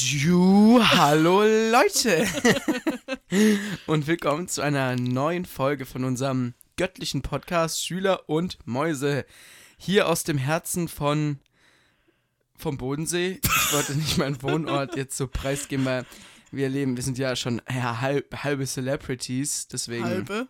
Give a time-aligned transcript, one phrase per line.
[0.00, 2.24] Ju, hallo Leute
[3.86, 9.24] und willkommen zu einer neuen Folge von unserem göttlichen Podcast Schüler und Mäuse.
[9.76, 11.40] Hier aus dem Herzen von
[12.56, 13.40] vom Bodensee.
[13.42, 16.06] Ich wollte nicht meinen Wohnort jetzt so preisgeben, weil
[16.52, 20.04] wir leben, wir sind ja schon ja, halb, halbe Celebrities, deswegen.
[20.04, 20.46] Halbe.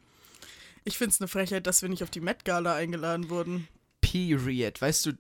[0.84, 3.66] Ich finde es eine Frechheit, dass wir nicht auf die Met Gala eingeladen wurden.
[4.02, 4.82] Period.
[4.82, 5.12] Weißt du,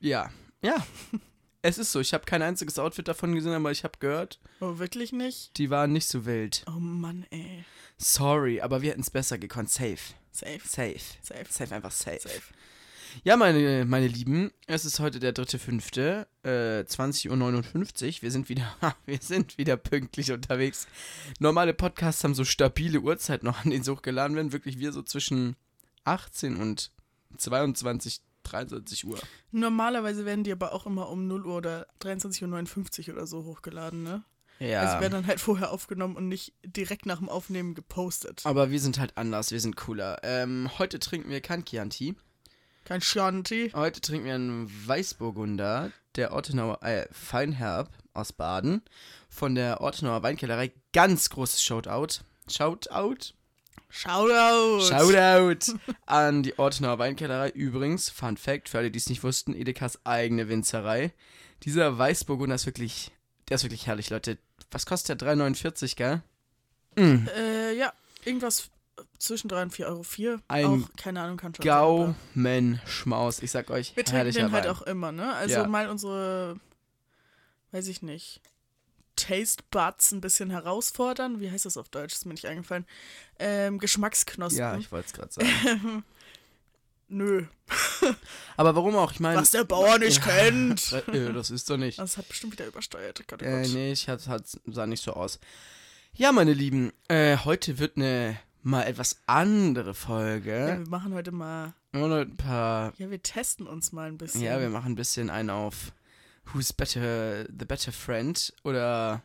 [0.00, 0.30] ja,
[0.60, 0.84] ja.
[1.66, 4.78] Es ist so, ich habe kein einziges Outfit davon gesehen, aber ich habe gehört, Oh,
[4.78, 5.58] wirklich nicht?
[5.58, 6.64] die waren nicht so wild.
[6.68, 7.64] Oh Mann, ey.
[7.98, 9.68] Sorry, aber wir hätten es besser gekonnt.
[9.68, 9.98] Safe.
[10.30, 10.60] Safe.
[10.64, 11.00] Safe.
[11.22, 11.44] Safe.
[11.50, 12.20] Safe, einfach safe.
[12.20, 12.42] Safe.
[13.24, 18.22] Ja, meine, meine Lieben, es ist heute der 3.5., äh, 20.59 Uhr.
[18.22, 20.86] Wir sind wieder, wir sind wieder pünktlich unterwegs.
[21.40, 24.52] Normale Podcasts haben so stabile Uhrzeit noch an den sie hochgeladen werden.
[24.52, 25.56] Wirklich wir so zwischen
[26.04, 26.92] 18 und
[27.38, 29.18] 22, 23 Uhr.
[29.50, 34.02] Normalerweise werden die aber auch immer um 0 Uhr oder 23.59 Uhr oder so hochgeladen,
[34.02, 34.24] ne?
[34.58, 34.80] Ja.
[34.80, 38.40] Also werden dann halt vorher aufgenommen und nicht direkt nach dem Aufnehmen gepostet.
[38.44, 40.18] aber wir sind halt anders, wir sind cooler.
[40.22, 42.16] Ähm, heute trinken wir kein Chianti.
[42.86, 43.72] Kein Shanti.
[43.74, 48.80] Heute trinken wir einen Weißburgunder der Ortenauer äh, Feinherb aus Baden
[49.28, 50.72] von der Ortenauer Weinkellerei.
[50.92, 52.22] Ganz großes Shoutout.
[52.48, 53.34] Shoutout?
[53.88, 54.80] Shoutout.
[54.88, 57.50] Shoutout an die Ortenauer Weinkellerei.
[57.50, 61.12] Übrigens, Fun Fact, für alle, die es nicht wussten, Edekas eigene Winzerei.
[61.62, 63.10] Dieser Weißburgunder ist wirklich,
[63.48, 64.38] der ist wirklich herrlich, Leute.
[64.70, 65.28] Was kostet der?
[65.34, 66.22] 3,49, gell?
[66.96, 67.26] Mm.
[67.36, 67.92] Äh, ja,
[68.24, 68.70] irgendwas
[69.18, 70.02] zwischen 3 und 4 Euro.
[70.02, 70.40] 4.
[70.48, 73.42] Ein auch, keine Ahnung, kann schon Gaumenschmaus.
[73.42, 74.70] Ich sag euch, Wir trinken den halt Wein.
[74.70, 75.34] auch immer, ne?
[75.34, 75.66] Also Ja.
[75.66, 76.58] mal unsere,
[77.72, 78.40] weiß ich nicht,
[79.16, 81.40] Taste Buds ein bisschen herausfordern.
[81.40, 82.14] Wie heißt das auf Deutsch?
[82.14, 82.86] Ist mir nicht eingefallen.
[83.38, 84.58] Ähm, Geschmacksknospen.
[84.58, 86.04] Ja, ich wollte es gerade sagen.
[87.08, 87.44] Nö.
[88.56, 89.12] Aber warum auch?
[89.12, 89.40] Ich meine.
[89.40, 90.92] Was der Bauer nicht kennt.
[91.12, 91.98] Äh, das ist doch nicht.
[91.98, 93.22] Das hat bestimmt wieder übersteuert.
[93.28, 93.72] Gott, oh Äh, Gott.
[93.72, 95.38] nee, ich hat, hat, sah nicht so aus.
[96.14, 100.78] Ja, meine Lieben, äh, heute wird eine mal etwas andere Ja, Folge.
[100.82, 101.74] wir machen heute mal.
[101.92, 102.92] Noch ein paar.
[102.98, 104.40] Ja, wir testen uns mal ein bisschen.
[104.42, 105.92] Ja, wir machen ein bisschen einen auf
[106.52, 109.22] Who's Better, the Better Friend oder.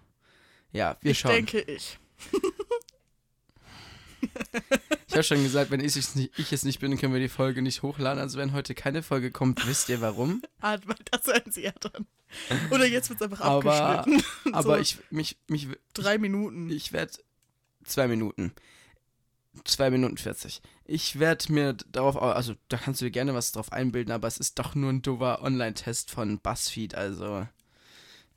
[0.74, 1.34] Ja, wir ich schauen.
[1.34, 1.98] denke ich.
[5.08, 7.28] Ich habe schon gesagt, wenn ich es, nicht, ich es nicht bin, können wir die
[7.28, 8.20] Folge nicht hochladen.
[8.22, 10.42] Also wenn heute keine Folge kommt, wisst ihr warum.
[10.62, 12.08] Ah, weil das hören sie ja dann.
[12.70, 14.26] Oder jetzt wird es einfach Aber- abgeschnitten.
[14.54, 16.70] Aber So ich, mich, mich, Drei Minuten.
[16.70, 17.12] Ich werde
[17.84, 18.54] zwei Minuten.
[19.66, 20.62] Zwei Minuten 40.
[20.86, 24.38] Ich werde mir darauf, also da kannst du dir gerne was drauf einbilden, aber es
[24.38, 27.48] ist doch nur ein doofer Online-Test von BuzzFeed, also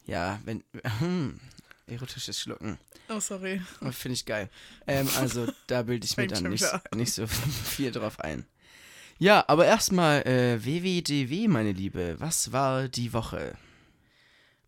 [0.07, 0.65] ja, wenn,
[0.99, 1.41] hm,
[1.87, 3.61] erotisches Schlucken, Oh, sorry.
[3.91, 4.51] finde ich geil.
[4.87, 6.65] Ähm, also da bilde ich mir dann nicht,
[6.95, 7.27] nicht so
[7.65, 8.47] viel drauf ein.
[9.19, 13.57] Ja, aber erstmal äh, WWDW, meine Liebe, was war die Woche?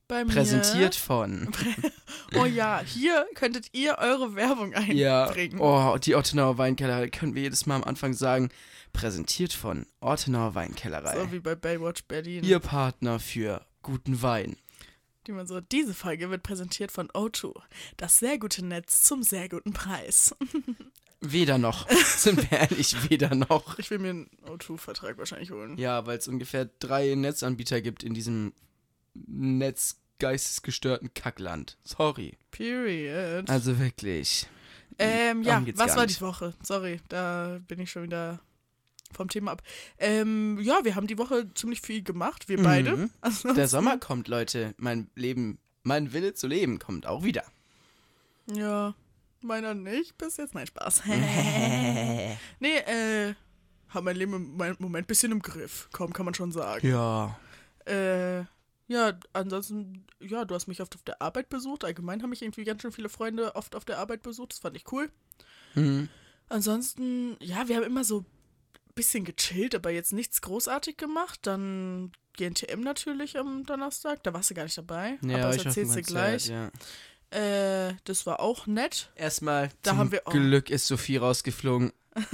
[0.08, 0.32] Bei mir.
[0.32, 1.50] Präsentiert von
[2.36, 5.58] Oh ja, hier könntet ihr eure Werbung Ja, einbringen.
[5.60, 8.50] oh, die Ortenauer Weinkellerei, können wir jedes Mal am Anfang sagen,
[8.92, 11.16] präsentiert von Ortenauer Weinkellerei.
[11.16, 12.44] So wie bei Baywatch Berlin.
[12.44, 14.56] Ihr Partner für guten Wein.
[15.26, 17.52] Die man so, diese Folge wird präsentiert von O2.
[17.96, 20.34] Das sehr gute Netz zum sehr guten Preis.
[21.20, 23.78] Weder noch, sind wir ehrlich, weder noch.
[23.78, 25.76] Ich will mir einen O2-Vertrag wahrscheinlich holen.
[25.78, 28.52] Ja, weil es ungefähr drei Netzanbieter gibt in diesem
[29.26, 31.76] netzgeistesgestörten Kackland.
[31.84, 32.36] Sorry.
[32.50, 33.48] Period.
[33.50, 34.48] Also wirklich.
[34.98, 36.54] ähm, ja, was war die Woche?
[36.62, 38.40] Sorry, da bin ich schon wieder
[39.12, 39.62] vom Thema ab.
[39.98, 42.96] Ähm, ja, wir haben die Woche ziemlich viel gemacht, wir beide.
[42.96, 43.10] Mhm.
[43.20, 44.74] Also, Der Sommer kommt, Leute.
[44.78, 47.44] Mein Leben, mein Wille zu leben kommt auch wieder.
[48.52, 48.94] Ja,
[49.42, 50.16] meiner nicht.
[50.18, 51.02] Bis jetzt, nein, Spaß.
[52.60, 53.34] nee, äh,
[53.90, 55.88] hab mein Leben im Moment- Moment bisschen im Griff.
[55.92, 56.86] Kaum kann man schon sagen.
[56.88, 57.38] ja.
[57.86, 58.44] Äh,
[58.88, 61.84] ja, ansonsten, ja, du hast mich oft auf der Arbeit besucht.
[61.84, 64.52] Allgemein haben mich irgendwie ganz schön viele Freunde oft auf der Arbeit besucht.
[64.52, 65.10] Das fand ich cool.
[65.74, 66.08] Mhm.
[66.48, 68.26] Ansonsten, ja, wir haben immer so ein
[68.94, 71.40] bisschen gechillt, aber jetzt nichts großartig gemacht.
[71.42, 74.22] Dann GNTM natürlich am Donnerstag.
[74.22, 75.18] Da warst du gar nicht dabei.
[75.22, 76.48] Ja, aber das erzählst du gleich.
[76.48, 76.70] Ja.
[77.30, 79.10] Äh, das war auch nett.
[79.16, 80.30] Erstmal, Da zum haben wir- oh.
[80.30, 81.92] Glück ist Sophie rausgeflogen.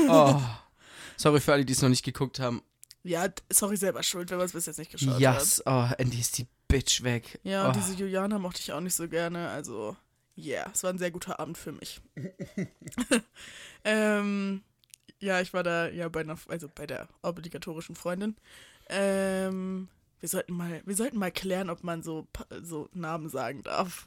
[0.09, 0.41] Oh.
[1.17, 2.63] Sorry für alle, die es noch nicht geguckt haben.
[3.05, 5.21] Ja, sorry, selber schuld, wenn man es bis jetzt nicht geschaut hat.
[5.21, 7.41] Yes, oh, endlich ist die Bitch weg.
[7.43, 7.69] Ja, oh.
[7.69, 9.49] und diese Juliana mochte ich auch nicht so gerne.
[9.49, 9.97] Also,
[10.37, 12.01] yeah, es war ein sehr guter Abend für mich.
[13.85, 14.63] ähm,
[15.19, 18.37] ja, ich war da ja bei einer, also bei der obligatorischen Freundin.
[18.89, 19.89] Ähm,
[20.21, 22.29] wir sollten mal, wir sollten mal klären, ob man so,
[22.63, 24.07] so Namen sagen darf.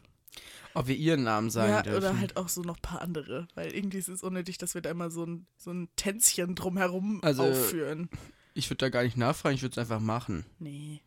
[0.74, 1.98] Ob wir ihren Namen sagen ja, dürfen.
[1.98, 3.48] oder halt auch so noch ein paar andere.
[3.56, 7.20] Weil irgendwie ist es unnötig, dass wir da immer so ein, so ein Tänzchen drumherum
[7.24, 8.10] Also- aufführen.
[8.56, 10.46] Ich würde da gar nicht nachfragen, ich würde es einfach machen.
[10.60, 11.02] Nee.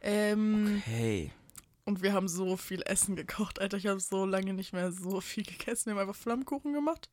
[0.00, 1.30] Ähm, Hey.
[1.84, 3.76] Und wir haben so viel Essen gekocht, Alter.
[3.76, 5.86] Ich habe so lange nicht mehr so viel gegessen.
[5.86, 7.08] Wir haben einfach Flammkuchen gemacht.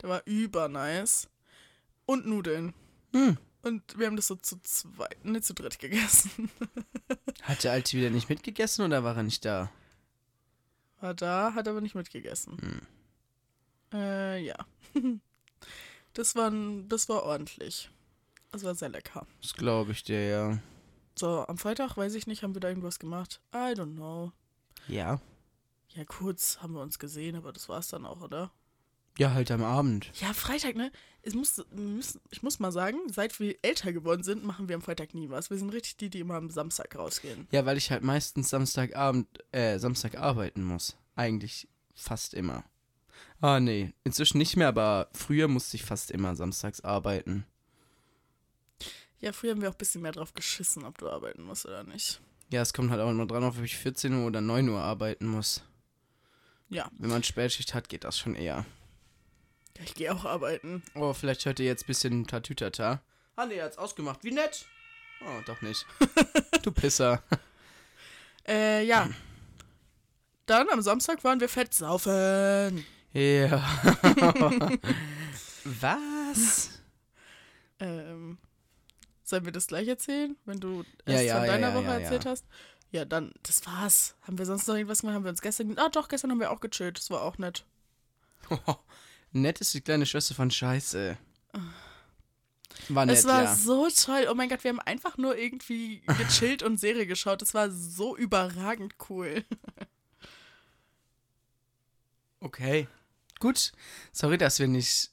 [0.00, 1.28] Der war über nice.
[2.06, 2.72] Und Nudeln.
[3.12, 3.36] Hm.
[3.62, 6.48] Und wir haben das so zu zweit, ne, zu dritt gegessen.
[7.42, 9.70] Hat der Alte wieder nicht mitgegessen oder war er nicht da?
[11.00, 12.56] War da, hat aber nicht mitgegessen.
[12.58, 12.80] Hm.
[13.92, 14.56] Äh, ja.
[16.14, 17.90] Das war, ein- das war ordentlich.
[18.52, 19.26] Das war sehr lecker.
[19.42, 20.58] Das glaube ich dir, ja.
[21.14, 23.40] So, am Freitag, weiß ich nicht, haben wir da irgendwas gemacht?
[23.54, 24.32] I don't know.
[24.88, 25.20] Ja.
[25.94, 28.52] Ja, kurz haben wir uns gesehen, aber das war's dann auch, oder?
[29.18, 30.10] Ja, halt am Abend.
[30.20, 30.92] Ja, Freitag, ne?
[31.22, 31.64] Es muss,
[32.30, 35.48] ich muss mal sagen, seit wir älter geworden sind, machen wir am Freitag nie was.
[35.48, 37.48] Wir sind richtig die, die immer am Samstag rausgehen.
[37.50, 40.96] Ja, weil ich halt meistens Samstagabend, äh, Samstag arbeiten muss.
[41.14, 42.64] Eigentlich fast immer.
[43.40, 43.94] Ah, nee.
[44.04, 47.46] Inzwischen nicht mehr, aber früher musste ich fast immer samstags arbeiten.
[49.20, 51.84] Ja, früher haben wir auch ein bisschen mehr drauf geschissen, ob du arbeiten musst oder
[51.84, 52.20] nicht.
[52.50, 54.80] Ja, es kommt halt auch immer dran auf, ob ich 14 Uhr oder 9 Uhr
[54.80, 55.62] arbeiten muss.
[56.68, 58.66] Ja, Wenn man Spätschicht hat, geht das schon eher.
[59.78, 60.82] ja ich gehe auch arbeiten.
[60.94, 63.02] Oh, vielleicht hört ihr jetzt ein bisschen Tatütata.
[63.36, 64.22] Ah, nee, hat's ausgemacht.
[64.24, 64.66] Wie nett.
[65.22, 65.86] Oh, doch nicht.
[66.62, 67.22] du Pisser.
[68.48, 69.10] Äh, ja.
[70.46, 72.86] Dann am Samstag waren wir fett saufen.
[73.12, 73.60] Ja.
[75.64, 76.80] Was?
[77.80, 78.38] Ähm,
[79.26, 82.00] sollen wir das gleich erzählen, wenn du Ja, es ja, von ja, deiner ja, Woche
[82.00, 82.30] erzählt ja.
[82.30, 82.46] hast?
[82.92, 84.14] Ja, dann, das war's.
[84.22, 85.16] Haben wir sonst noch irgendwas gemacht?
[85.16, 85.76] Haben wir uns gestern.
[85.78, 86.98] Ah, doch, gestern haben wir auch gechillt.
[86.98, 87.64] Das war auch nett.
[89.32, 91.18] nett ist die kleine Schwester von Scheiße.
[92.88, 94.28] War nett, es war so toll.
[94.30, 97.42] Oh mein Gott, wir haben einfach nur irgendwie gechillt und Serie geschaut.
[97.42, 99.44] Es war so überragend cool.
[102.38, 102.86] Okay.
[103.40, 103.72] Gut.
[104.12, 105.10] Sorry, dass wir nicht.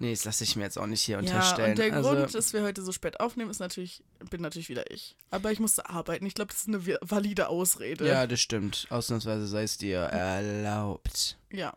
[0.00, 1.70] Nee, das lasse ich mir jetzt auch nicht hier Ja, unterstellen.
[1.72, 4.90] und der also, Grund, dass wir heute so spät aufnehmen, ist natürlich, bin natürlich wieder
[4.90, 5.14] ich.
[5.30, 6.24] Aber ich musste arbeiten.
[6.24, 8.08] Ich glaube, das ist eine valide Ausrede.
[8.08, 8.86] Ja, das stimmt.
[8.88, 11.36] Ausnahmsweise sei es dir erlaubt.
[11.52, 11.74] Ja.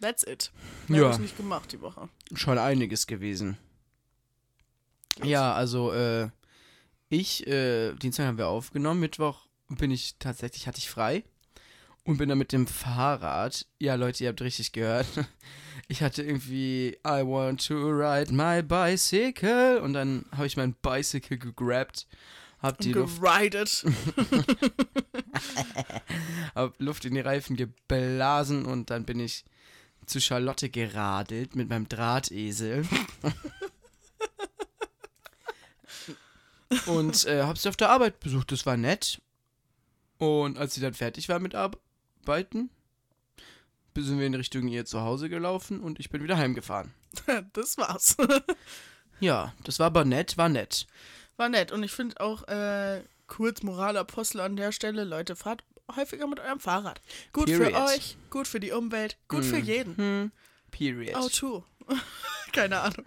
[0.00, 0.50] That's it.
[0.88, 1.06] Mehr Ja.
[1.06, 2.08] habe ich nicht gemacht die Woche.
[2.34, 3.56] Schon einiges gewesen.
[5.22, 6.28] Ja, also, äh,
[7.08, 11.22] ich, äh, Dienstag haben wir aufgenommen, Mittwoch bin ich tatsächlich, hatte ich frei
[12.06, 15.06] und bin dann mit dem Fahrrad, ja Leute, ihr habt richtig gehört,
[15.88, 21.38] ich hatte irgendwie, I want to ride my bicycle und dann habe ich mein Bicycle
[21.38, 22.06] gegrabt,
[22.60, 23.84] hab die Luft, geridet.
[26.54, 29.44] hab Luft in die Reifen geblasen und dann bin ich
[30.06, 32.86] zu Charlotte geradelt mit meinem Drahtesel.
[36.86, 38.52] und äh, hab sie auf der Arbeit besucht.
[38.52, 39.20] Das war nett.
[40.18, 41.56] Und als sie dann fertig war mit
[42.26, 42.70] Arbeiten,
[43.96, 46.92] sind wir in Richtung ihr Zuhause gelaufen und ich bin wieder heimgefahren.
[47.52, 48.16] das war's.
[49.18, 50.86] Ja, das war aber nett, war nett.
[51.38, 51.72] War nett.
[51.72, 55.64] Und ich finde auch, äh, kurz Moralapostel an der Stelle, Leute, fahrt
[55.96, 57.00] häufiger mit eurem Fahrrad.
[57.32, 57.88] Gut für Period.
[57.88, 59.96] euch, gut für die Umwelt, gut für jeden.
[59.96, 60.32] Hm,
[60.70, 61.16] period.
[61.18, 61.64] Oh, true.
[62.52, 63.06] Keine Ahnung.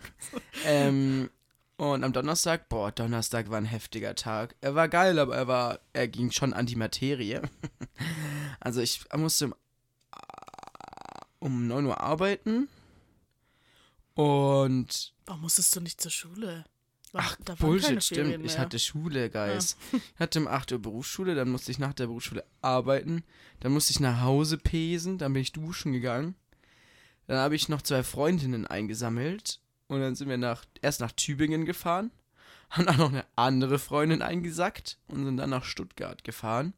[0.66, 1.30] Ähm,
[1.80, 4.54] und am Donnerstag, boah, Donnerstag war ein heftiger Tag.
[4.60, 7.42] Er war geil, aber er war, er ging schon an die Materie.
[8.62, 9.54] Also ich musste um,
[11.40, 12.68] um 9 Uhr arbeiten
[14.16, 16.66] und Warum musstest du nicht zur Schule?
[17.14, 18.46] War, ach, da waren keine Bullshit, stimmt.
[18.46, 19.78] Ich hatte Schule, Guys.
[19.94, 23.24] Ich hatte um 8 Uhr Berufsschule, dann musste ich nach der Berufsschule arbeiten,
[23.62, 26.36] dann musste ich nach Hause pesen, dann bin ich duschen gegangen.
[27.28, 31.66] Dann habe ich noch zwei Freundinnen eingesammelt und dann sind wir nach, erst nach Tübingen
[31.66, 32.12] gefahren,
[32.70, 36.74] haben dann noch eine andere Freundin eingesackt und sind dann nach Stuttgart gefahren,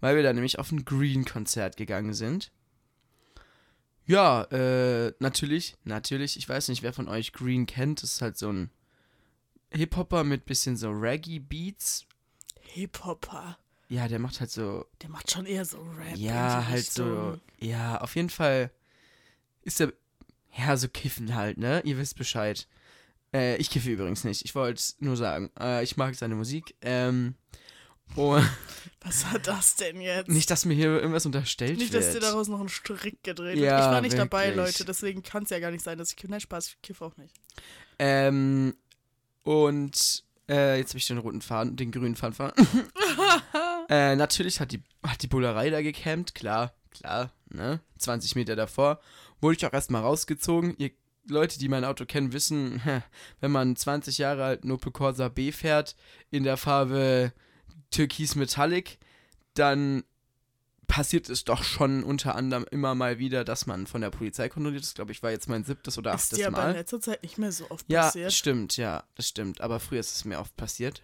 [0.00, 2.50] weil wir da nämlich auf ein Green-Konzert gegangen sind.
[4.06, 8.36] Ja, äh, natürlich, natürlich, ich weiß nicht, wer von euch Green kennt, das ist halt
[8.38, 8.70] so ein
[9.72, 12.06] Hip-Hopper mit bisschen so Reggae-Beats.
[12.60, 13.58] Hip-Hopper.
[13.88, 16.16] Ja, der macht halt so Der macht schon eher so Rap.
[16.16, 17.38] ja, halt so.
[17.58, 18.70] Ja, auf jeden Fall
[19.62, 19.92] ist er.
[20.56, 21.80] Ja, so kiffen halt, ne?
[21.84, 22.66] Ihr wisst Bescheid.
[23.32, 24.44] Äh, ich kiffe übrigens nicht.
[24.44, 26.74] Ich wollte nur sagen, äh, ich mag seine Musik.
[26.82, 27.34] Ähm,
[28.16, 28.44] und
[29.02, 30.28] Was hat das denn jetzt?
[30.28, 32.02] nicht, dass mir hier irgendwas unterstellt Nicht, wird.
[32.02, 33.80] dass dir daraus noch ein Strick gedreht Ja, wird.
[33.80, 34.56] Ich war nicht dabei, wirklich.
[34.78, 36.32] Leute, deswegen kann es ja gar nicht sein, dass ich kiffe.
[36.32, 37.34] Nein, Spaß, ich kiffe auch nicht.
[37.98, 38.74] Ähm,
[39.42, 42.52] und äh, jetzt habe ich den roten Faden, den grünen Faden fahren.
[43.88, 47.80] äh, natürlich hat die, hat die Bullerei da gecampt, klar, klar, ne?
[47.98, 49.00] 20 Meter davor.
[49.40, 50.74] Wurde ich auch erstmal rausgezogen.
[50.78, 50.90] Ihr
[51.26, 52.80] Leute, die mein Auto kennen, wissen,
[53.40, 55.96] wenn man 20 Jahre alt einen Opel Corsa B fährt,
[56.30, 57.32] in der Farbe
[57.90, 58.98] Türkis Metallic,
[59.54, 60.04] dann
[60.86, 64.82] passiert es doch schon unter anderem immer mal wieder, dass man von der Polizei kontrolliert
[64.82, 64.96] ist.
[64.96, 66.70] Glaube ich, war jetzt mein siebtes oder Ist achtes dir aber Mal.
[66.70, 68.32] in letzter Zeit nicht mehr so oft Ja, passiert.
[68.32, 69.60] stimmt, ja, das stimmt.
[69.60, 71.02] Aber früher ist es mir oft passiert.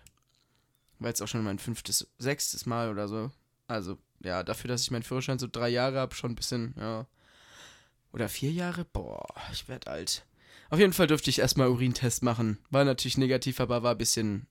[0.99, 3.31] War jetzt auch schon mein fünftes, sechstes Mal oder so.
[3.69, 7.07] Also, ja, dafür, dass ich meinen Führerschein so drei Jahre habe, schon ein bisschen, ja.
[8.17, 8.87] Oder vier Jahre?
[8.87, 10.25] Boah, ich werd alt.
[10.71, 12.59] Auf jeden Fall durfte ich erstmal Urintest machen.
[12.71, 14.47] War natürlich negativ, aber war ein bisschen,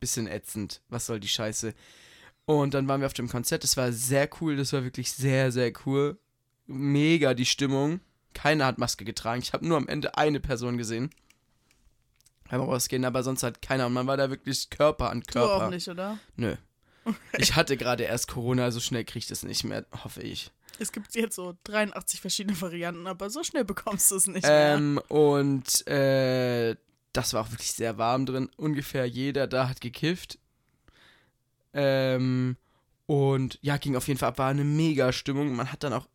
[0.00, 0.82] bisschen ätzend.
[0.88, 1.72] Was soll die Scheiße?
[2.46, 3.62] Und dann waren wir auf dem Konzert.
[3.62, 4.56] Das war sehr cool.
[4.56, 6.18] Das war wirklich sehr, sehr cool.
[6.66, 8.00] Mega die Stimmung.
[8.34, 9.40] Keiner hat Maske getragen.
[9.40, 11.10] Ich habe nur am Ende eine Person gesehen.
[12.50, 13.86] Beim Rausgehen, aber sonst hat keiner.
[13.86, 15.60] Und man war da wirklich Körper an Körper.
[15.60, 16.18] Du auch nicht, oder?
[16.34, 16.56] Nö.
[17.38, 20.50] Ich hatte gerade erst Corona, so schnell kriege ich das nicht mehr, hoffe ich.
[20.78, 25.00] Es gibt jetzt so 83 verschiedene Varianten, aber so schnell bekommst du es nicht Ähm,
[25.08, 26.76] und äh,
[27.12, 28.50] das war auch wirklich sehr warm drin.
[28.56, 30.38] Ungefähr jeder da hat gekifft.
[31.72, 32.56] Ähm,
[33.06, 35.54] und ja, ging auf jeden Fall ab, war eine mega Stimmung.
[35.54, 36.08] Man hat dann auch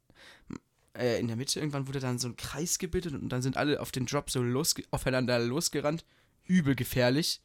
[0.98, 3.80] äh, in der Mitte irgendwann wurde dann so ein Kreis gebildet und dann sind alle
[3.80, 6.06] auf den Drop so losge aufeinander losgerannt.
[6.46, 7.42] Übel gefährlich.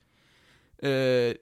[0.79, 1.37] Äh,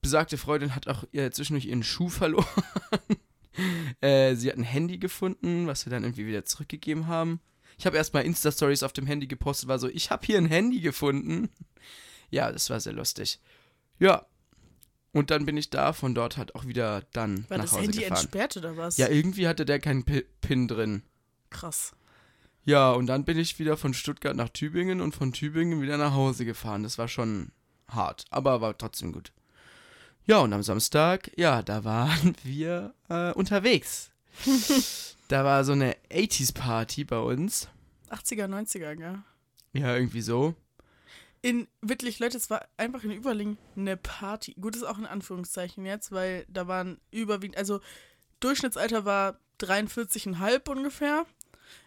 [0.00, 2.46] besagte Freundin hat auch äh, zwischendurch ihren Schuh verloren.
[4.00, 7.40] äh, sie hat ein Handy gefunden, was wir dann irgendwie wieder zurückgegeben haben.
[7.78, 10.80] Ich habe erstmal Insta-Stories auf dem Handy gepostet, war so, ich habe hier ein Handy
[10.80, 11.48] gefunden.
[12.30, 13.40] Ja, das war sehr lustig.
[13.98, 14.26] Ja.
[15.12, 17.82] Und dann bin ich da von dort halt auch wieder dann War nach das Hause
[17.84, 18.18] Handy gefahren.
[18.18, 18.98] entsperrt oder was?
[18.98, 21.02] Ja, irgendwie hatte der keinen Pi- Pin drin.
[21.48, 21.92] Krass.
[22.66, 26.12] Ja, und dann bin ich wieder von Stuttgart nach Tübingen und von Tübingen wieder nach
[26.12, 26.82] Hause gefahren.
[26.82, 27.50] Das war schon
[27.88, 29.32] hart, aber war trotzdem gut.
[30.28, 34.10] Ja, und am Samstag, ja, da waren wir äh, unterwegs.
[35.28, 37.68] da war so eine 80s-Party bei uns.
[38.10, 39.22] 80er, 90er, gell?
[39.72, 40.54] Ja, irgendwie so.
[41.40, 44.54] In, wirklich, Leute, es war einfach in Überling eine Party.
[44.60, 47.80] Gut, ist auch in Anführungszeichen jetzt, weil da waren überwiegend, also
[48.40, 51.24] Durchschnittsalter war 43,5 ungefähr.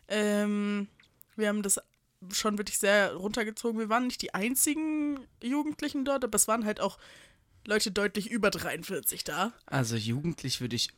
[0.07, 0.87] Ähm,
[1.35, 1.79] wir haben das
[2.31, 3.79] schon wirklich sehr runtergezogen.
[3.79, 6.97] Wir waren nicht die einzigen Jugendlichen dort, aber es waren halt auch
[7.65, 9.53] Leute deutlich über 43 da.
[9.65, 10.89] Also jugendlich würde ich.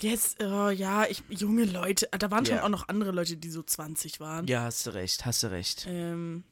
[0.00, 2.64] Jetzt, oh, ja, ich, junge Leute, da waren schon Ja.
[2.64, 4.46] auch noch andere Leute, die so 20 waren.
[4.46, 5.84] Ja, hast du recht, hast du recht.
[5.88, 6.44] Ähm,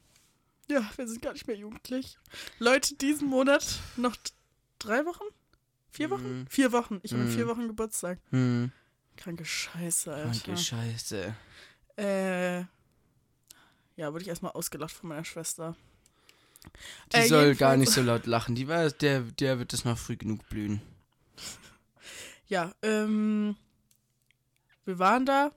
[0.69, 2.17] ja, wir sind gar nicht mehr jugendlich.
[2.59, 4.15] Leute, diesen Monat noch
[4.77, 5.23] drei Wochen?
[5.91, 6.41] Vier Wochen?
[6.41, 6.47] Mhm.
[6.47, 6.99] Vier Wochen.
[7.01, 7.33] Ich habe in Mhm.
[7.33, 8.19] vier Wochen Geburtstag.
[8.29, 8.71] Hm,
[9.17, 10.29] Kranke Scheiße, Alter.
[10.45, 11.35] danke, Scheiße.
[11.97, 12.59] Äh,
[13.95, 15.75] ja, wurde ich erstmal ausgelacht von meiner Schwester.
[17.13, 18.55] Die Äh, soll gar nicht so laut lachen.
[18.55, 20.81] Die war, der, der wird das noch früh genug blühen.
[22.47, 23.55] Ja, ähm,
[24.83, 25.51] wir waren da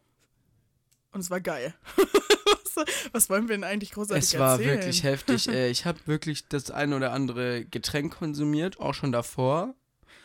[1.12, 1.74] und es war geil.
[3.12, 4.76] was, wollen wir denn eigentlich großartig Es war erzählen?
[4.78, 5.48] wirklich heftig.
[5.48, 9.74] äh, ich habe wirklich das ein oder andere Getränk konsumiert, auch schon davor.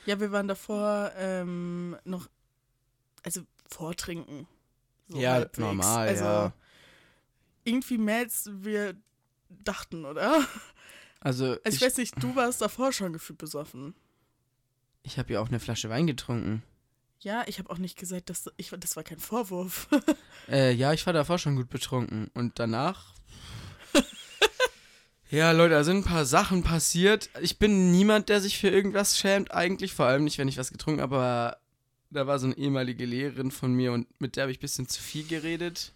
[0.06, 2.27] Ja, wir waren davor ähm, noch,
[3.24, 4.46] also vortrinken.
[5.08, 5.58] So Ja, halbwegs.
[5.60, 6.53] normal, also, ja.
[7.63, 8.96] Irgendwie mehr als wir
[9.50, 10.46] dachten, oder?
[11.27, 13.93] Also, Also ich, ich, weiß nicht, du warst davor schon gefühlt besoffen.
[15.03, 16.63] ich habe ja auch eine Flasche Wein getrunken.
[17.19, 19.89] Ja, ich habe auch nicht gesagt, dass ich das war kein Vorwurf.
[20.50, 22.31] Äh, ja, ich war davor schon gut betrunken.
[22.34, 23.13] Und danach.
[25.29, 27.29] ja, Leute, da sind ein paar Sachen passiert.
[27.41, 29.93] Ich bin niemand, der sich für irgendwas schämt, eigentlich.
[29.93, 31.17] Vor allem nicht, wenn ich was getrunken habe.
[31.17, 31.57] Aber
[32.12, 34.88] da war so eine ehemalige Lehrerin von mir und mit der habe ich ein bisschen
[34.88, 35.91] zu viel geredet.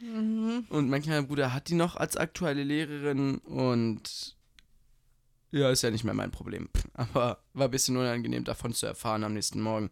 [0.00, 0.66] mhm.
[0.68, 4.35] Und mein kleiner Bruder hat die noch als aktuelle Lehrerin und
[5.50, 6.68] ja, ist ja nicht mehr mein Problem.
[6.94, 9.90] Aber war ein bisschen unangenehm davon zu erfahren am nächsten Morgen.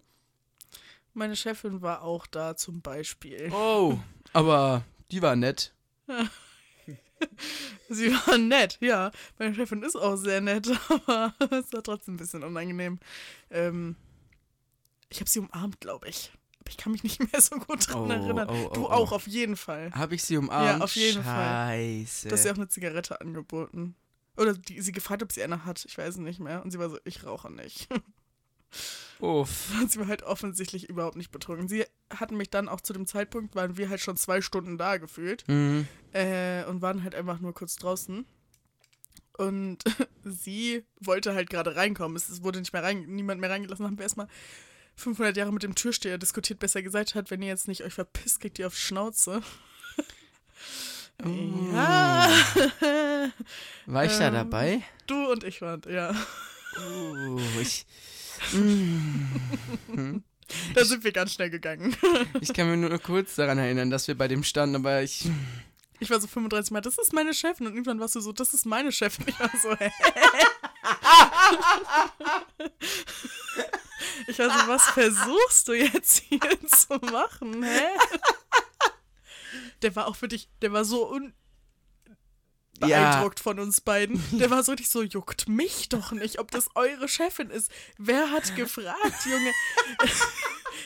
[1.13, 3.49] Meine Chefin war auch da zum Beispiel.
[3.53, 3.99] Oh,
[4.33, 4.83] aber
[5.13, 5.73] die war nett.
[7.89, 9.13] Sie war nett, ja.
[9.39, 10.69] Meine Chefin ist auch sehr nett,
[11.07, 12.99] aber es war trotzdem ein bisschen unangenehm.
[13.51, 13.95] Ähm,
[15.09, 16.33] ich habe sie umarmt, glaube ich.
[16.59, 18.49] Aber ich kann mich nicht mehr so gut dran Oh, erinnern.
[18.51, 18.91] oh, oh, du oh.
[18.91, 19.93] auch, auf jeden Fall.
[19.93, 20.79] Habe ich sie umarmt?
[20.81, 21.69] Ja, auf jeden Fall.
[22.05, 22.29] Scheiße.
[22.29, 23.95] Du hast ihr auch eine Zigarette angeboten.
[24.37, 25.85] Oder die, sie gefragt, ob sie eine hat.
[25.85, 26.63] Ich weiß es nicht mehr.
[26.63, 27.89] Und sie war so, ich rauche nicht.
[29.21, 29.71] Uff.
[29.81, 31.69] Und sie war halt offensichtlich überhaupt nicht betrunken.
[31.69, 34.97] Sie hatten mich dann auch zu dem Zeitpunkt, waren wir halt schon zwei Stunden da
[34.97, 35.47] gefühlt.
[35.47, 35.87] Mhm.
[36.13, 38.27] Äh, und waren halt einfach nur kurz draußen.
[39.37, 39.79] Und
[40.25, 42.17] sie wollte halt gerade reinkommen.
[42.17, 43.87] Es, wurde nicht mehr rein, niemand mehr reingelassen.
[43.87, 44.29] Haben wir erstmal
[44.97, 48.41] 500 Jahre mit dem Türsteher diskutiert, besser gesagt hat, wenn ihr jetzt nicht euch verpisst,
[48.41, 49.43] kriegt ihr auf die Schnauze.
[51.23, 52.29] Ja.
[53.87, 54.35] War ich da Ähm.
[54.35, 54.83] dabei?
[55.07, 56.15] Du und ich waren, ja.
[56.77, 57.87] Oh, ich.
[58.53, 60.19] Mm.
[60.75, 61.97] Da sind wir ganz schnell gegangen.
[62.43, 65.27] Ich kann mir nur kurz daran erinnern, dass wir bei dem standen, aber ich.
[66.01, 67.67] Ich war so 35 Mal, das ist meine Chefin.
[67.67, 69.25] Und irgendwann warst du so, das ist meine Chefin.
[69.27, 69.91] Ich war so, hä?
[74.27, 77.89] Ich war so, was versuchst du jetzt hier zu machen, hä?
[79.85, 81.35] Der war auch für dich, der war so un...
[82.81, 84.21] beeindruckt von uns beiden.
[84.39, 87.71] Der war so richtig so, juckt mich doch nicht, ob das eure Chefin ist.
[87.99, 89.53] Wer hat gefragt, Junge?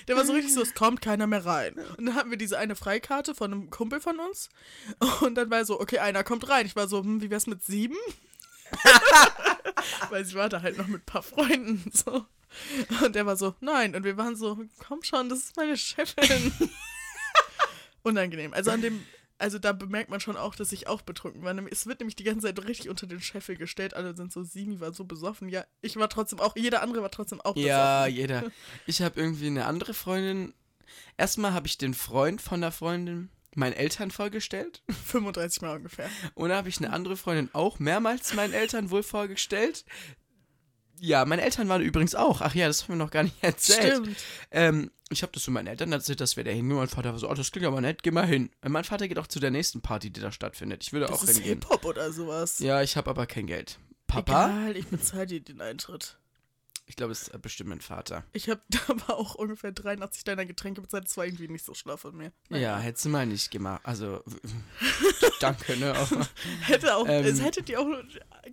[0.06, 1.74] Der war so richtig so, es kommt keiner mehr rein.
[1.96, 4.48] Und dann hatten wir diese eine Freikarte von einem Kumpel von uns.
[5.20, 6.66] Und dann war so, okay, einer kommt rein.
[6.66, 7.96] Ich war so, hm, wie wär's mit sieben?
[10.10, 11.90] Weil sie war da halt noch mit ein paar Freunden.
[11.92, 12.26] So.
[13.04, 13.94] Und der war so, nein.
[13.94, 16.52] Und wir waren so, komm schon, das ist meine Chefin.
[18.02, 18.52] Unangenehm.
[18.54, 19.04] Also an dem,
[19.38, 21.56] also da bemerkt man schon auch, dass ich auch betrunken war.
[21.70, 23.94] Es wird nämlich die ganze Zeit richtig unter den Scheffel gestellt.
[23.94, 25.48] Alle sind so, Simi war so besoffen.
[25.48, 28.16] Ja, ich war trotzdem auch, jeder andere war trotzdem auch Ja, besoffen.
[28.20, 28.44] jeder.
[28.86, 30.54] Ich habe irgendwie eine andere Freundin.
[31.16, 34.82] Erstmal habe ich den Freund von der Freundin meinen Eltern vorgestellt.
[35.06, 36.08] 35 Mal ungefähr.
[36.34, 39.84] Und dann habe ich eine andere Freundin auch mehrmals meinen Eltern wohl vorgestellt.
[41.00, 42.40] Ja, meine Eltern waren übrigens auch.
[42.40, 43.96] Ach ja, das haben wir noch gar nicht erzählt.
[43.96, 44.16] Stimmt.
[44.50, 46.76] Ähm, ich habe das zu meinen Eltern erzählt, dass wir da hingehen.
[46.76, 48.50] Mein Vater war so, oh, das klingt aber nett, geh mal hin.
[48.66, 50.82] Mein Vater geht auch zu der nächsten Party, die da stattfindet.
[50.84, 51.60] Ich würde Das auch ist hingehen.
[51.60, 52.58] Hip-Hop oder sowas.
[52.58, 53.78] Ja, ich habe aber kein Geld.
[54.06, 54.46] Papa?
[54.46, 56.18] Egal, ich bezahle dir den Eintritt.
[56.88, 58.24] Ich glaube, es ist bestimmt mein Vater.
[58.32, 61.04] Ich habe aber auch ungefähr 83 deiner Getränke bezahlt.
[61.04, 62.32] Das war irgendwie nicht so schlau von mir.
[62.48, 63.82] Ja, hättest du mal nicht gemacht.
[63.84, 64.24] Also,
[65.40, 65.94] danke, ne?
[66.62, 67.26] Hätte auch, Ähm.
[67.26, 67.88] es hätte dir auch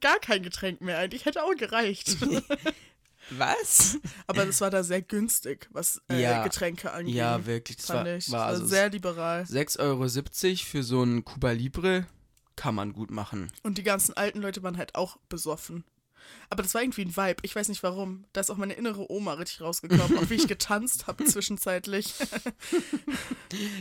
[0.02, 1.24] gar kein Getränk mehr eigentlich.
[1.26, 2.18] Hätte auch gereicht.
[3.30, 3.98] was?
[4.28, 6.44] aber das war da sehr günstig, was äh, Ja.
[6.44, 7.16] Getränke angeht.
[7.16, 7.78] Ja, wirklich.
[7.78, 8.32] Das fand war, ich.
[8.32, 9.44] war also sehr liberal.
[9.44, 12.06] 6,70 Euro für so einen Cuba Libre
[12.58, 13.50] kann man gut machen.
[13.64, 15.86] Und die ganzen alten Leute waren halt auch besoffen.
[16.50, 17.38] Aber das war irgendwie ein Vibe.
[17.42, 18.26] Ich weiß nicht warum.
[18.34, 20.18] Da ist auch meine innere Oma richtig rausgekommen.
[20.18, 22.14] auch wie ich getanzt habe zwischenzeitlich.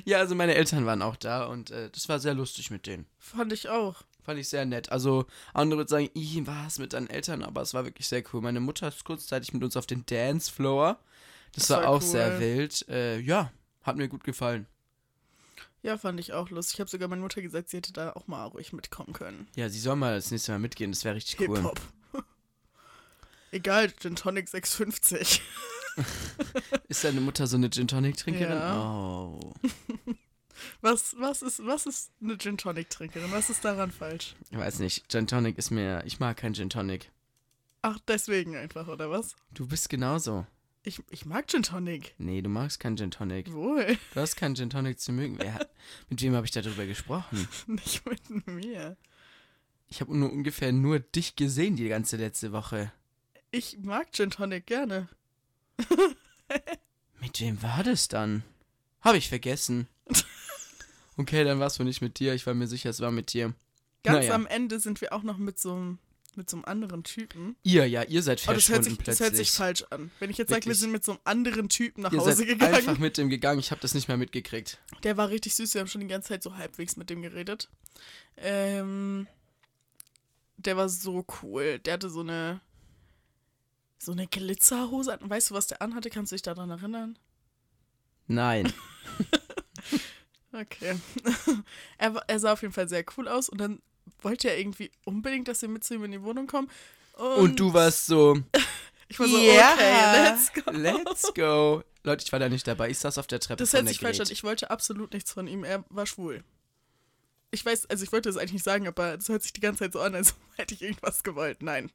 [0.05, 3.07] Ja, also meine Eltern waren auch da und äh, das war sehr lustig mit denen.
[3.19, 4.03] Fand ich auch.
[4.23, 4.91] Fand ich sehr nett.
[4.93, 8.41] Also andere würden sagen, ich was mit deinen Eltern, aber es war wirklich sehr cool.
[8.41, 10.99] Meine Mutter ist kurzzeitig mit uns auf den Dancefloor.
[11.53, 12.09] Das, Das war war auch cool.
[12.09, 12.89] sehr wild.
[12.89, 14.67] Äh, ja, hat mir gut gefallen.
[15.83, 16.75] Ja, fand ich auch lustig.
[16.75, 19.49] Ich habe sogar meiner Mutter gesagt, sie hätte da auch mal ruhig mitkommen können.
[19.57, 21.73] Ja, sie soll mal das nächste Mal mitgehen, das wäre richtig cool.
[23.55, 25.41] Egal, Gin Tonic 650.
[26.89, 28.59] Ist deine Mutter so eine Gin Tonic Trinkerin?
[28.59, 28.77] Ja.
[28.77, 29.55] Oh.
[30.81, 33.31] Was, was, ist, was ist eine Gin Tonic Trinkerin?
[33.33, 34.35] Was ist daran falsch?
[34.51, 37.11] Ich weiß nicht, Gin Tonic ist mir, ich mag kein Gin Tonic.
[37.83, 39.37] Ach, deswegen einfach, oder was?
[39.53, 40.47] Du bist genauso.
[40.83, 42.15] Ich, ich mag Gin Tonic.
[42.19, 43.53] Nee, du magst kein Gin Tonic.
[43.53, 43.99] Wohl.
[44.15, 45.39] Du hast keinen Gin Tonic zu mögen.
[45.39, 45.69] Wer,
[46.09, 47.47] mit wem habe ich darüber gesprochen?
[47.67, 48.97] Nicht mit mir.
[49.89, 52.93] Ich habe nur ungefähr nur dich gesehen die ganze letzte Woche.
[53.57, 55.09] Ich mag Gin Tonic gerne.
[57.21, 58.43] Mit wem war das dann?
[59.01, 59.87] Habe ich vergessen.
[61.17, 62.35] Okay, dann war es wohl nicht mit dir.
[62.35, 63.55] Ich war mir sicher, es war mit dir.
[64.03, 64.35] Ganz Naja.
[64.35, 65.99] am Ende sind wir auch noch mit so einem
[66.35, 67.55] mit so einem anderen Typen.
[67.63, 69.27] Ihr, ja, ihr seid Oh, das, hört verschwunden sich, das plötzlich.
[69.29, 70.11] hört sich falsch an.
[70.19, 72.49] Wenn ich jetzt sage, wir sind mit so einem anderen Typen nach ihr Hause seid
[72.49, 72.75] gegangen.
[72.75, 73.61] einfach mit dem gegangen.
[73.61, 74.81] Ich habe das nicht mehr mitgekriegt.
[75.05, 75.73] Der war richtig süß.
[75.75, 77.69] Wir haben schon die ganze Zeit so halbwegs mit dem geredet.
[78.37, 79.29] Ähm,
[80.57, 81.79] der war so cool.
[81.79, 82.61] Der hatte so eine
[84.05, 85.13] so eine Glitzerhose.
[85.13, 85.31] an.
[85.31, 86.11] Weißt du, was der anhatte?
[86.11, 87.19] Kannst du dich daran erinnern?
[88.27, 88.73] Nein.
[90.55, 90.97] Okay.
[91.99, 93.83] er, er sah auf jeden Fall sehr cool aus und dann
[94.21, 96.71] wollte er irgendwie unbedingt, dass wir mit zu ihm in die Wohnung kommen.
[97.15, 98.39] Und, Und du warst so,
[99.09, 100.71] ich war so, ja, okay, let's go.
[100.71, 101.83] let's go.
[102.05, 102.91] Leute, ich war da nicht dabei.
[102.91, 104.29] Ich saß auf der Treppe Das der sich falsch an.
[104.31, 105.65] Ich wollte absolut nichts von ihm.
[105.65, 106.45] Er war schwul.
[107.55, 109.85] Ich weiß, also ich wollte das eigentlich nicht sagen, aber das hört sich die ganze
[109.85, 111.63] Zeit so an, als hätte ich irgendwas gewollt.
[111.63, 111.91] Nein.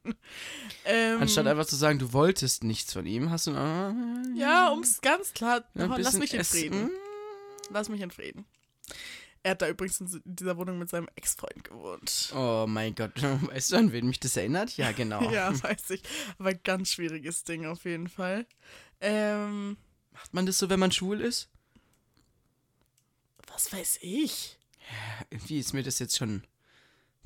[0.84, 4.80] Ähm, Anstatt einfach zu sagen, du wolltest nichts von ihm, hast du äh, ja, um
[4.80, 6.44] es ganz klar, ja, lass mich in.
[6.44, 6.90] Frieden.
[7.70, 8.46] Lass mich in Frieden.
[9.42, 12.32] Er hat da übrigens in dieser Wohnung mit seinem Ex-Freund gewohnt.
[12.34, 14.76] Oh mein Gott, weißt du, an wen mich das erinnert?
[14.76, 15.20] Ja, genau.
[15.30, 16.02] Ja, weiß ich.
[16.38, 18.46] Aber ganz schwieriges Ding auf jeden Fall.
[19.00, 19.76] Ähm,
[20.12, 21.48] Macht man das so, wenn man schwul ist?
[23.52, 24.56] was weiß ich?
[25.30, 26.42] Irgendwie ist mir das jetzt schon.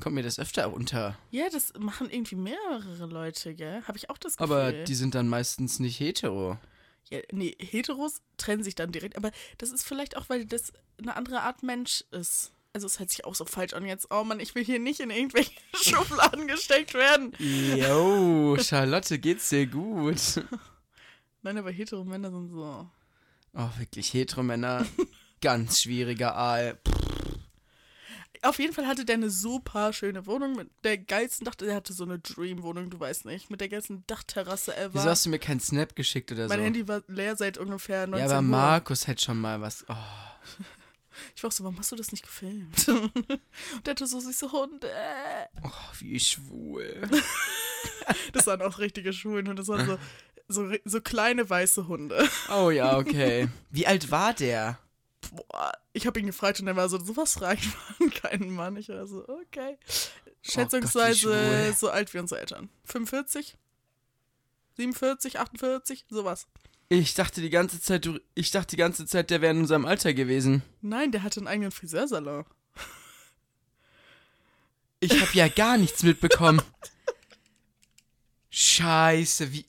[0.00, 1.16] Kommt mir das öfter unter.
[1.31, 3.83] Ja, das machen irgendwie mehrere Leute, gell?
[3.85, 4.53] Habe ich auch das Gefühl.
[4.57, 6.59] Aber die sind dann meistens nicht hetero.
[7.11, 11.16] Ja, nee, Heteros trennen sich dann direkt, aber das ist vielleicht auch, weil das eine
[11.16, 12.53] andere Art Mensch ist.
[12.72, 14.09] Also es hört sich auch so falsch an jetzt.
[14.11, 17.33] Oh Mann, ich will hier nicht in irgendwelche Schubladen gesteckt werden.
[17.38, 20.16] Jo, Charlotte, geht's dir gut?
[21.42, 22.90] Nein, aber hetero Männer sind so.
[23.53, 24.85] Oh, wirklich, Heteromänner.
[25.40, 26.79] Ganz schwieriger Aal.
[28.44, 31.54] Auf jeden Fall hatte der eine super schöne Wohnung mit der geilsten Dach.
[31.54, 33.50] Der hatte so eine Dream-Wohnung, du weißt nicht.
[33.50, 34.94] Mit der geilsten Dachterrasse ever.
[34.94, 36.64] Wieso hast du mir keinen Snap geschickt oder mein so?
[36.64, 38.50] Handy war leer seit ungefähr 19 ja, aber Uhr.
[38.50, 39.85] Markus hätte schon mal was.
[39.88, 39.94] Oh,
[41.35, 42.88] Ich war auch so, warum hast du das nicht gefilmt?
[42.88, 44.90] Und der hatte so süße Hunde.
[45.62, 47.00] oh, wie schwul.
[48.33, 49.98] Das waren auch richtige Schulen und das waren so,
[50.48, 52.28] so, so kleine weiße Hunde.
[52.54, 53.48] Oh ja, okay.
[53.70, 54.78] Wie alt war der?
[55.30, 57.66] Boah, ich habe ihn gefragt und er war so, sowas fragt
[57.98, 58.76] man keinen Mann.
[58.76, 59.78] Ich war so, okay.
[60.42, 61.74] Schätzungsweise schwul.
[61.76, 62.68] so alt wie unsere Eltern.
[62.84, 63.56] 45?
[64.76, 66.46] 47, 48, sowas.
[66.88, 69.87] Ich dachte die ganze Zeit, du, ich dachte die ganze Zeit, der wäre in unserem
[69.87, 70.62] Alter gewesen.
[70.80, 72.44] Nein, der hatte einen eigenen Friseursalon.
[75.00, 76.62] Ich habe ja gar nichts mitbekommen.
[78.50, 79.66] Scheiße, wie.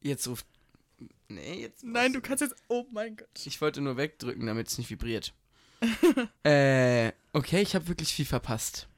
[0.00, 0.46] Jetzt ruft.
[1.34, 1.84] Nee, jetzt.
[1.84, 2.56] Nein, du kannst jetzt.
[2.68, 3.28] Oh mein Gott.
[3.44, 5.34] Ich wollte nur wegdrücken, damit es nicht vibriert.
[6.44, 8.88] äh, okay, ich habe wirklich viel verpasst.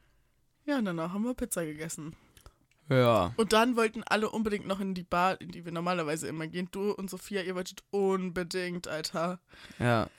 [0.67, 2.15] Ja, und danach haben wir Pizza gegessen.
[2.89, 3.33] Ja.
[3.37, 6.69] Und dann wollten alle unbedingt noch in die Bar, in die wir normalerweise immer gehen.
[6.71, 9.41] Du und Sophia, ihr wolltet unbedingt, Alter.
[9.79, 10.11] Ja.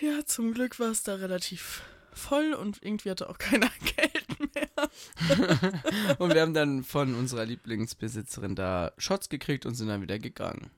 [0.00, 4.90] Ja, zum Glück war es da relativ voll und irgendwie hatte auch keiner Geld mehr.
[6.18, 10.70] Und wir haben dann von unserer Lieblingsbesitzerin da Shots gekriegt und sind dann wieder gegangen.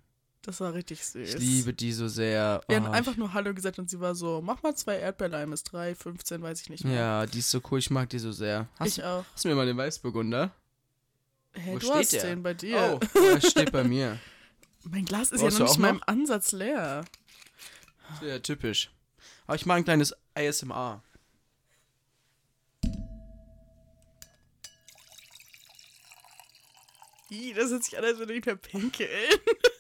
[0.47, 1.35] Das war richtig süß.
[1.35, 2.61] Ich liebe die so sehr.
[2.69, 5.65] Wir haben Oh, einfach nur Hallo gesagt und sie war so, mach mal zwei Erdbeerleimes,
[5.65, 6.95] drei, 15, weiß ich nicht mehr.
[6.95, 8.69] Ja, die ist so cool, ich mag die so sehr.
[8.79, 9.25] Hast, ich auch.
[9.35, 10.53] hast du mir mal den Weißburgunder?
[11.53, 12.23] Hä, Wo du steht hast der?
[12.27, 13.01] den bei dir.
[13.15, 14.21] Oh, der steht bei mir.
[14.85, 17.05] Mein Glas ist Brauchst ja noch nicht mal im Ansatz leer.
[18.21, 18.93] Sehr typisch.
[19.49, 21.03] Aber ich mag ein kleines ASMR.
[27.31, 29.09] Ih, das hört sich an, als würde ich mehr pinkeln.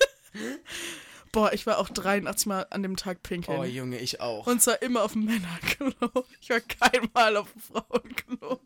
[1.32, 3.58] Boah, ich war auch 83 Mal an dem Tag pinkeln.
[3.58, 4.46] Oh, Junge, ich auch.
[4.46, 5.92] Und zwar immer auf dem Männerklo.
[6.40, 8.60] Ich war kein Mal auf dem Frauenklo.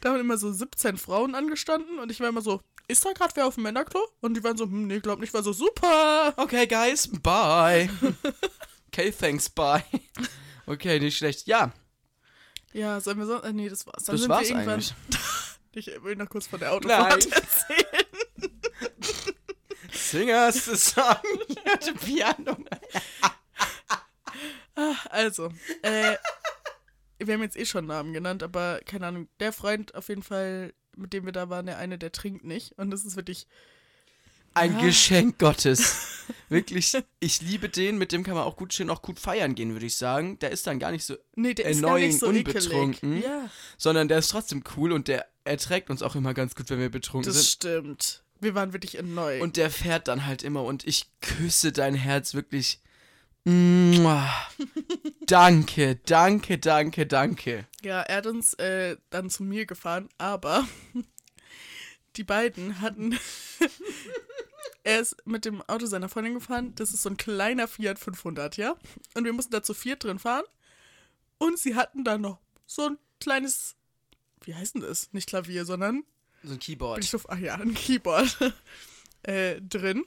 [0.00, 3.32] da haben immer so 17 Frauen angestanden und ich war immer so, ist da gerade
[3.36, 4.00] wer auf dem Männerklo?
[4.20, 5.28] Und die waren so, hm, nee, glaub nicht.
[5.28, 6.34] Ich war so, super.
[6.36, 7.88] Okay, guys, bye.
[8.88, 9.84] okay, thanks, bye.
[10.66, 11.46] Okay, nicht schlecht.
[11.46, 11.72] Ja,
[12.72, 13.40] Ja, sollen wir so?
[13.42, 14.04] Äh, nee, das war's.
[14.04, 14.74] Dann das sind war's wir irgendwann.
[14.74, 14.94] eigentlich.
[15.74, 17.32] Ich will noch kurz von der Autofahrt Nein.
[17.32, 18.21] erzählen.
[20.12, 21.16] Singers Song.
[21.80, 22.56] the Piano.
[25.10, 26.16] Also, äh,
[27.18, 30.72] wir haben jetzt eh schon Namen genannt, aber keine Ahnung, der Freund auf jeden Fall,
[30.96, 32.72] mit dem wir da waren, der eine, der trinkt nicht.
[32.78, 33.46] Und das ist wirklich,
[34.54, 34.84] Ein Ja.
[34.86, 36.08] Geschenk Gottes.
[36.48, 39.72] Wirklich, ich liebe den, mit dem kann man auch gut schön auch gut feiern gehen,
[39.72, 40.38] würde ich sagen.
[40.38, 43.22] Der ist dann gar nicht so, nee, der ist Annoying, gar nicht so unbetrunken.
[43.22, 43.48] Ja,
[43.78, 46.90] sondern der ist trotzdem cool und der erträgt uns auch immer ganz gut, wenn wir
[46.90, 47.46] betrunken das sind.
[47.50, 48.22] stimmt.
[48.42, 49.40] Wir waren wirklich erneuert.
[49.40, 52.80] Und der fährt dann halt immer und ich küsse dein Herz wirklich.
[55.26, 57.66] Danke, danke, danke, danke.
[57.82, 60.66] ja, er hat uns äh, dann zu mir gefahren, aber
[62.16, 63.18] die beiden hatten.
[64.84, 66.74] er ist mit dem Auto seiner Freundin gefahren.
[66.74, 68.76] Das ist so ein kleiner Fiat 500, ja?
[69.14, 70.44] Und wir mussten da zu viert drin fahren.
[71.38, 73.76] Und sie hatten da noch so ein kleines.
[74.44, 75.12] Wie heißt denn das?
[75.12, 76.04] Nicht Klavier, sondern.
[76.44, 77.14] So ein Keyboard.
[77.14, 78.36] auf, ach ja, ein Keyboard
[79.22, 80.04] äh, drin.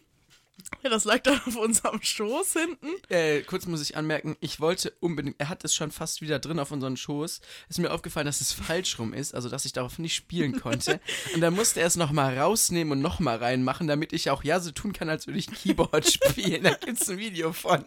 [0.83, 2.87] Ja, das lag dann auf unserem Schoß hinten.
[3.09, 6.59] Äh, kurz muss ich anmerken, ich wollte unbedingt, er hat es schon fast wieder drin
[6.59, 7.41] auf unseren Schoß.
[7.69, 10.99] Ist mir aufgefallen, dass es falsch rum ist, also dass ich darauf nicht spielen konnte.
[11.33, 14.71] und dann musste er es nochmal rausnehmen und nochmal reinmachen, damit ich auch ja so
[14.71, 16.63] tun kann, als würde ich ein Keyboard spielen.
[16.63, 17.85] Da gibt's ein Video von.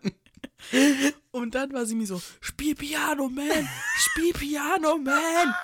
[1.30, 5.54] Und dann war sie mir so, spiel Piano, Man, spiel Piano, Man.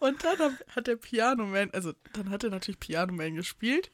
[0.00, 3.90] Und dann hat der Piano Man, also dann hat er natürlich Piano Man gespielt.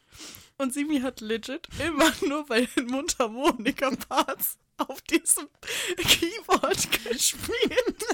[0.59, 5.49] Und Simi hat legit immer nur bei den Mundharmonika-Parts auf diesem
[5.97, 8.05] Keyboard gespielt.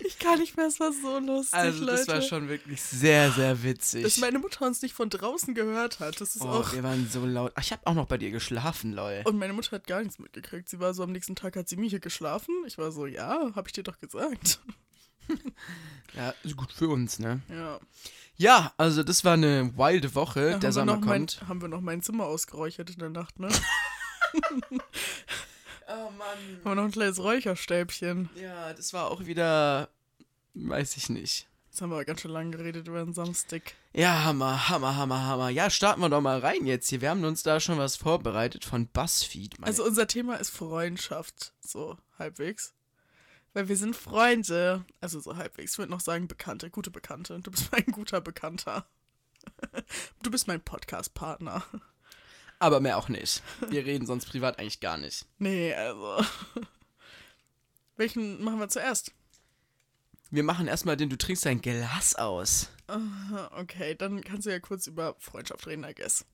[0.00, 2.12] Ich kann nicht mehr, es war so lustig, Also das Leute.
[2.12, 4.02] war schon wirklich sehr, sehr witzig.
[4.02, 6.20] Dass meine Mutter uns nicht von draußen gehört hat.
[6.20, 6.72] Das ist oh, auch.
[6.72, 7.52] wir waren so laut.
[7.54, 9.22] Ach, ich habe auch noch bei dir geschlafen, lol.
[9.24, 10.68] Und meine Mutter hat gar nichts mitgekriegt.
[10.68, 12.54] Sie war so am nächsten Tag, hat sie mir hier geschlafen.
[12.66, 14.60] Ich war so, ja, hab ich dir doch gesagt.
[16.16, 17.40] Ja, ist gut für uns, ne?
[17.48, 17.78] Ja.
[18.36, 20.50] Ja, also das war eine wilde Woche.
[20.52, 21.48] Da Der haben, Sommer wir noch mein, kommt.
[21.48, 23.48] haben wir noch mein Zimmer ausgeräuchert in der Nacht, ne?
[25.92, 26.18] Oh Mann.
[26.18, 28.28] haben wir noch ein kleines Räucherstäbchen.
[28.40, 29.88] Ja, das war auch wieder.
[30.54, 31.48] Weiß ich nicht.
[31.68, 33.74] Jetzt haben wir aber ganz schön lange geredet über den Samstag.
[33.92, 35.48] Ja, Hammer, Hammer, Hammer, Hammer.
[35.50, 37.00] Ja, starten wir doch mal rein jetzt hier.
[37.00, 39.56] Wir haben uns da schon was vorbereitet von BuzzFeed.
[39.62, 42.72] Also unser Thema ist Freundschaft, so halbwegs.
[43.52, 44.84] Weil wir sind Freunde.
[45.00, 45.72] Also so halbwegs.
[45.72, 47.38] Ich würde noch sagen Bekannte, gute Bekannte.
[47.40, 48.86] Du bist mein guter Bekannter.
[50.22, 51.64] Du bist mein Podcast-Partner.
[52.58, 53.42] Aber mehr auch nicht.
[53.68, 55.26] Wir reden sonst privat eigentlich gar nicht.
[55.38, 56.24] Nee, also.
[57.96, 59.12] Welchen machen wir zuerst?
[60.30, 62.70] Wir machen erstmal den, du trinkst dein Glas aus.
[63.56, 66.24] Okay, dann kannst du ja kurz über Freundschaft reden, I guess.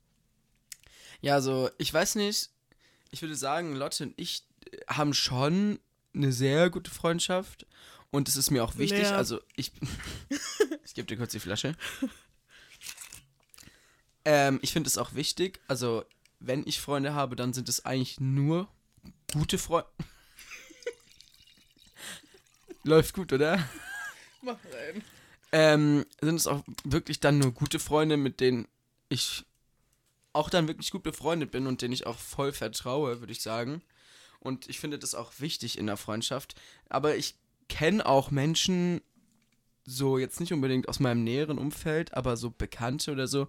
[1.21, 2.51] Ja, also, ich weiß nicht.
[3.11, 5.79] Ich würde sagen, Lotte und ich äh, haben schon
[6.17, 7.67] eine sehr gute Freundschaft.
[8.11, 9.03] Und es ist mir auch wichtig.
[9.03, 9.15] Lea.
[9.15, 9.73] Also, ich.
[10.85, 11.77] ich gebe dir kurz die Flasche.
[14.25, 15.61] Ähm, ich finde es auch wichtig.
[15.69, 16.05] Also,
[16.41, 18.69] wenn ich Freunde habe, dann sind es eigentlich nur
[19.33, 19.89] gute Freunde.
[22.85, 23.69] Läuft gut, oder?
[24.43, 25.03] Mach rein.
[25.53, 28.69] Ähm, sind es auch wirklich dann nur gute Freunde, mit denen
[29.09, 29.45] ich
[30.33, 33.83] auch dann wirklich gut befreundet bin und denen ich auch voll vertraue, würde ich sagen.
[34.47, 36.55] Und ich finde das auch wichtig in der Freundschaft.
[36.89, 37.35] Aber ich
[37.69, 39.01] kenne auch Menschen,
[39.85, 43.49] so jetzt nicht unbedingt aus meinem näheren Umfeld, aber so Bekannte oder so,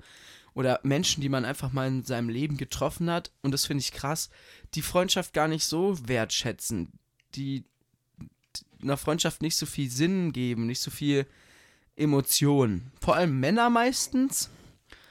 [0.54, 3.92] oder Menschen, die man einfach mal in seinem Leben getroffen hat, und das finde ich
[3.92, 4.30] krass,
[4.74, 6.92] die Freundschaft gar nicht so wertschätzen,
[7.36, 7.64] die
[8.82, 11.28] einer Freundschaft nicht so viel Sinn geben, nicht so viel
[11.96, 12.92] Emotionen.
[13.02, 14.50] Vor allem Männer meistens,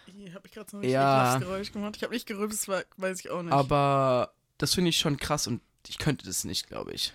[0.06, 1.38] Hier habe ich gerade so ein Ja.
[1.38, 1.94] Geräusch gemacht.
[1.96, 2.28] Ich habe nicht
[2.68, 3.52] war, weiß ich auch nicht.
[3.52, 7.12] aber das finde ich schon krass und ich könnte das nicht, glaube ich.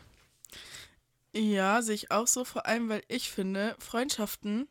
[1.34, 4.68] Ja, sehe ich auch so, vor allem, weil ich finde, Freundschaften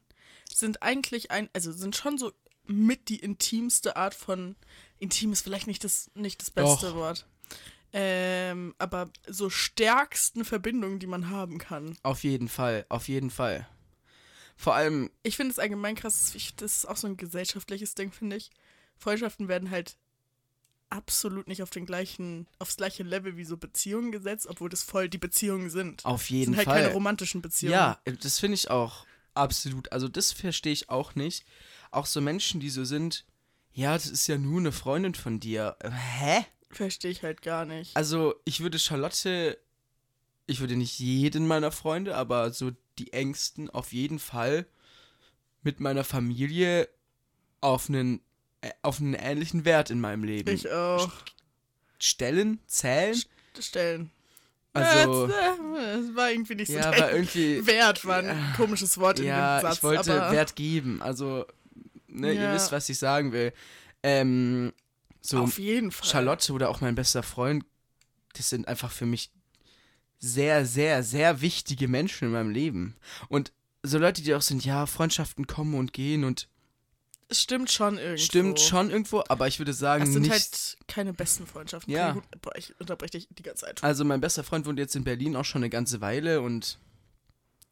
[0.53, 2.33] sind eigentlich ein, also sind schon so
[2.67, 4.57] mit die intimste Art von,
[4.99, 6.95] intim ist vielleicht nicht das, nicht das beste Doch.
[6.97, 7.27] Wort,
[7.93, 11.97] ähm, aber so stärksten Verbindungen, die man haben kann.
[12.03, 13.67] Auf jeden Fall, auf jeden Fall.
[14.57, 18.13] Vor allem, Ich finde es allgemein krass, ich- das ist auch so ein gesellschaftliches Ding,
[18.13, 18.51] finde ich.
[18.99, 19.97] Freundschaften werden halt
[20.91, 25.09] absolut nicht auf den gleichen, aufs gleiche Level wie so Beziehungen gesetzt, obwohl das voll
[25.09, 26.05] die Beziehungen sind.
[26.05, 26.83] auf Das jeden sind halt Fall.
[26.83, 27.73] keine romantischen Beziehungen.
[27.75, 29.91] Ja, das finde ich auch absolut.
[29.93, 31.45] Also das verstehe ich auch nicht.
[31.91, 33.25] Auch so Menschen, die so sind,
[33.73, 35.77] ja, das ist ja nur eine Freundin von dir.
[35.81, 36.45] Äh, Hä?
[36.71, 37.97] Verstehe ich halt gar nicht.
[37.97, 39.59] Also ich würde Charlotte,
[40.47, 44.67] ich würde nicht jeden meiner Freunde, aber so die engsten auf jeden Fall
[45.63, 46.89] mit meiner Familie
[47.61, 48.21] auf einen, äh,
[48.83, 51.11] auf einen ähnlichen Wert in meinem Leben Ich auch.
[51.99, 53.21] stellen, zählen.
[53.59, 54.11] Stellen.
[54.73, 55.57] Also, Ja,
[55.99, 59.59] es war irgendwie nicht so ja, aber irgendwie, Wert war ein komisches Wort in ja,
[59.59, 59.77] dem Satz.
[59.79, 61.03] ich wollte Wert geben.
[61.03, 61.45] Also,
[62.07, 62.55] ne, ihr Ja.
[62.55, 63.53] wisst, was ich sagen will.
[64.03, 64.73] Ähm,
[65.21, 66.09] so auf jeden Fall.
[66.09, 67.65] Charlotte oder auch mein bester Freund,
[68.35, 69.31] das sind einfach für mich
[70.21, 72.95] sehr, sehr, sehr wichtige Menschen in meinem Leben.
[73.29, 76.47] Und so Leute, die auch sind, ja, Freundschaften kommen und gehen und
[77.33, 78.23] stimmt schon irgendwo.
[78.23, 80.33] stimmt schon irgendwo, aber ich würde sagen, Es sind nicht.
[80.33, 81.93] halt keine besten Freundschaften.
[81.93, 82.13] Ja.
[82.13, 83.83] Guten- boah, ich unterbreche dich die ganze Zeit.
[83.85, 86.79] Also mein bester Freund wohnt jetzt in Berlin auch schon eine ganze Weile und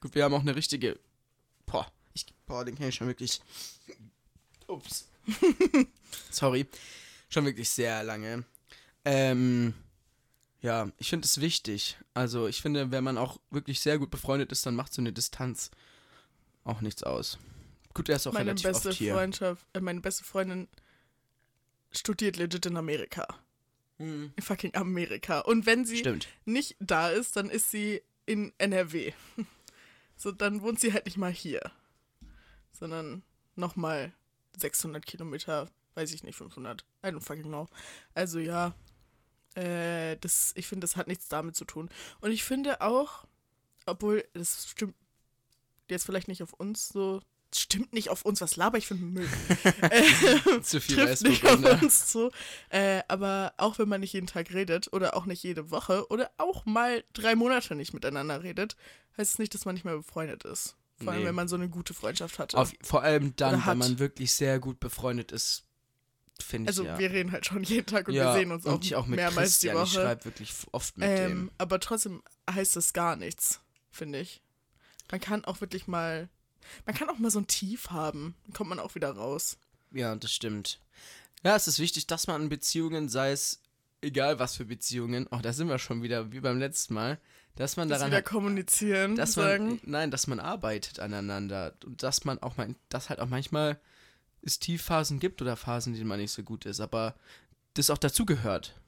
[0.00, 0.98] gut, wir haben auch eine richtige.
[1.66, 3.40] Boah, ich, boah den kenne ich schon wirklich.
[4.66, 5.08] Ups.
[6.30, 6.66] Sorry.
[7.30, 8.44] Schon wirklich sehr lange.
[9.04, 9.74] Ähm,
[10.60, 11.96] ja, ich finde es wichtig.
[12.14, 15.12] Also ich finde, wenn man auch wirklich sehr gut befreundet ist, dann macht so eine
[15.12, 15.70] Distanz
[16.64, 17.38] auch nichts aus.
[17.98, 19.14] Gut, er ist auch meine relativ beste oft hier.
[19.14, 20.68] Freundschaft, äh, meine beste Freundin
[21.90, 23.26] studiert legit in Amerika.
[23.96, 25.40] Hm, In fucking Amerika.
[25.40, 26.28] Und wenn sie Stimmt.
[26.44, 29.12] nicht da ist, dann ist sie in NRW.
[30.20, 31.70] So, dann wohnt sie halt nicht mal hier.
[32.72, 33.22] Sondern
[33.54, 34.12] nochmal
[34.56, 36.84] 600 Kilometer, weiß ich nicht, 500.
[37.04, 37.68] I don't fucking know.
[38.14, 38.74] Also ja,
[39.54, 41.88] äh, das, ich finde, das hat nichts damit zu tun.
[42.20, 43.26] Und ich finde auch,
[43.86, 44.96] obwohl, das stimmt
[45.88, 47.20] jetzt vielleicht nicht auf uns so,
[47.54, 49.28] stimmt nicht auf uns, was laber ich für ein Müll.
[49.82, 51.82] äh, Zu viel trifft nicht auf Weißburgunder.
[51.82, 52.30] uns zu.
[52.70, 56.30] Äh, aber auch wenn man nicht jeden Tag redet oder auch nicht jede Woche oder
[56.36, 58.76] auch mal drei Monate nicht miteinander redet,
[59.16, 60.76] heißt es nicht, dass man nicht mehr befreundet ist.
[61.02, 61.28] Vor allem, Nee.
[61.28, 62.56] wenn man so eine gute Freundschaft hatte.
[62.58, 65.64] Auf, vor allem dann, wenn man wirklich sehr gut befreundet ist,
[66.40, 66.98] finde ich also ja.
[66.98, 69.16] wir reden halt schon jeden Tag und ja, wir sehen uns auch, ich auch mit
[69.16, 70.02] mehrmals Christian, die ich Woche.
[70.02, 74.42] schreibe wirklich oft mit Ähm, aber trotzdem heißt das gar nichts, finde ich.
[75.10, 76.28] Man kann auch wirklich mal,
[76.86, 79.58] man kann auch mal so ein Tief haben, dann kommt man auch wieder raus.
[79.92, 80.80] Ja, das stimmt.
[81.44, 83.60] Ja, es ist wichtig, dass man in Beziehungen, sei es
[84.00, 87.18] egal was für Beziehungen, oh, da sind wir schon wieder, wie beim letzten Mal,
[87.56, 89.68] dass man Das daran wieder kommunizieren, dass sagen.
[89.68, 93.80] man, nein, dass man arbeitet aneinander und dass man auch mal, dass halt auch manchmal
[94.42, 97.16] es Tiefphasen gibt oder Phasen, in denen man nicht so gut ist, aber
[97.74, 98.78] das auch dazu gehört.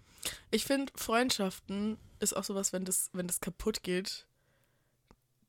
[0.51, 4.27] Ich finde, Freundschaften ist auch sowas, wenn das, wenn das kaputt geht,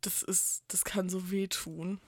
[0.02, 2.00] das ist, das kann so wehtun.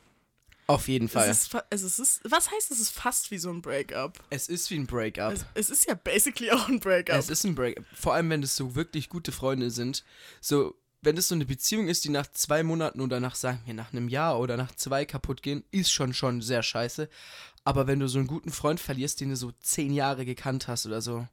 [0.68, 1.30] Auf jeden Fall.
[1.30, 4.20] Es ist, es ist, was heißt, es ist fast wie so ein Breakup?
[4.30, 5.34] es ist wie ein Breakup.
[5.34, 7.16] Es, es ist ja basically auch ein Breakup.
[7.16, 7.82] Es ist ein Break.
[7.94, 10.04] Vor allem, wenn es so wirklich gute Freunde sind.
[10.42, 13.74] So, wenn es so eine Beziehung ist, die nach zwei Monaten oder nach, sagen wir,
[13.74, 17.10] nach einem Jahr oder nach zwei kaputt gehen, ist schon schon sehr scheiße.
[17.66, 20.86] Aber wenn du so einen guten Freund verlierst, den du so zehn Jahre gekannt hast
[20.86, 21.28] oder so.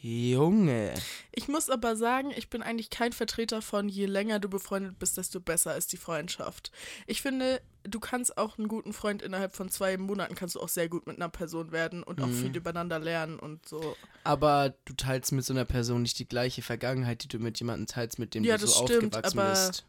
[0.00, 0.94] Junge.
[1.32, 5.16] Ich muss aber sagen, ich bin eigentlich kein Vertreter von, je länger du befreundet bist,
[5.16, 6.70] desto besser ist die Freundschaft.
[7.06, 10.68] Ich finde, du kannst auch einen guten Freund innerhalb von zwei Monaten kannst du auch
[10.68, 12.32] sehr gut mit einer Person werden und auch Mhm.
[12.32, 13.96] viel übereinander lernen und so.
[14.24, 17.86] Aber du teilst mit so einer Person nicht die gleiche Vergangenheit, die du mit jemandem
[17.86, 19.84] teilst, mit dem Ja, du so stimmt, aufgewachsen bist.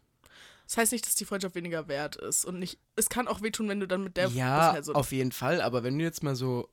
[0.66, 2.78] Das heißt nicht, dass die Freundschaft weniger wert ist und nicht.
[2.96, 4.96] Es kann auch wehtun, wenn du dann mit der Ja, Person.
[4.96, 5.62] auf jeden Fall.
[5.62, 6.70] Aber wenn du jetzt mal so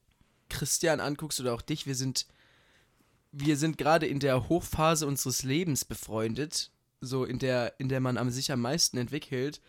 [0.50, 2.26] Christian anguckst oder auch dich, wir sind,
[3.38, 6.70] wir sind gerade in der Hochphase unseres Lebens befreundet.
[7.00, 9.60] so in der, in der man am sich am meisten entwickelt.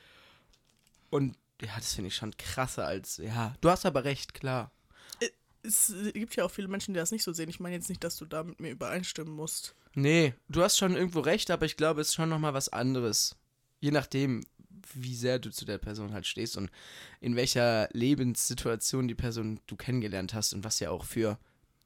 [1.10, 4.72] Und ja, das finde ich schon krasser als, ja, du hast aber recht, klar.
[5.64, 7.50] Es gibt ja auch viele Menschen, die das nicht so sehen.
[7.50, 9.76] Ich meine jetzt nicht, dass du da mit mir übereinstimmen musst.
[9.96, 13.36] Nee, du hast schon irgendwo recht, aber ich glaube, es ist schon nochmal was anderes.
[13.82, 14.46] Je nachdem,
[14.94, 16.70] wie sehr du zu der Person halt stehst und
[17.20, 21.38] in welcher Lebenssituation die Person du kennengelernt hast und was ja auch für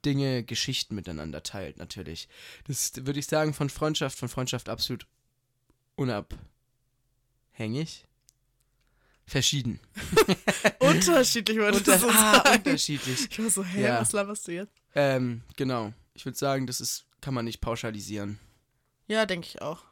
[0.06, 2.28] Dinge, Geschichten miteinander teilt, natürlich.
[2.68, 5.06] Das würde ich sagen, von Freundschaft, von Freundschaft absolut
[5.96, 8.06] unabhängig.
[9.26, 9.80] Verschieden.
[10.80, 12.58] Unterschiedlich würde Unter das so ah, sagen.
[12.58, 13.28] unterschiedlich.
[13.32, 14.02] Ich war so, hä, Ja.
[14.02, 14.74] was laberst du jetzt?
[14.94, 15.94] Ähm, genau.
[16.16, 18.40] Ich würde sagen, das ist, kann man nicht pauschalisieren.
[19.08, 19.84] Ja, denke ich auch.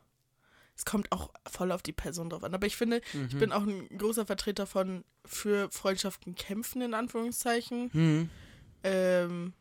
[0.76, 2.54] Es kommt auch voll auf die Person drauf an.
[2.54, 3.39] Aber ich finde, ich Mhm.
[3.39, 7.91] bin auch ein großer Vertreter von für Freundschaften kämpfen, in Anführungszeichen.
[7.93, 8.30] Hm.
[8.84, 9.54] Ähm,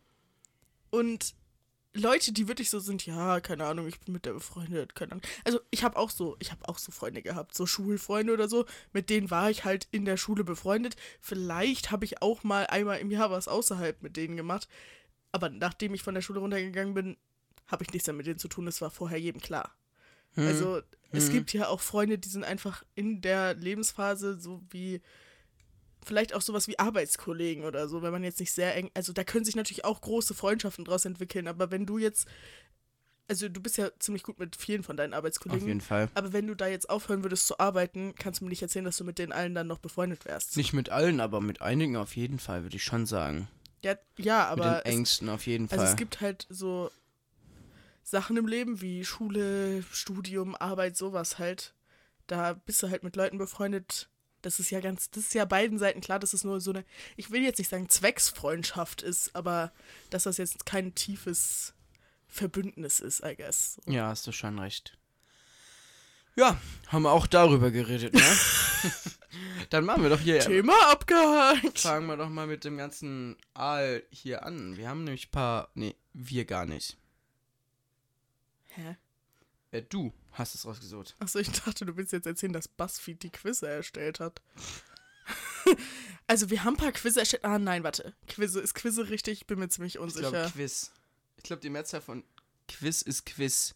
[0.90, 1.34] und
[1.94, 5.24] Leute, die wirklich so sind, ja, keine Ahnung, ich bin mit der befreundet, keine Ahnung.
[5.44, 8.66] Also ich habe auch so, ich habe auch so Freunde gehabt, so Schulfreunde oder so,
[8.92, 10.96] mit denen war ich halt in der Schule befreundet.
[11.20, 14.68] Vielleicht habe ich auch mal einmal im Jahr was außerhalb mit denen gemacht.
[15.32, 17.16] Aber nachdem ich von der Schule runtergegangen bin,
[17.66, 18.66] habe ich nichts mehr mit denen zu tun.
[18.66, 19.74] Das war vorher jedem klar.
[20.34, 20.46] Hm.
[20.46, 21.32] Also es Mhm.
[21.32, 25.00] gibt ja auch Freunde, die sind einfach in der Lebensphase so wie
[26.04, 29.24] vielleicht auch sowas wie Arbeitskollegen oder so, wenn man jetzt nicht sehr eng, also da
[29.24, 32.28] können sich natürlich auch große Freundschaften draus entwickeln, aber wenn du jetzt,
[33.28, 36.08] also du bist ja ziemlich gut mit vielen von deinen Auf Arbeitskollegen, jeden Fall.
[36.14, 38.96] aber wenn du da jetzt aufhören würdest zu arbeiten, kannst du mir nicht erzählen, dass
[38.96, 40.56] du mit den allen dann noch befreundet wärst.
[40.56, 43.48] Nicht mit allen, aber mit einigen auf jeden Fall, würde ich schon sagen.
[43.84, 45.90] Ja, ja mit aber den es, Ängsten auf jeden also Fall.
[45.90, 46.90] es gibt halt so
[48.02, 51.74] Sachen im Leben wie Schule, Studium, Arbeit, sowas halt.
[52.26, 54.08] Da bist du halt mit Leuten befreundet.
[54.42, 56.84] Das ist ja ganz, das ist ja beiden Seiten klar, dass es nur so eine,
[57.16, 59.72] ich will jetzt nicht sagen Zwecksfreundschaft ist, aber
[60.10, 61.74] dass das jetzt kein tiefes
[62.28, 63.80] Verbündnis ist, I guess.
[63.86, 64.96] Ja, hast du schon recht.
[66.36, 68.22] Ja, haben wir auch darüber geredet, ne?
[69.70, 70.38] Dann machen wir doch hier.
[70.38, 71.80] Thema abgehakt.
[71.80, 74.76] Fangen wir doch mal mit dem ganzen Aal hier an.
[74.76, 75.70] Wir haben nämlich ein paar.
[75.74, 76.96] Nee, wir gar nicht.
[78.68, 78.96] Hä?
[79.72, 81.14] Äh, du hast es rausgesucht.
[81.18, 84.40] Achso, ich dachte, du willst jetzt erzählen, dass BuzzFeed die Quizze erstellt hat.
[86.26, 87.44] also, wir haben ein paar Quizze erstellt.
[87.44, 88.14] Ah, nein, warte.
[88.28, 89.40] Quizze, ist Quizze richtig?
[89.42, 90.30] Ich bin mir ziemlich Ich unsicher.
[90.30, 90.92] glaube, Quiz.
[91.36, 92.24] Ich glaube, die Mehrzahl von
[92.68, 93.74] Quiz ist Quiz.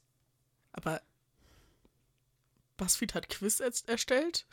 [0.72, 1.02] Aber
[2.76, 4.46] BuzzFeed hat Quiz erst- erstellt?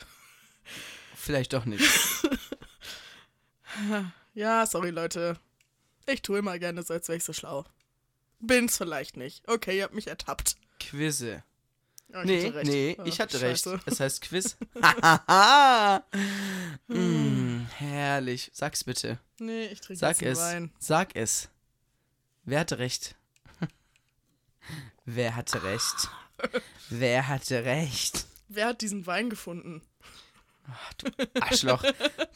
[1.14, 1.84] Vielleicht doch nicht.
[4.34, 5.38] Ja, sorry, Leute.
[6.06, 7.64] Ich tue immer gerne so, als wäre ich so schlau.
[8.40, 9.46] Bin's vielleicht nicht.
[9.48, 10.56] Okay, ihr habt mich ertappt.
[10.80, 11.44] Quizze.
[12.12, 12.66] Ich Nee, hatte recht.
[12.70, 13.72] nee, Ah, ich hatte scheiße.
[13.72, 13.82] recht.
[13.86, 14.56] Es heißt Quiz.
[14.82, 16.04] Hahaha.
[16.88, 18.50] mm, herrlich.
[18.52, 19.18] Sag's bitte.
[19.38, 20.38] Nee, ich trinke Sag es.
[20.38, 20.72] Wein.
[20.78, 21.48] Sag es.
[22.44, 23.14] Wer hatte recht?
[25.04, 26.08] Wer hatte recht?
[26.88, 28.26] Wer hatte recht?
[28.48, 29.82] Wer hat diesen Wein gefunden?
[31.40, 31.82] Arschloch.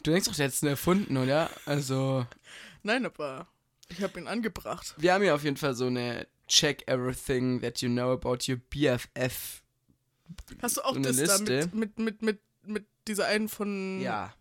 [0.03, 1.49] Du denkst doch, der hat's nur erfunden, oder?
[1.65, 2.25] Also,
[2.83, 3.47] Nein, aber
[3.89, 4.93] ich habe ihn angebracht.
[4.97, 8.57] wir haben ja auf jeden Fall so eine Check everything that you know about your
[8.69, 9.63] BFF.
[10.61, 11.69] Hast du auch So das da Liste.
[11.73, 13.99] mit, mit, mit, mit, mit dieser einen von.
[14.01, 14.33] Ja.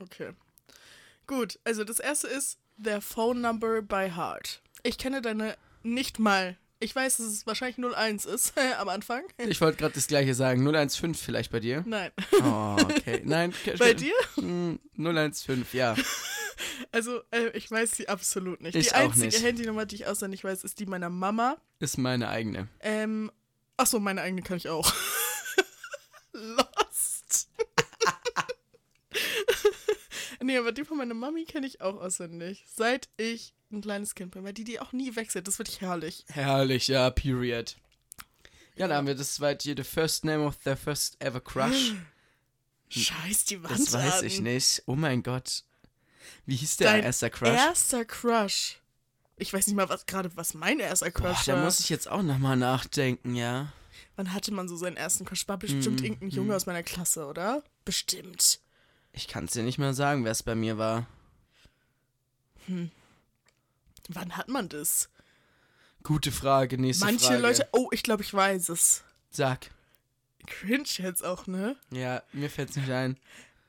[0.00, 0.30] Okay.
[1.26, 4.62] Gut, also das erste ist Their Phone Number by Heart.
[4.82, 6.56] Ich kenne deine nicht mal.
[6.78, 9.22] Ich weiß, dass es wahrscheinlich 01 ist am Anfang.
[9.38, 10.62] Ich wollte gerade das gleiche sagen.
[10.62, 11.82] 015 vielleicht bei dir?
[11.86, 12.10] Nein.
[12.42, 13.22] Oh, okay.
[13.24, 13.54] Nein.
[13.78, 14.12] Bei dir?
[14.34, 15.94] Hm, 015, ja.
[16.90, 18.74] Also, äh, ich weiß sie absolut nicht.
[18.76, 19.42] Ich die einzige nicht.
[19.42, 21.58] Handynummer, die ich auswendig weiß, ist die meiner Mama.
[21.80, 22.68] Ist meine eigene.
[22.80, 23.30] Ähm,
[23.76, 24.90] achso, meine eigene kann ich auch.
[26.32, 27.48] Lost.
[30.46, 32.64] Nee, aber die von meiner Mami kenne ich auch auswendig.
[32.74, 35.46] Seit ich ein kleines Kind bin, weil die die auch nie wechselt.
[35.48, 36.24] Das wird herrlich.
[36.28, 37.76] Herrlich, ja, period.
[38.76, 41.94] Ja, da haben wir das zweite hier, the first name of their first ever crush.
[42.88, 44.26] Scheiß die Wand Das weiß an.
[44.26, 44.82] ich nicht.
[44.86, 45.64] Oh mein Gott.
[46.44, 47.48] Wie hieß der Dein erste Crush?
[47.50, 48.78] Erster Crush.
[49.36, 51.64] Ich weiß nicht mal, was gerade was mein erster Boah, Crush da war.
[51.64, 53.72] muss ich jetzt auch nochmal nachdenken, ja.
[54.16, 55.46] Wann hatte man so seinen ersten Crush?
[55.48, 57.62] War bestimmt Mhm, irgendein Junge aus meiner Klasse, oder?
[57.84, 58.60] Bestimmt.
[59.16, 61.06] Ich kann es dir nicht mehr sagen, wer es bei mir war.
[64.08, 65.08] Wann hat man das?
[66.02, 67.40] Gute Frage, nächste Manche Frage.
[67.40, 67.68] Leute.
[67.72, 69.02] Oh, ich glaube, ich weiß es.
[69.30, 69.70] Sag.
[70.46, 71.76] Cringe jetzt auch, ne?
[71.90, 73.18] Ja, mir fällt's nicht ein.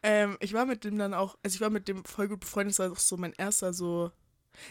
[0.04, 2.78] Ähm, ich war mit dem dann auch, also ich war mit dem voll gut befreundet,
[2.78, 4.12] das war auch so mein erster so.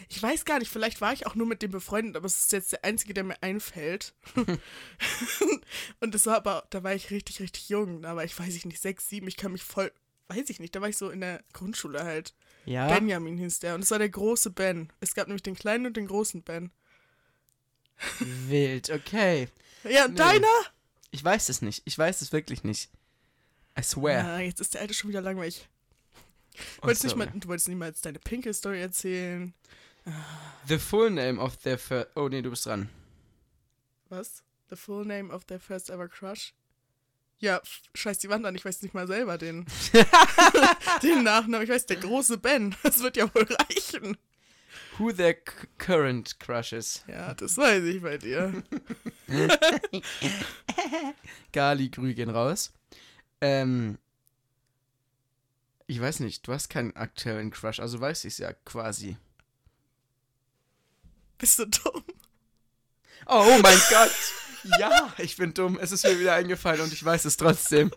[0.09, 2.51] Ich weiß gar nicht, vielleicht war ich auch nur mit dem befreundet, aber es ist
[2.51, 4.13] jetzt der einzige, der mir einfällt.
[5.99, 8.03] Und das war aber, da war ich richtig, richtig jung.
[8.03, 9.91] Da war ich, weiß ich nicht, sechs, sieben, ich kann mich voll,
[10.29, 12.33] weiß ich nicht, da war ich so in der Grundschule halt.
[12.65, 12.87] Ja?
[12.87, 14.91] Benjamin hieß der und es war der große Ben.
[14.99, 16.71] Es gab nämlich den kleinen und den großen Ben.
[18.19, 19.47] Wild, okay.
[19.83, 20.15] Ja, Nee.
[20.15, 20.47] deiner?
[21.11, 21.81] Ich weiß es nicht.
[21.85, 22.89] Ich weiß es wirklich nicht.
[23.79, 24.25] I swear.
[24.25, 25.67] Ah, jetzt ist der alte schon wieder langweilig.
[26.53, 27.25] Du Oh, wolltest, nicht sorry.
[27.31, 29.53] mal, du wolltest niemals deine Pinkel-Story erzählen.
[30.67, 32.09] The full name of their first.
[32.15, 32.89] Oh, nee, du bist dran.
[34.09, 34.43] Was?
[34.69, 36.53] The full name of their first ever crush?
[37.39, 37.61] Ja,
[37.93, 39.65] scheiß die Wand an, ich weiß nicht mal selber den,
[41.03, 41.63] den Nachnamen.
[41.63, 42.75] Ich weiß, der große Ben.
[42.83, 44.17] Das wird ja wohl reichen.
[44.97, 47.03] Who their c- current crushes.
[47.07, 48.63] Ja, das weiß ich bei dir.
[51.51, 52.73] Gali, Grü gehen raus.
[53.41, 53.97] Ähm.
[55.89, 59.15] Ich weiß nicht, du hast keinen aktuellen Crush, also weiß ich es ja quasi.
[61.37, 62.03] Bist du dumm?
[63.27, 64.11] Oh mein Gott!
[64.79, 65.77] Ja, ich bin dumm.
[65.79, 67.91] Es ist mir wieder eingefallen und ich weiß es trotzdem.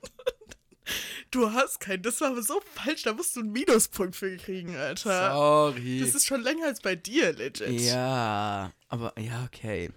[1.31, 2.03] Du hast keinen.
[2.03, 3.05] Das war aber so falsch.
[3.05, 5.33] Da musst du einen Minuspunkt für kriegen, Alter.
[5.33, 6.01] Sorry.
[6.01, 7.81] Das ist schon länger als bei dir, legit.
[7.81, 9.91] Ja, aber ja, okay.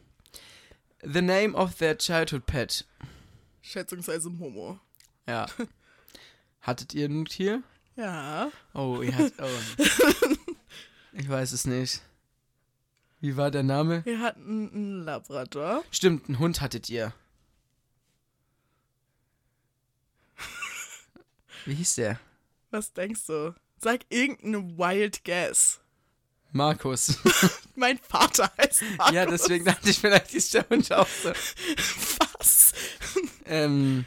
[1.02, 2.86] The name of their childhood pet.
[3.62, 4.80] Schätzungsweise Momo.
[5.28, 5.48] Ja.
[6.62, 7.64] Hattet ihr ein Tier?
[7.96, 8.52] Ja.
[8.74, 9.34] Oh, ihr hattet.
[9.40, 9.84] Oh.
[11.16, 12.02] Ich weiß es nicht.
[13.24, 14.04] Wie war der Name?
[14.04, 15.82] Wir hatten einen Labrador.
[15.92, 17.14] Stimmt, einen Hund hattet ihr.
[21.66, 22.20] Wie hieß der?
[22.70, 23.56] Was denkst du?
[23.78, 25.80] Sag irgendeine Wild Guess.
[26.52, 27.18] Markus.
[27.76, 29.16] Mein Vater heißt Markus.
[29.16, 31.30] ja, deswegen dachte ich, vielleicht ist der Hund auch so.
[31.30, 32.74] Was?
[33.46, 34.04] Ähm,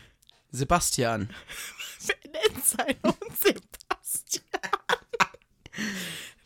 [0.51, 1.31] Sebastian.
[2.05, 4.61] Wer nennt seinen Hund Sebastian?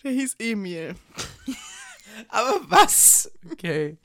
[0.04, 0.94] Der hieß Emil.
[2.30, 3.30] Aber was?
[3.52, 3.96] Okay.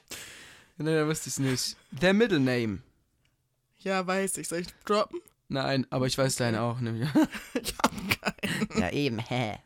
[0.78, 1.78] Nein, da wusste ich es nicht.
[2.00, 2.80] Their middle name.
[3.80, 4.48] Ja, weiß ich.
[4.48, 5.22] Soll ich droppen?
[5.48, 6.80] Nein, aber ich weiß deinen auch.
[6.80, 7.12] Ne?
[7.62, 8.82] Ich hab keinen.
[8.82, 9.60] Ja, eben, hä?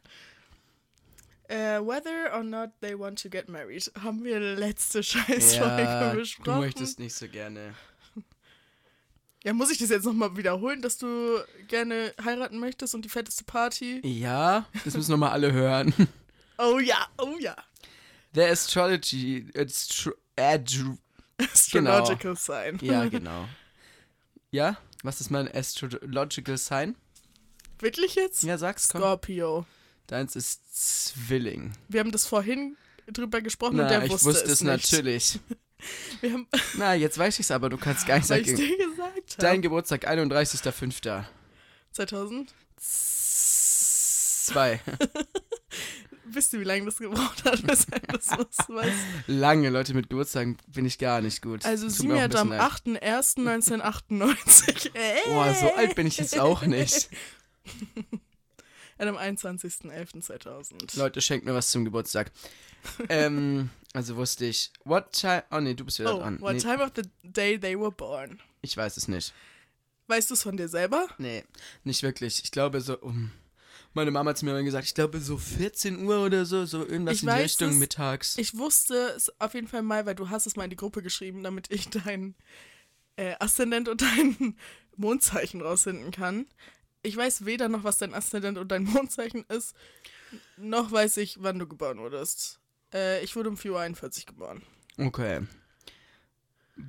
[1.47, 3.91] Äh, whether or not they want to get married.
[4.03, 6.59] Haben wir letzte Scheißfolge Ja, du besprochen.
[6.59, 7.73] möchtest nicht so gerne.
[9.43, 11.39] Ja, muss ich das jetzt nochmal wiederholen, dass du
[11.69, 14.01] gerne heiraten möchtest und die fetteste Party?
[14.05, 15.93] Ja, das müssen nochmal alle hören.
[16.57, 17.55] Oh ja, oh ja.
[18.33, 19.47] The astrology.
[19.55, 20.97] Astro Adr
[21.39, 22.77] Astrological sign.
[22.81, 23.47] ja, genau.
[24.51, 24.77] Ja?
[25.03, 26.95] Was ist mein astrological sign?
[27.79, 28.43] Wirklich jetzt?
[28.43, 29.01] Ja, sag's, komm.
[29.01, 29.65] Scorpio.
[30.07, 31.71] Deins ist Zwilling.
[31.87, 32.75] Wir haben das vorhin
[33.07, 34.91] drüber gesprochen und Na, der ich wusste, wusste es nicht.
[34.91, 35.39] natürlich.
[36.21, 38.57] Wir haben, Na, jetzt weiß ich's aber, du kannst gar nicht weil ich sagen.
[38.57, 39.61] dir gesagt Dein habe.
[39.61, 41.23] Geburtstag, 31.05.
[41.93, 42.53] 2000.
[42.77, 44.81] Zwei.
[46.31, 48.93] Wisst ihr, wie lange das gebraucht hat, bis er das was weiß?
[49.27, 51.65] Lange Leute mit Geburtstagen bin ich gar nicht gut.
[51.65, 53.03] Also Tut sie mir auch ein hat am bisschen leid.
[53.03, 54.95] 8.01.1998.
[54.95, 55.15] Äh.
[55.29, 57.09] Boah, so alt bin ich jetzt auch nicht.
[58.97, 60.97] Er hat am 21.11.2000.
[60.97, 62.31] Leute, schenkt mir was zum Geburtstag.
[63.09, 64.71] ähm, also wusste ich.
[64.83, 65.43] What time?
[65.51, 66.39] Oh nee, du bist wieder Oh, dran.
[66.41, 68.39] what Nee, time of the day they were born?
[68.61, 69.33] ich weiß es nicht.
[70.07, 71.07] Weißt du es von dir selber?
[71.17, 71.43] Nee,
[71.83, 72.43] nicht wirklich.
[72.43, 73.31] Ich glaube so um.
[73.93, 77.15] Meine Mama hat mir mal gesagt, ich glaube so 14 Uhr oder so, so irgendwas
[77.15, 77.75] Ich in die weiß Richtung es.
[77.77, 78.37] mittags.
[78.37, 81.01] Ich wusste es auf jeden Fall mal, weil du hast es mal in die Gruppe
[81.01, 82.35] geschrieben, damit ich dein
[83.15, 84.55] äh, Aszendent und dein
[84.95, 86.45] Mondzeichen rausfinden kann.
[87.01, 89.73] Ich weiß weder noch, was dein Aszendent und dein Mondzeichen ist,
[90.57, 92.59] noch weiß ich, wann du geboren wurdest.
[92.93, 94.61] Äh, ich wurde um 4.41 Uhr geboren.
[94.97, 95.41] Okay.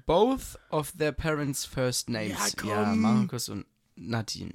[0.07, 2.33] Both of their parents' first names.
[2.39, 3.01] Ja, komm.
[3.01, 4.53] Markus und Nadine.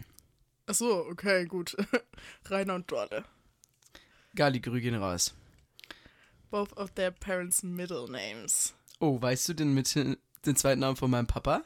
[0.67, 1.75] Ach so, okay, gut.
[2.49, 3.23] Rainer und Dorle.
[4.35, 5.33] Gali Grü gehen raus.
[6.49, 8.73] Both of their parents' middle names.
[8.99, 11.63] Oh, weißt du den, Mitte, den zweiten Namen von meinem Papa?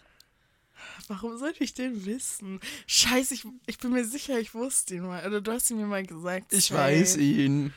[1.07, 2.59] Warum sollte ich den wissen?
[2.87, 5.25] Scheiße, ich, ich bin mir sicher, ich wusste ihn mal.
[5.25, 6.53] Oder du hast ihn mir mal gesagt.
[6.53, 6.79] Ich Safe.
[6.79, 7.73] weiß ihn.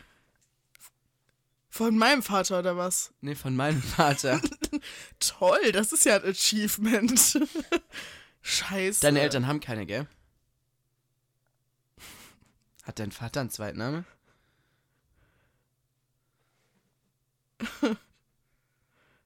[1.68, 3.12] Von meinem Vater oder was?
[3.20, 4.40] Nee, von meinem Vater.
[5.18, 7.38] Toll, das ist ja ein Achievement.
[8.42, 9.00] Scheiße.
[9.00, 10.06] Deine Eltern haben keine, gell?
[12.82, 14.04] Hat dein Vater einen Zweitname?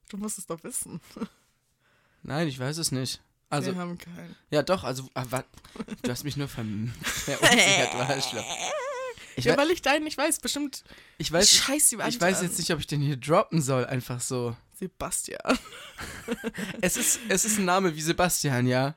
[0.09, 1.01] Du musst es doch wissen.
[2.23, 3.21] Nein, ich weiß es nicht.
[3.49, 4.35] Also, Wir haben keinen.
[4.51, 5.45] ja doch, also, ah, wa-
[6.03, 8.45] du hast mich nur verunsichert, du Arschloch.
[9.37, 10.41] Ich, Ja, wei- weil ich deinen nicht weiß.
[10.41, 10.83] Bestimmt.
[11.19, 13.85] ich weiß, Scheiß die Wand ich weiß jetzt nicht, ob ich den hier droppen soll,
[13.87, 14.57] einfach so.
[14.75, 15.41] Sebastian.
[16.83, 18.95] Es ist, es ist ein Name wie Sebastian, ja.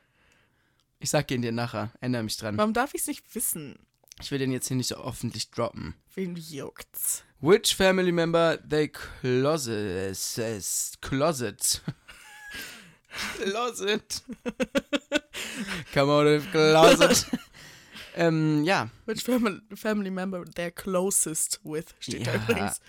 [1.00, 2.58] Ich sag ihn dir nachher, ändere mich dran.
[2.58, 3.78] Warum darf ich es nicht wissen?
[4.22, 5.96] Ich will den jetzt hier nicht so öffentlich droppen.
[6.16, 7.24] Wen juckt's?
[7.42, 10.18] Which family member they closet
[11.02, 11.82] closet
[13.38, 14.22] closet
[15.94, 17.26] come out of closet
[18.16, 22.44] ähm, ja Which family, family member they're closest with, steht da Ja.
[22.44, 22.82] übrigens.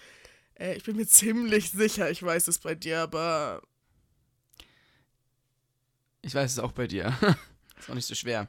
[0.58, 3.62] Äh, ich bin mir ziemlich sicher, ich weiß es bei dir, aber
[6.22, 7.16] Ich weiß es auch bei dir.
[7.78, 8.48] ist auch nicht so schwer.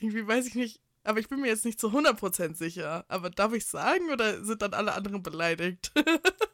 [0.00, 3.04] Irgendwie weiß ich nicht, aber ich bin mir jetzt nicht zu 100% sicher.
[3.08, 5.92] Aber darf ich sagen oder sind dann alle anderen beleidigt?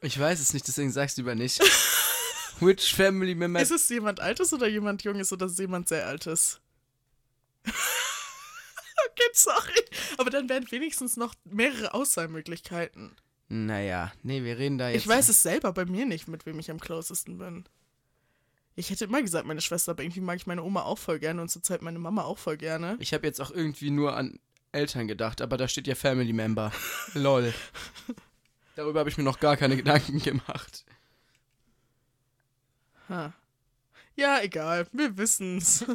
[0.00, 1.60] Ich weiß es nicht, deswegen sag's lieber nicht.
[2.60, 3.60] Which family member...
[3.60, 6.60] ist es jemand Altes oder jemand Junges oder ist es jemand sehr Altes?
[7.64, 7.74] okay,
[9.32, 9.84] sorry.
[10.18, 13.16] Aber dann wären wenigstens noch mehrere Auswahlmöglichkeiten.
[13.48, 15.02] Naja, nee, wir reden da jetzt...
[15.02, 17.64] Ich weiß es selber bei mir nicht, mit wem ich am closesten bin.
[18.78, 21.42] Ich hätte immer gesagt, meine Schwester, aber irgendwie mag ich meine Oma auch voll gerne
[21.42, 22.96] und zurzeit meine Mama auch voll gerne.
[23.00, 24.38] Ich habe jetzt auch irgendwie nur an
[24.70, 26.70] Eltern gedacht, aber da steht ja Family Member.
[27.14, 27.52] Lol.
[28.76, 30.84] Darüber habe ich mir noch gar keine Gedanken gemacht.
[33.08, 33.32] Ha.
[34.14, 34.86] Ja, egal.
[34.92, 35.84] Wir wissen's.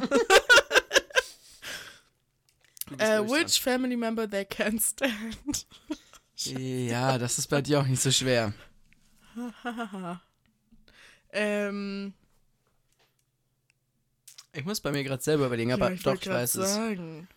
[2.91, 5.65] Ich, which family member they can't stand?
[6.36, 8.53] Ja, das ist bei dir auch nicht so schwer.
[11.31, 12.13] ähm,
[14.54, 16.74] Ich muss bei mir gerade selber überlegen, aber ja, ich doch, ich weiß es.
[16.74, 17.28] sagen.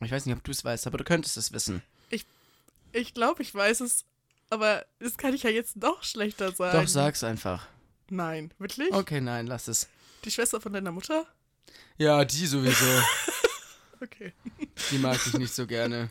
[0.00, 1.82] Ich weiß nicht, ob du es weißt, aber du könntest es wissen.
[2.94, 4.04] Ich glaube, ich weiß es,
[4.50, 6.78] aber das kann ich ja jetzt noch schlechter sagen.
[6.78, 7.66] Doch, sag's einfach.
[8.10, 8.92] Nein, wirklich?
[8.92, 9.88] Okay, nein, lass es.
[10.24, 11.26] Die Schwester von deiner Mutter?
[11.96, 12.84] Ja, die sowieso.
[14.02, 14.32] Okay.
[14.90, 16.10] Die mag ich nicht so gerne.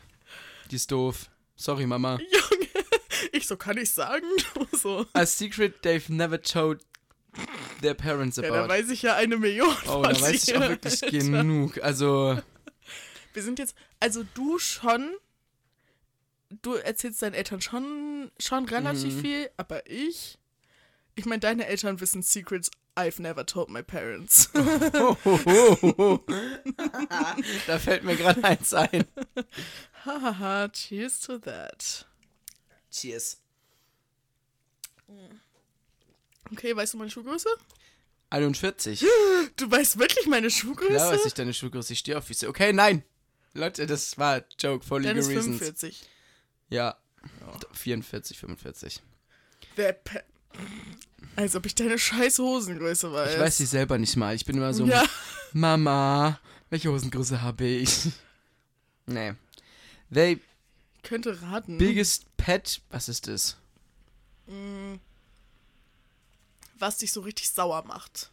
[0.70, 1.28] Die ist doof.
[1.56, 2.18] Sorry, Mama.
[2.20, 2.68] Junge,
[3.32, 4.24] ich so kann ich sagen.
[4.72, 5.04] So.
[5.12, 6.80] A secret they've never told
[7.80, 8.68] their parents Ja, da about.
[8.72, 9.68] weiß ich ja eine Million.
[9.86, 11.18] oh, von da weiß ich auch wirklich Alter.
[11.18, 11.82] genug.
[11.82, 12.38] Also,
[13.34, 15.10] Wir sind jetzt, also du schon,
[16.60, 19.20] du erzählst deinen Eltern schon, schon relativ Mhm.
[19.20, 20.38] viel, aber ich,
[21.14, 24.50] ich meine, deine Eltern wissen Secrets I've never told my parents.
[24.54, 25.38] ho, ho,
[25.96, 26.24] ho.
[27.66, 29.06] da fällt mir gerade eins ein.
[30.04, 32.06] Hahaha, cheers to that.
[32.90, 33.38] Cheers.
[36.52, 37.48] Okay, weißt du meine Schuhgröße?
[38.30, 39.04] 41.
[39.56, 40.92] Du weißt wirklich meine Schuhgröße?
[40.94, 41.92] Klar weiß ich deine Schuhgröße.
[41.92, 42.48] Ich stehe auf Füße.
[42.48, 43.02] Okay, nein.
[43.54, 45.58] Leute, das war Joke for legal Dann ist reasons.
[45.58, 46.02] 45.
[46.70, 46.96] Ja.
[47.72, 49.00] 44, 45.
[49.76, 50.24] Wer pe
[51.36, 53.34] Als ob ich deine scheiß Hosengröße weiß.
[53.34, 54.34] Ich weiß sie selber nicht mal.
[54.34, 55.04] Ich bin immer so, Ja,
[55.52, 56.40] Mama,
[56.70, 58.08] welche Hosengröße habe ich?
[59.06, 59.34] nee.
[60.12, 60.40] They
[61.02, 61.76] könnte raten.
[61.78, 63.56] biggest pet, was ist das?
[64.46, 64.94] Mm.
[66.82, 68.32] Was dich so richtig sauer macht.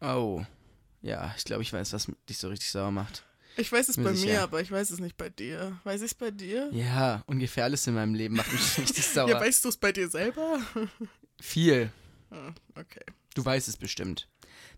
[0.00, 0.44] Oh.
[1.02, 3.22] Ja, ich glaube, ich weiß, was dich so richtig sauer macht.
[3.56, 4.42] Ich weiß es Mir bei mir, sicher.
[4.42, 5.78] aber ich weiß es nicht bei dir.
[5.84, 6.68] Weiß ich es bei dir?
[6.72, 9.28] Ja, ungefähr alles in meinem Leben macht mich richtig sauer.
[9.28, 10.60] Ja, weißt du es bei dir selber?
[11.40, 11.92] Viel.
[12.32, 13.04] Ah, okay.
[13.36, 14.28] Du weißt es bestimmt.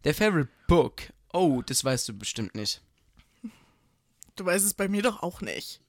[0.04, 1.00] Der favorite book.
[1.32, 2.82] Oh, das weißt du bestimmt nicht.
[4.34, 5.80] Du weißt es bei mir doch auch nicht.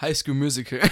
[0.00, 0.80] High School Musical.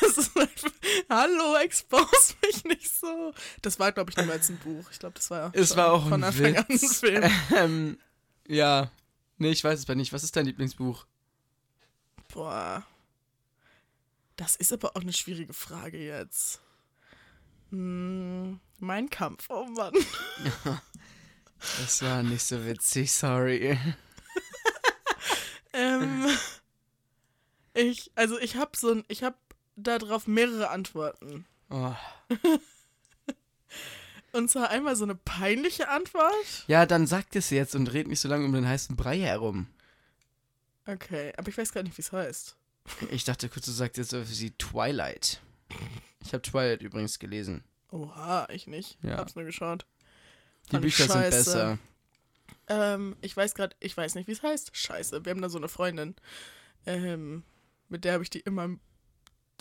[0.00, 0.70] Das ist einfach,
[1.08, 3.32] Hallo, expose mich nicht so.
[3.62, 4.84] Das war, glaube ich, niemals ein Buch.
[4.90, 6.98] Ich glaube, das war, Es war auch von Anfang an ein Witz.
[7.00, 7.30] Film.
[7.56, 7.98] ähm,
[8.48, 8.90] ja.
[9.36, 10.12] Nee, ich weiß es bei nicht.
[10.12, 11.06] Was ist dein Lieblingsbuch?
[12.32, 12.84] Boah.
[14.36, 16.60] Das ist aber auch eine schwierige Frage jetzt.
[17.70, 19.94] Hm, mein Kampf, oh Mann.
[21.80, 23.78] Das war nicht so witzig, sorry.
[25.74, 26.26] Ähm,
[27.78, 29.36] ich, also ich habe so ein, ich habe
[29.76, 31.46] darauf mehrere Antworten.
[31.70, 31.94] Oh.
[34.32, 36.64] Und zwar einmal so eine peinliche Antwort.
[36.66, 39.68] Ja, dann sag es jetzt und red nicht so lange um den heißen Brei herum.
[40.86, 42.56] Okay, aber ich weiß gar nicht, wie es heißt.
[43.10, 45.40] Ich dachte kurz, du sagst jetzt so wie Twilight.
[46.22, 47.64] Ich habe Twilight übrigens gelesen.
[47.90, 48.98] Oha, ich nicht.
[49.02, 49.16] Ja.
[49.16, 49.86] Hab's nur geschaut.
[50.66, 51.78] Die Fand Bücher sind besser.
[52.68, 54.76] Ähm, ich weiß gerade, ich weiß nicht, wie es heißt.
[54.76, 56.14] Scheiße, wir haben da so eine Freundin.
[56.86, 57.44] Ähm,
[57.88, 58.80] mit der habe ich die immer im,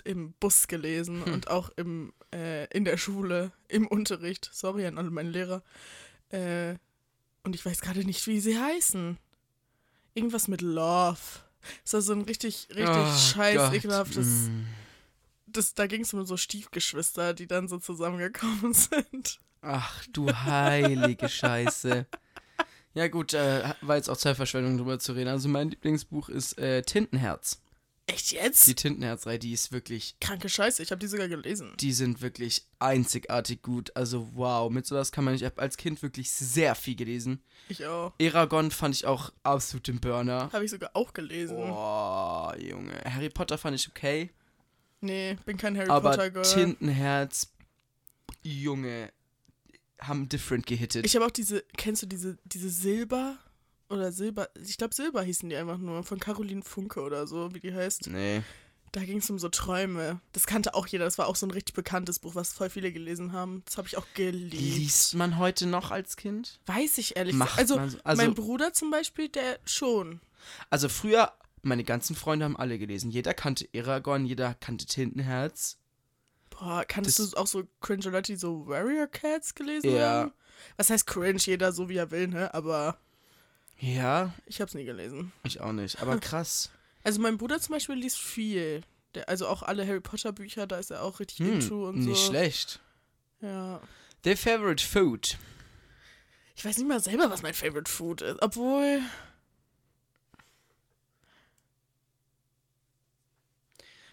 [0.04, 1.34] im Bus gelesen Hm.
[1.34, 4.50] und auch im, äh, in der Schule, im Unterricht.
[4.54, 5.64] Sorry an alle meine Lehrer.
[6.30, 6.76] Äh,
[7.44, 9.18] und ich weiß gerade nicht, wie sie heißen.
[10.14, 11.18] Irgendwas mit Love.
[11.84, 14.50] Das war so ein richtig, richtig Oh scheiß ekelhaftes.
[14.50, 14.66] Mm.
[15.48, 19.40] Das, da ging es um so Stiefgeschwister, die dann so zusammengekommen sind.
[19.62, 22.06] Ach du heilige Scheiße.
[22.94, 25.30] Ja gut, äh, war jetzt auch Zeitverschwendung drüber zu reden.
[25.30, 27.62] Also mein Lieblingsbuch ist äh, Tintenherz.
[28.10, 28.66] Echt jetzt?
[28.68, 31.74] Die Tintenherzreihe, die ist wirklich, Kranke Scheiße, ich habe die sogar gelesen.
[31.78, 33.92] die sind wirklich einzigartig gut.
[33.96, 35.42] Also wow, mit sowas kann man nicht.
[35.42, 37.44] Ich habe als Kind wirklich sehr viel gelesen.
[37.68, 38.14] Ich auch.
[38.18, 40.50] Eragon fand ich auch absolut den Burner.
[40.54, 41.58] Habe ich sogar auch gelesen.
[41.58, 42.94] Boah, Junge.
[43.04, 44.32] Harry Potter fand ich okay.
[45.02, 46.44] Nee, bin kein Harry aber Potter Girl.
[46.44, 47.52] Tintenherz,
[48.42, 49.12] Junge,
[50.00, 51.06] haben different gehittet.
[51.06, 53.38] Ich habe auch diese, kennst du diese, diese Silber
[53.90, 57.60] oder Silber, ich glaube Silber hießen die einfach nur, von Caroline Funke oder so, wie
[57.60, 58.08] die heißt.
[58.08, 58.42] nee.
[58.94, 60.22] Da ging es um so Träume.
[60.32, 61.04] Das kannte auch jeder.
[61.04, 63.62] Das war auch so ein richtig bekanntes Buch, was voll viele gelesen haben.
[63.66, 64.54] Das habe ich auch geliebt.
[64.54, 66.62] Liest man heute noch als Kind?
[66.68, 70.22] Weiß ich ehrlich Macht Also, so- also- mein Bruder zum Beispiel, der schon.
[70.70, 73.12] Also früher, meine ganzen Freunde haben alle gelesen.
[73.12, 75.78] Jeder kannte Aragorn, jeder kannte Tintenherz.
[76.50, 80.10] Boah, kanntest Das- du auch so cringe Leute, die so Warrior Cats gelesen Ja.
[80.22, 80.32] haben?
[80.78, 81.40] Was heißt cringe?
[81.40, 82.52] Jeder so wie er will, ne?
[82.54, 82.98] Aber
[83.80, 85.32] Ja, ich hab's nie gelesen.
[85.44, 86.02] ich auch nicht.
[86.02, 86.72] Aber krass.
[87.04, 88.82] Also mein Bruder zum Beispiel liest viel.
[89.16, 92.00] Der, also auch alle Harry Potter Bücher, da ist er auch richtig Hm, into und
[92.00, 92.30] nicht so.
[92.32, 92.80] schlecht.
[93.42, 93.82] Ja.
[94.24, 95.38] Their favorite food.
[96.56, 98.42] Ich weiß nicht mal selber, was mein Favorite Food ist.
[98.42, 99.00] Obwohl.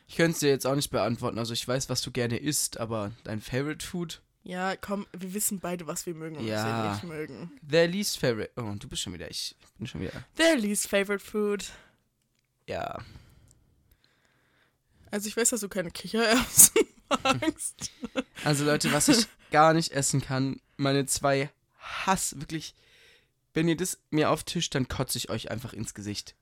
[0.06, 1.38] Ich könnte es dir jetzt auch nicht beantworten.
[1.38, 4.20] Also ich weiß, was du gerne isst, aber dein favorite food?
[4.47, 6.64] Ja, komm, wir wissen beide, was wir mögen und Ja.
[6.92, 7.61] was wir nicht mögen.
[7.68, 8.51] Their least favorite.
[8.57, 9.30] Oh, du bist schon wieder.
[9.30, 10.12] Ich bin schon wieder.
[10.36, 11.64] Their least favorite food.
[12.68, 12.99] Ja.
[15.11, 16.74] Also ich weiß, dass du keine Kichererbsen
[17.22, 17.90] magst.
[18.45, 22.74] Also Leute, was ich gar nicht essen kann, meine zwei Hass, wirklich,
[23.55, 26.34] wenn ihr das mir auftischt, dann kotze ich euch einfach ins Gesicht.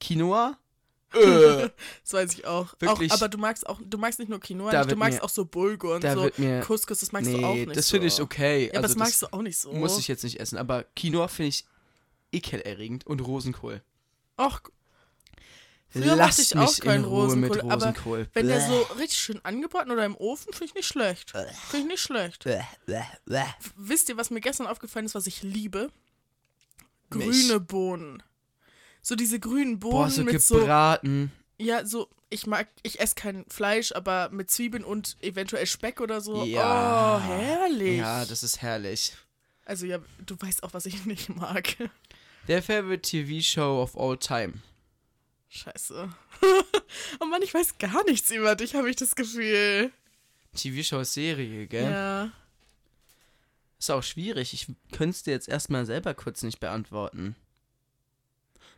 [0.00, 0.58] Quinoa?
[1.16, 1.70] Äh,
[2.04, 2.74] Das weiß ich auch.
[2.78, 3.10] Wirklich?
[3.12, 3.16] auch.
[3.16, 5.44] Aber du magst auch, du magst nicht nur Quinoa, nicht, du magst mir- auch so
[5.44, 6.30] Bulgur und so.
[6.36, 6.60] mir.
[6.60, 7.92] Couscous, das magst du auch Nee, nicht das so.
[7.92, 8.64] finde ich okay.
[8.66, 9.72] Ja, aber also das magst das du auch nicht so.
[9.72, 10.56] muss ich jetzt nicht essen.
[10.58, 11.64] Aber Quinoa finde ich
[12.32, 13.82] ekelerregend und Rosenkohl.
[14.40, 14.60] Och,
[15.88, 18.28] Früher mochte ich auch keinen mit Rosenkohl, aber Rosenkohl.
[18.34, 21.30] wenn der so richtig schön angebraten oder im Ofen, finde ich nicht schlecht.
[21.30, 21.46] Finde
[21.78, 22.44] ich nicht schlecht.
[22.44, 22.60] Bäh,
[23.24, 23.42] bäh.
[23.76, 25.90] Wisst ihr, was mir gestern aufgefallen ist, was ich liebe?
[27.14, 27.24] Mich.
[27.24, 28.22] Grüne Bohnen.
[29.06, 31.30] So diese grünen Bohnen Boah, so mit so gebraten.
[31.58, 36.20] Ja, so, ich mag, ich esse kein Fleisch, aber mit Zwiebeln und eventuell Speck oder
[36.20, 36.42] so.
[36.42, 37.16] Ja.
[37.16, 37.98] Oh, herrlich.
[37.98, 39.12] Ja, das ist herrlich.
[39.64, 41.76] also ja, du weißt auch, was ich nicht mag.
[42.48, 44.54] Der favorite TV Show of all time.
[45.50, 46.08] Scheiße.
[47.20, 49.92] oh Mann, ich weiß gar nichts über dich, habe ich das Gefühl.
[50.56, 51.92] TV Show ist Serie, gell?
[51.92, 52.32] Ja.
[53.78, 54.52] Ist auch schwierig.
[54.52, 57.36] Ich könnte es dir jetzt erstmal selber kurz nicht beantworten.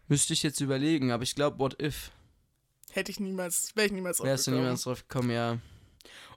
[0.08, 2.10] Müsste ich jetzt überlegen, aber ich glaube, what if?
[2.90, 5.58] Hätte ich niemals, wäre ich niemals Wärst du niemals drauf gekommen, ja.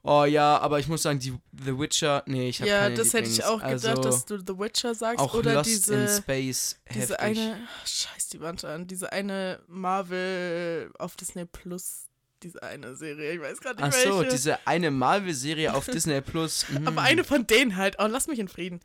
[0.04, 1.32] Oh ja, aber ich muss sagen, die
[1.64, 4.38] The Witcher, nee, ich habe Ja, keine das hätte ich auch gedacht, also, dass du
[4.40, 5.20] The Witcher sagst.
[5.20, 7.20] auch oder Lost diese, in Space, diese heftig.
[7.20, 12.08] eine, ach, scheiß die Wand an, diese eine Marvel auf Disney Plus,
[12.42, 14.32] diese eine Serie, ich weiß gerade nicht Ach so, welche.
[14.32, 16.66] diese eine Marvel-Serie auf Disney Plus.
[16.70, 16.88] mhm.
[16.88, 17.98] Aber eine von denen halt.
[18.00, 18.80] Oh, lass mich in Frieden.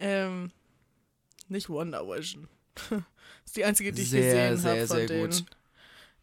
[0.00, 0.50] Ähm,
[1.46, 2.48] nicht Wonder Vision.
[3.48, 5.30] das ist die einzige, die ich Sehr, gesehen habe sehr, von sehr denen.
[5.30, 5.44] gut.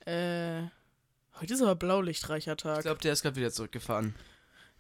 [0.08, 0.70] Äh,
[1.40, 2.82] heute ist aber blaulichtreicher Ich Tag.
[2.84, 4.14] glaube, der ist gerade wieder zurückgefahren.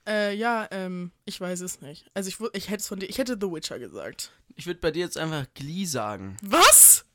[0.07, 2.05] Äh, ja, ähm, ich weiß es nicht.
[2.13, 4.31] Also ich, ich hätte es von dir, ich hätte The Witcher gesagt.
[4.55, 6.37] Ich würde bei dir jetzt einfach Glee sagen.
[6.43, 7.05] Was?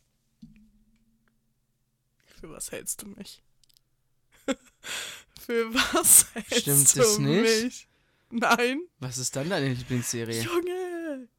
[2.40, 3.40] Für was hältst du mich?
[5.40, 7.64] Für was hältst Stimmt du es nicht?
[7.64, 7.88] mich?
[8.30, 8.80] Nein.
[8.98, 10.42] Was ist dann deine Lieblingsserie?
[10.42, 10.79] Junge,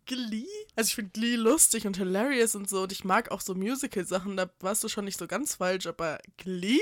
[0.06, 0.46] Glee?
[0.76, 4.38] Also ich finde Glee lustig und hilarious und so und ich mag auch so Musical-Sachen,
[4.38, 6.80] da warst du schon nicht so ganz falsch, aber Glee?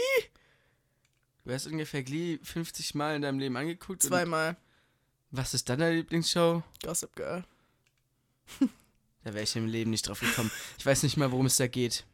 [1.46, 4.04] Du hast ungefähr Glee 50 Mal in deinem Leben angeguckt.
[4.04, 4.56] Zweimal.
[5.32, 6.64] Was ist dann deine Lieblingsshow?
[6.84, 7.44] Gossip Girl.
[9.26, 10.50] Da wäre ich im Leben nicht drauf gekommen.
[10.78, 12.06] Ich weiß nicht mal, worum es da geht.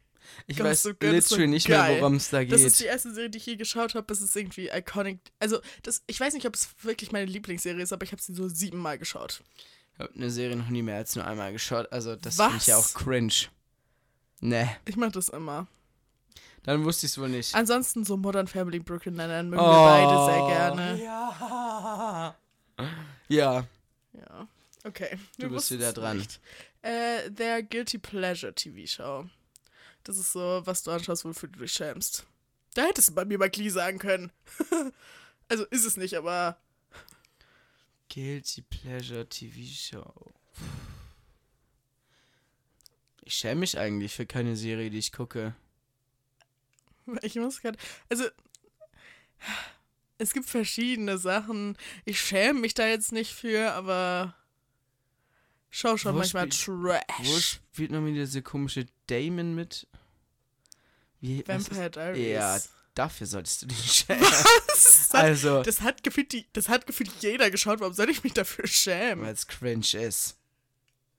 [0.47, 2.01] Ich Gossip weiß Girl so literally nicht mehr, geil.
[2.01, 2.91] worum es da Das ist die geht.
[2.91, 4.07] erste Serie, die ich je geschaut habe.
[4.07, 5.19] Das ist irgendwie iconic.
[5.39, 8.33] Also, das, ich weiß nicht, ob es wirklich meine Lieblingsserie ist, aber ich habe sie
[8.33, 9.43] so siebenmal geschaut.
[9.95, 11.91] Ich habe eine Serie noch nie mehr als nur einmal geschaut.
[11.91, 13.33] Also, das finde ich ja auch cringe.
[14.41, 15.67] Ne, Ich mache das immer.
[16.63, 17.55] dann wusste ich es wohl nicht.
[17.55, 21.03] Ansonsten so Modern Family, Brooklyn Nine-Nine mögen Oh, wir beide sehr gerne.
[21.03, 22.35] Ja.
[23.29, 23.67] Ja,
[24.13, 24.47] Ja.
[24.83, 25.17] Okay.
[25.39, 26.17] Du bist wieder dran.
[26.17, 26.39] nicht.
[26.81, 29.25] Äh, their Guilty Pleasure TV Show.
[30.03, 32.25] Das ist so, was du anschaust, wofür du dich schämst.
[32.75, 34.31] Da hättest du bei mir bei Glee sagen können.
[35.49, 36.57] also ist es nicht, aber
[38.09, 40.33] Guilty Pleasure TV Show.
[43.23, 45.55] Ich schäme mich eigentlich für keine Serie, die ich gucke.
[47.21, 47.77] ich muss gerade.
[48.09, 48.25] Also.
[50.17, 51.77] Es gibt verschiedene Sachen.
[52.05, 54.35] Ich schäme mich da jetzt nicht für, aber.
[55.69, 57.59] Schau schon Wo manchmal Wo Trash.
[57.73, 59.87] spielt noch wieder diese komische Damon mit?
[61.19, 62.27] Wie, Vampire Diaries.
[62.27, 62.59] Ja,
[62.95, 64.25] dafür solltest du dich schämen.
[64.67, 67.79] Das hat, Also, das hat gefühlt die, das hat gefühlt jeder geschaut.
[67.79, 69.23] Warum soll ich mich dafür schämen?
[69.25, 70.37] weil es cringe ist.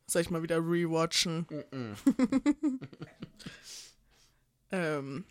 [0.07, 1.47] Soll ich mal wieder rewatchen?
[4.71, 5.25] ähm.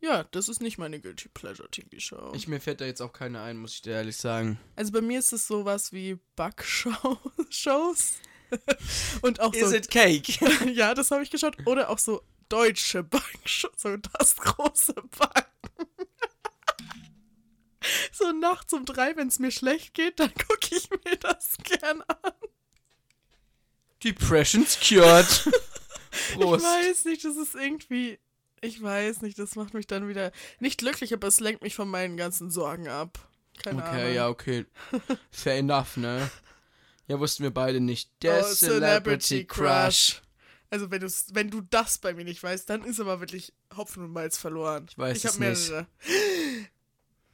[0.00, 2.32] Ja, das ist nicht meine Guilty Pleasure TV Show.
[2.34, 4.58] Ich, mir fällt da jetzt auch keine ein, muss ich dir ehrlich sagen.
[4.76, 8.14] also bei mir ist es sowas wie Backshows.
[9.22, 9.66] Und auch so.
[9.66, 10.32] Is it cake?
[10.72, 11.56] ja, das habe ich geschaut.
[11.66, 13.72] Oder auch so deutsche Backshows.
[13.76, 15.88] So das große Backen.
[18.12, 22.02] so nachts um drei, wenn es mir schlecht geht, dann gucke ich mir das gern
[22.02, 22.32] an.
[24.02, 25.26] Depression's cured.
[26.34, 26.64] Prost.
[26.64, 28.18] Ich weiß nicht, das ist irgendwie.
[28.60, 31.88] Ich weiß nicht, das macht mich dann wieder nicht glücklich, aber es lenkt mich von
[31.88, 33.18] meinen ganzen Sorgen ab.
[33.62, 34.14] Keine Okay, Ahnung.
[34.14, 34.66] ja, okay.
[35.30, 36.28] Fair enough, ne?
[37.06, 38.10] Ja, wussten wir beide nicht.
[38.22, 40.22] Der Oh, Celebrity Crush.
[40.70, 44.12] Also wenn, wenn du das bei mir nicht weißt, dann ist aber wirklich Hopfen und
[44.12, 44.86] Malz verloren.
[44.90, 45.86] Ich weiß ich es mehrere.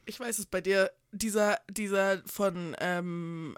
[0.05, 0.91] Ich weiß es bei dir.
[1.11, 3.57] Dieser, dieser von ähm,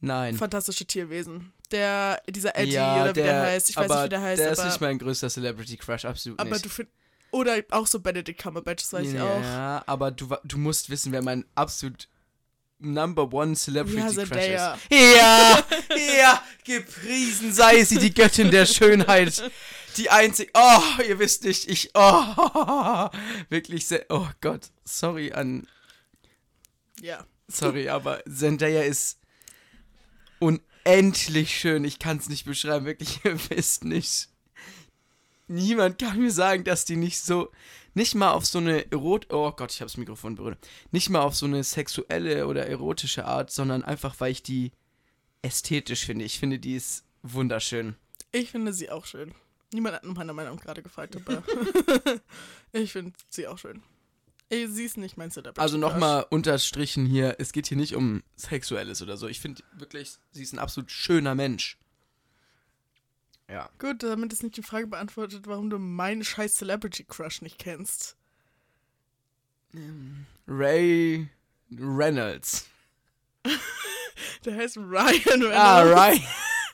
[0.00, 0.36] Nein.
[0.36, 1.52] Fantastische Tierwesen.
[1.70, 3.70] Der, dieser Eddie ja, oder wie der, der heißt.
[3.70, 4.40] Ich weiß aber nicht, wie der heißt.
[4.40, 6.64] Der aber, ist nicht mein größter Celebrity Crush, absolut aber nicht.
[6.64, 6.96] du findest.
[7.32, 9.40] Oder auch so Benedict Cumberbatch, das weiß ich auch.
[9.40, 12.08] Ja, aber du, du musst wissen, wer mein absolut
[12.80, 14.74] Number One Celebrity Ja, Crush Zendaya.
[14.74, 15.16] ist.
[15.16, 15.64] Ja,
[16.18, 19.50] ja, gepriesen sei sie, die Göttin der Schönheit.
[19.96, 20.50] Die einzig.
[20.54, 21.90] Oh, ihr wisst nicht, ich.
[21.94, 23.08] Oh,
[23.48, 24.06] wirklich sehr.
[24.08, 25.66] Oh Gott, sorry an.
[27.00, 27.24] Ja.
[27.48, 29.18] Sorry, aber Zendaya ist
[30.38, 31.84] unendlich schön.
[31.84, 34.28] Ich kann es nicht beschreiben, wirklich, ihr wisst nicht.
[35.48, 37.50] Niemand kann mir sagen, dass die nicht so,
[37.94, 40.58] nicht mal auf so eine Erot, oh Gott, ich habe das Mikrofon berührt,
[40.90, 44.72] nicht mal auf so eine sexuelle oder erotische Art, sondern einfach, weil ich die
[45.42, 46.24] ästhetisch finde.
[46.24, 47.96] Ich finde, die ist wunderschön.
[48.32, 49.34] Ich finde sie auch schön.
[49.72, 51.42] Niemand hat nach meiner Meinung gerade gefragt, aber
[52.72, 53.82] ich finde sie auch schön.
[54.48, 58.24] Ey, sie ist nicht mein Celebrity Also nochmal unterstrichen hier, es geht hier nicht um
[58.36, 59.28] Sexuelles oder so.
[59.28, 61.78] Ich finde wirklich, sie ist ein absolut schöner Mensch.
[63.50, 63.68] Ja.
[63.78, 68.16] Gut, damit ist nicht die Frage beantwortet, warum du meinen scheiß Celebrity Crush nicht kennst.
[70.46, 71.28] Ray
[71.76, 72.66] Reynolds.
[74.44, 75.56] Der heißt Ryan Reynolds.
[75.56, 76.22] Ah, Ray.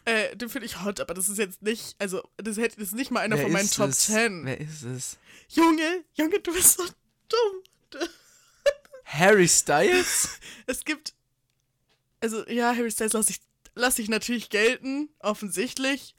[0.09, 2.95] Äh, den finde ich hot, aber das ist jetzt nicht, also das, hätte, das ist
[2.95, 4.07] nicht mal einer Wer von meinen Top es?
[4.07, 4.45] 10.
[4.45, 5.19] Wer ist es?
[5.49, 6.85] Junge, Junge, du bist so
[7.29, 8.01] dumm.
[9.05, 10.39] Harry Styles?
[10.67, 11.13] Es gibt,
[12.21, 13.41] also ja, Harry Styles lasse ich,
[13.77, 16.17] lass ich natürlich gelten, offensichtlich.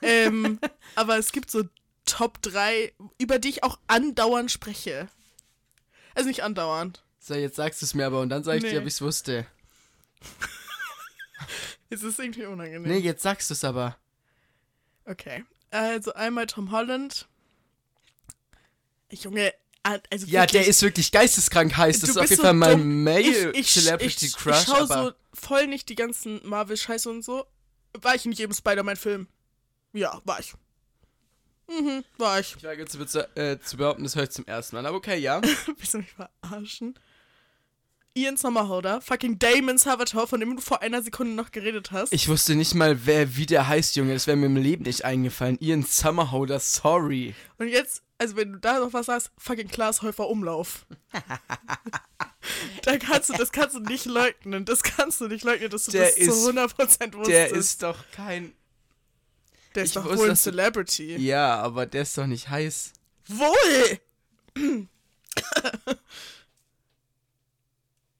[0.00, 0.58] ähm,
[0.94, 1.64] aber es gibt so
[2.06, 5.08] Top 3, über die ich auch andauernd spreche.
[6.14, 7.04] Also nicht andauernd.
[7.18, 8.70] So, jetzt sagst du es mir aber und dann sag ich Nee.
[8.70, 9.46] dir, ob ich es wusste.
[11.92, 12.82] Es ist irgendwie unangenehm.
[12.88, 13.96] Nee, jetzt sagst du es aber.
[15.06, 15.44] Okay.
[15.70, 17.26] Also einmal Tom Holland.
[19.10, 19.52] Junge,
[19.82, 22.00] also Ja, wirklich, der ist wirklich geisteskrank heiß.
[22.00, 23.04] Das ist auf jeden so Fall mein dumm.
[23.04, 23.20] Male
[23.52, 24.60] ich, ich, Celebrity ich, Crush.
[24.60, 27.46] Ich schau aber so voll nicht die ganzen Marvel-Scheiße und so.
[28.00, 29.26] War ich in jedem Spider-Man-Film?
[29.92, 30.54] Ja, war ich.
[31.68, 32.56] Mhm, war ich.
[32.56, 32.98] ich wage zu,
[33.36, 34.86] äh, zu behaupten, das höre ich zum ersten Mal.
[34.86, 35.40] Aber okay, ja.
[35.76, 36.98] Willst du mich verarschen?
[38.14, 42.12] Ian Somerhalder, fucking Damon Salvatore, von dem du vor einer Sekunde noch geredet hast.
[42.12, 44.14] Ich wusste nicht mal, wer wie der heißt, Junge.
[44.14, 45.58] Das wäre mir im Leben nicht eingefallen.
[45.60, 47.36] Ian Summerholder, sorry.
[47.58, 50.84] Und jetzt, also wenn du da noch was sagst, fucking Klaas Häufer Umlauf.
[52.82, 54.64] da kannst du, das kannst du nicht leugnen.
[54.66, 57.28] Das kannst du nicht leugnen, dass du Der das ist- zu 100% wusstest.
[57.28, 58.52] Der ist doch kein.
[59.74, 61.16] der ist ich doch wusste, wohl ein dass du- Celebrity.
[61.16, 62.92] Ja, aber der ist doch nicht heiß.
[63.28, 63.98] Wohl!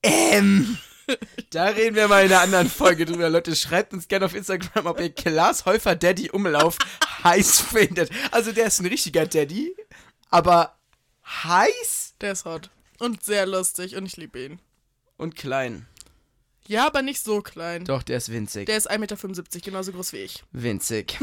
[0.03, 0.78] Ähm.
[1.50, 3.28] Da reden wir mal in einer anderen Folge drüber.
[3.30, 6.76] Leute, schreibt uns gerne auf Instagram, ob ihr Klaas Häufer Daddy Umlauf
[7.24, 8.11] heiß findet.
[8.30, 9.74] Also der ist ein richtiger Daddy,
[10.30, 10.76] aber
[11.26, 12.70] heiß Der ist hot.
[12.98, 14.58] Und sehr lustig und ich liebe ihn.
[15.16, 15.86] und klein.
[16.66, 17.84] Ja, aber nicht so klein.
[17.84, 18.66] Doch, der ist winzig.
[18.66, 20.44] Der ist 1,75 Meter, genauso groß wie ich.
[20.52, 21.18] winzig.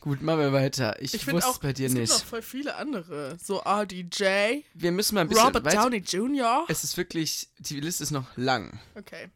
[0.00, 1.00] Gut, machen wir weiter.
[1.02, 2.10] Ich, Ich wusste auch, es bei dir es nicht.
[2.10, 3.36] gibt noch voll viele andere.
[3.42, 5.82] So RDJ, Wir müssen mal ein bisschen Robert weiter.
[5.82, 6.64] Downey Jr.
[6.68, 8.78] Es ist wirklich, die Liste ist noch lang.
[8.94, 9.30] Okay.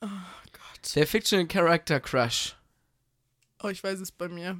[0.00, 0.06] Oh
[0.52, 0.94] Gott.
[0.94, 2.56] Der Fictional Character Crush.
[3.62, 4.58] Oh, ich weiß es bei mir.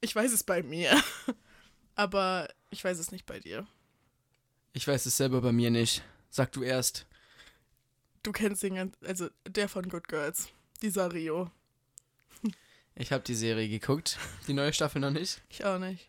[0.00, 1.00] Ich weiß es bei mir.
[1.94, 3.66] Aber ich weiß es nicht bei dir.
[4.72, 6.02] Ich weiß es selber bei mir nicht.
[6.30, 7.06] Sag du erst.
[8.22, 10.48] Du kennst den ganz, also der von Good Girls.
[10.82, 11.50] Dieser Rio.
[12.96, 14.18] Ich habe die Serie geguckt.
[14.48, 15.42] Die neue Staffel noch nicht.
[15.50, 16.08] Ich auch nicht.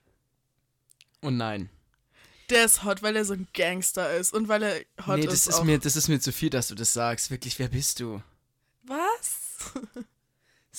[1.21, 1.69] Und nein.
[2.49, 5.31] Der ist hot, weil er so ein Gangster ist und weil er hot nee, ist.
[5.31, 5.63] das ist, auch.
[5.65, 7.29] mir, das ist mir zu viel, dass du das sagst.
[7.29, 8.21] Wirklich, wer bist du?
[8.83, 9.73] Was?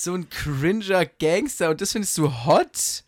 [0.01, 3.03] So ein cringer Gangster und das findest du hot?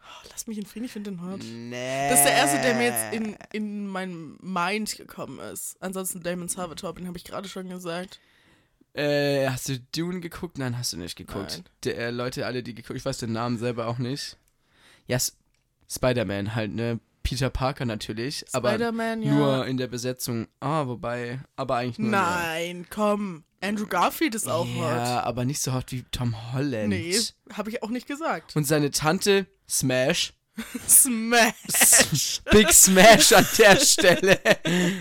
[0.00, 1.40] Oh, lass mich in Frieden, ich finde den hot.
[1.42, 2.08] Nee.
[2.08, 5.76] Das ist der erste, der mir jetzt in, in mein Mind gekommen ist.
[5.80, 8.20] Ansonsten Damon Salvatore, den habe ich gerade schon gesagt.
[8.94, 10.58] Äh, hast du Dune geguckt?
[10.58, 11.62] Nein, hast du nicht geguckt.
[11.82, 14.36] Der, äh, Leute, alle, die geguckt, ich weiß den Namen selber auch nicht.
[15.06, 15.18] Ja,
[15.90, 17.00] Spider-Man halt, ne?
[17.24, 19.16] Peter Parker natürlich, aber ja.
[19.16, 20.46] nur in der Besetzung.
[20.60, 22.10] Ah, wobei, aber eigentlich nur.
[22.10, 23.44] Nein, komm.
[23.62, 25.24] Andrew Garfield ist auch ja, hot.
[25.24, 26.90] aber nicht so hot wie Tom Holland.
[26.90, 27.18] Nee,
[27.54, 28.54] habe ich auch nicht gesagt.
[28.54, 30.34] Und seine Tante, Smash.
[30.86, 32.42] Smash.
[32.50, 34.38] Big Smash an der Stelle.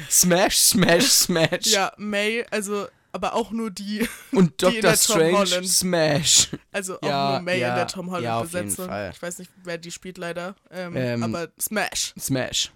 [0.10, 1.66] Smash, Smash, Smash.
[1.66, 5.68] Ja, May, also, aber auch nur die, Und die in Doctor der Tom Strange, Holland.
[5.70, 6.50] Smash.
[6.72, 8.86] also auch Ja, nur May ja, in der Tom ja, Holland jeden Besetzung.
[9.12, 10.56] Ich weiß nicht, wer die spielt leider.
[10.70, 12.14] Ähm, Ähm, aber Smash.
[12.20, 12.72] Smash.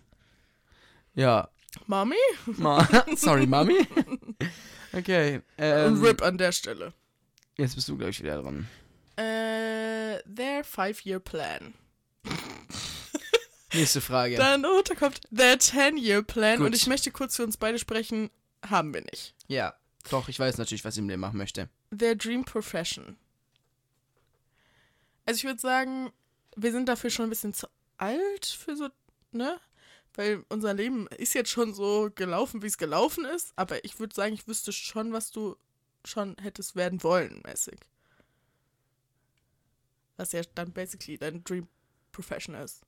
[1.15, 1.49] Ja.
[1.87, 2.15] Mommy?
[2.45, 3.85] Ma Sorry, Mami.
[4.93, 5.41] Okay.
[5.57, 6.93] Ähm, Und Rip an der Stelle.
[7.57, 8.67] Jetzt bist du, glaube ich, wieder dran.
[9.17, 11.73] Äh, their five-year plan.
[13.73, 14.37] Nächste Frage.
[14.37, 16.57] Dann, oh, da kommt their ten-year plan.
[16.57, 16.67] Gut.
[16.67, 18.29] Und ich möchte kurz für uns beide sprechen.
[18.67, 19.35] Haben wir nicht.
[19.47, 19.73] ja.
[20.09, 21.69] Doch, ich weiß natürlich, was ich im Leben machen möchte.
[21.97, 23.17] Their dream profession.
[25.25, 26.11] Also ich würde sagen,
[26.55, 28.89] wir sind dafür schon ein bisschen zu alt für so,
[29.31, 29.59] ne?
[30.13, 33.53] Weil unser Leben ist jetzt schon so gelaufen, wie es gelaufen ist.
[33.55, 35.55] Aber ich würde sagen, ich wüsste schon, was du
[36.05, 37.79] schon hättest werden wollen, mäßig.
[40.15, 41.67] Was ja dann basically dein Dream
[42.11, 42.81] Profession ist.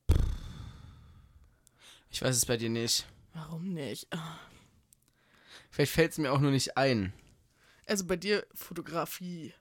[2.09, 3.05] Ich weiß es bei dir nicht.
[3.33, 4.07] Warum nicht?
[4.11, 4.39] Ah.
[5.69, 7.13] Vielleicht fällt es mir auch nur nicht ein.
[7.85, 9.53] Also bei dir Fotografie.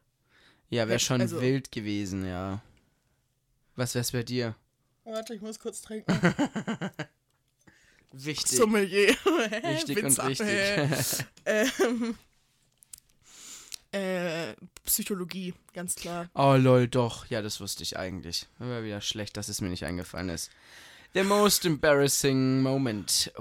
[0.70, 2.62] Ja, wäre schon also- wild gewesen, ja.
[3.76, 4.56] Was wär's bei dir?
[5.04, 6.12] Warte, ich muss kurz trinken.
[8.12, 8.58] Wichtig.
[8.58, 9.08] Sommelier.
[9.62, 10.88] Wichtig und äh.
[11.80, 12.16] Ähm,
[13.92, 14.54] äh,
[14.84, 16.28] Psychologie, ganz klar.
[16.34, 17.26] oh lol, doch.
[17.26, 18.46] Ja, das wusste ich eigentlich.
[18.58, 20.50] War wieder schlecht, dass es mir nicht eingefallen ist.
[21.14, 23.32] The most embarrassing moment.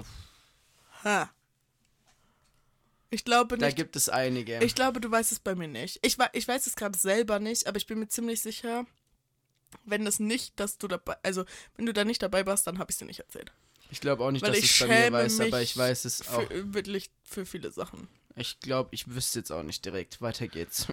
[1.04, 1.30] Ha.
[3.10, 3.76] Ich glaube Da nicht.
[3.76, 4.62] gibt es einige.
[4.62, 5.98] Ich glaube, du weißt es bei mir nicht.
[6.02, 8.84] Ich, ich weiß es gerade selber nicht, aber ich bin mir ziemlich sicher,
[9.84, 11.44] wenn das nicht, dass du dabei, also
[11.76, 13.50] wenn du da nicht dabei warst, dann habe ich es dir nicht erzählt.
[13.90, 16.28] Ich glaube auch nicht, Weil dass ich es bei mir weiß, aber ich weiß es
[16.28, 16.46] auch.
[16.46, 18.08] Für, wirklich für viele Sachen.
[18.36, 20.20] Ich glaube, ich wüsste jetzt auch nicht direkt.
[20.20, 20.86] Weiter geht's.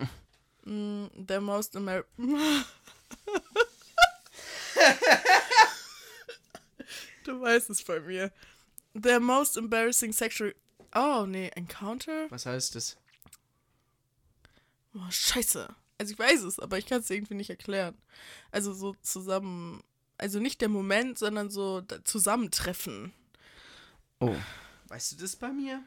[0.64, 2.06] Mm, the most Amer
[7.26, 8.32] Du weißt es bei mir.
[8.94, 10.54] The most embarrassing sexual.
[10.96, 12.32] Oh, nee, Encounter?
[12.32, 12.98] Was heißt das?
[14.94, 15.68] Oh, scheiße.
[15.98, 17.98] Also ich weiß es, aber ich kann es irgendwie nicht erklären.
[18.52, 19.84] Also so zusammen.
[20.18, 23.14] Also nicht der Moment, sondern so Zusammentreffen.
[24.20, 24.36] Oh.
[24.88, 25.84] Weißt du das bei mir?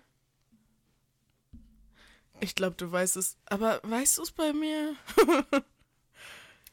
[2.41, 3.39] Ich glaube, du weißt es.
[3.47, 4.95] Aber weißt du es bei mir?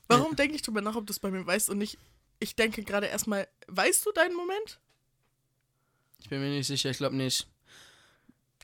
[0.07, 1.97] Warum denke ich drüber nach, ob du es bei mir weißt und nicht.
[2.39, 4.79] Ich denke gerade erstmal, weißt du deinen Moment?
[6.19, 7.47] Ich bin mir nicht sicher, ich glaube nicht.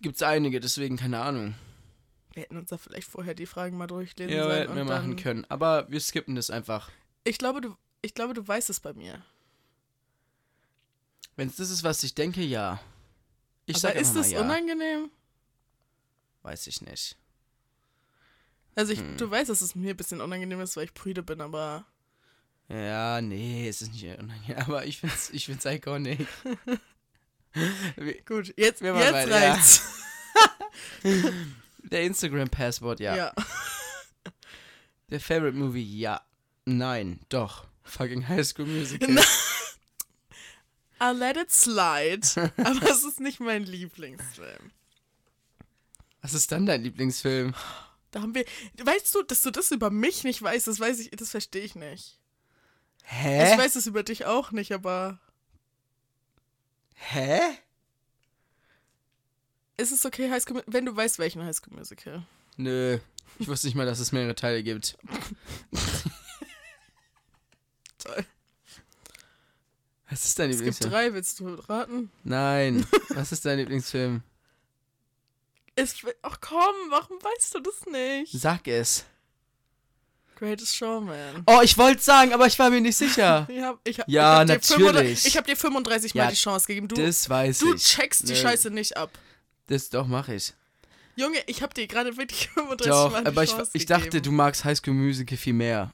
[0.01, 1.55] Gibt's einige, deswegen keine Ahnung.
[2.33, 4.57] Wir hätten uns da vielleicht vorher die Fragen mal durchlesen Ja, sollen.
[4.57, 5.45] hätten wir machen können.
[5.49, 6.89] Aber wir skippen das einfach.
[7.23, 9.21] Ich glaube, du, ich glaube, du weißt es bei mir.
[11.35, 12.79] Wenn es das ist, was ich denke, ja.
[13.65, 14.41] Ich Aber sag ist es ja.
[14.41, 15.09] unangenehm?
[16.41, 17.15] Weiß ich nicht.
[18.75, 19.17] Also ich, Hm.
[19.17, 21.85] du weißt, dass es mir ein bisschen unangenehm ist, weil ich prüde bin, aber
[22.69, 24.57] Ja, nee, es ist nicht unangenehm.
[24.65, 26.25] Aber ich find's, ich find's iconic.
[28.25, 29.53] Gut, jetzt, Wir jetzt weiter, ja.
[29.53, 29.83] reicht's.
[31.91, 33.15] Der Instagram-Passwort, ja.
[33.15, 33.33] Ja.
[35.09, 36.21] Der Favorite Movie, ja.
[36.65, 37.67] Nein, doch.
[37.83, 39.09] Fucking High School Musical.
[40.99, 42.21] I'll let it slide.
[42.57, 44.71] aber es ist nicht mein Lieblingsfilm.
[46.21, 47.55] Was ist dann dein Lieblingsfilm?
[48.11, 48.45] Da haben wir.
[48.83, 51.75] Weißt du, dass du das über mich nicht weißt, das weiß ich, das verstehe ich
[51.75, 52.19] nicht.
[53.03, 53.51] Hä?
[53.51, 55.19] Ich weiß es über dich auch nicht, aber
[57.09, 57.57] Hä?
[59.77, 62.23] ist es okay, High School, wenn du weißt, welchen High School Musical?
[62.57, 62.99] Nö.
[63.39, 64.95] Ich wusste nicht mal, dass es mehrere Teile gibt.
[67.97, 68.25] Toll.
[70.09, 70.91] Was ist dein Es gibt Lieblingsfilm?
[70.91, 72.11] drei, willst du raten?
[72.23, 72.85] Nein.
[73.09, 74.21] Was ist dein Lieblingsfilm?
[75.75, 78.31] Es, ach komm, warum weißt du das nicht?
[78.33, 79.05] Sag es.
[80.41, 81.43] Greatest Showman.
[81.45, 83.47] Oh, ich wollte sagen, aber ich war mir nicht sicher.
[83.49, 85.25] Ich hab, ich hab, Ja, ich hab dir 35 natürlich.
[85.27, 86.87] ich habe dir 35 Mal Ja, die Chance gegeben.
[86.87, 87.83] Du, Das weiß du ich.
[87.85, 88.39] checkst die Nö.
[88.39, 89.11] Scheiße nicht ab.
[89.67, 90.53] Das doch mache ich.
[91.15, 94.05] Junge, ich habe dir gerade wirklich 35 Doch, Mal die aber ich, Chance ich dachte,
[94.05, 94.23] gegeben.
[94.23, 95.93] du magst High School Musical viel mehr.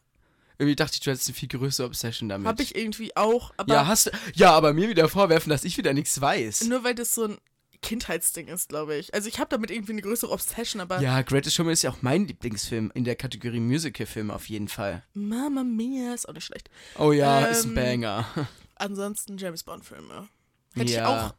[0.59, 2.47] Irgendwie dachte ich, du hättest eine viel größere Obsession damit.
[2.47, 4.11] Hab ich irgendwie auch, aber ja, hast.
[4.33, 6.63] Ja, aber mir wieder vorwerfen, dass ich wieder nichts weiß.
[6.65, 7.37] nur weil das so ein
[7.81, 9.13] Kindheitsding ist, glaube ich.
[9.13, 12.01] Also ich habe damit irgendwie eine größere Obsession, aber Ja, Greatest Showman ist ja auch
[12.01, 15.03] mein Lieblingsfilm in der Kategorie Musical-Film auf jeden Fall.
[15.13, 16.69] Mama Mia ist auch nicht schlecht.
[16.97, 18.25] Oh ja, ist ein Ähm, Banger.
[18.75, 20.27] Ansonsten James Bond Filme.
[20.73, 20.99] Hätte ja.
[20.99, 21.35] ich auch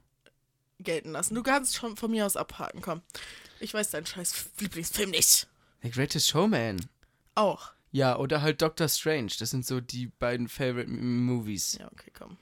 [0.80, 1.34] gelten lassen.
[1.34, 3.02] Du kannst schon von mir aus abhaken, komm.
[3.60, 5.48] Ich weiß deinen scheiß Lieblingsfilm nicht.
[5.82, 6.86] The Greatest Showman.
[7.34, 7.72] Auch.
[7.90, 9.32] Ja, oder halt Doctor Strange.
[9.38, 11.78] Das sind so die beiden Favorite Movies.
[11.80, 12.36] Ja, okay, komm.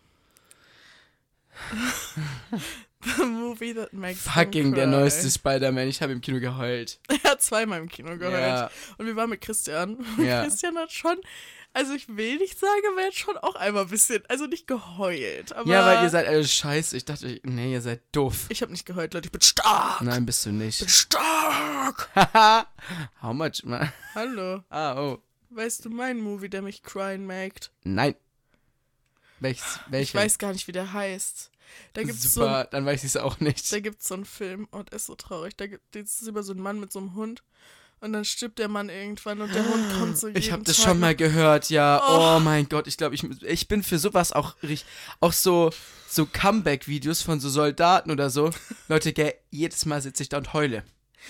[3.18, 5.86] The movie that makes Fucking der neueste Spider-Man.
[5.86, 6.98] Ich habe im Kino geheult.
[7.22, 8.34] Er hat zweimal im Kino geheult.
[8.40, 9.98] Ja, Und wir waren mit Christian.
[10.18, 10.42] Ja.
[10.42, 11.18] Christian hat schon
[11.72, 15.54] Also ich will nicht sagen, aber jetzt schon auch einmal ein bisschen, also nicht geheult,
[15.66, 16.96] Ja, weil ihr seid alle scheiße.
[16.96, 18.46] Ich dachte, nee, ihr seid doof.
[18.48, 20.00] ich habe nicht geheult, Leute, ich bin stark.
[20.00, 20.90] Nein, bist du Ich bin nicht.
[20.90, 22.08] stark.
[22.16, 22.66] Haha.
[23.22, 23.92] How much, man?
[24.14, 25.18] Hallo, Ah, oh.
[25.50, 27.70] weißt du meinen Movie, der mich crying macht?
[27.84, 28.14] Nein.
[29.40, 29.64] Welches?
[29.86, 30.18] Ich Welcher?
[30.18, 31.50] weiß gar nicht, wie der heißt.
[31.94, 33.70] Da gibt's so Super, ein, dann weiß ich es auch nicht.
[33.72, 35.56] da gibt's so einen Film, oh, der ist so traurig.
[35.56, 37.42] Da gibt es über so einen Mann mit so einem Hund
[38.00, 40.76] und dann stirbt der Mann irgendwann und der Hund kommt so Ich jeden habe das
[40.80, 42.00] schon mal gehört, ja.
[42.06, 42.36] Oh.
[42.36, 44.84] Oh, mein Gott, ich glaube, ich, ich bin für sowas auch richtig.
[45.20, 45.70] Auch so,
[46.08, 48.50] so Comeback-Videos von so Soldaten oder so.
[48.88, 50.84] Leute, gell, jedes Mal sitze ich da und heule.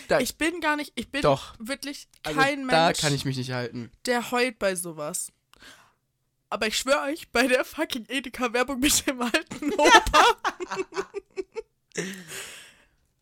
[0.09, 1.54] Da, Ich bin gar nicht, ich bin Doch.
[1.59, 3.90] wirklich also, kein da Mensch, kann ich mich nicht halten.
[4.04, 5.32] der heult bei sowas.
[6.57, 10.36] Aber ich schwöre euch, bei der fucking Edeka-Werbung mit dem alten Opa.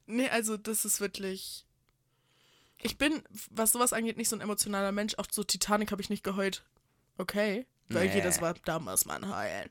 [0.06, 1.66] nee, also das ist wirklich.
[2.80, 5.14] Ich bin, was sowas angeht, nicht so ein emotionaler Mensch.
[5.16, 6.64] Auch so Titanic habe ich nicht geheult.
[7.18, 7.66] Okay.
[7.88, 8.14] Weil Nee.
[8.14, 9.68] jedes war damals mein Heulen.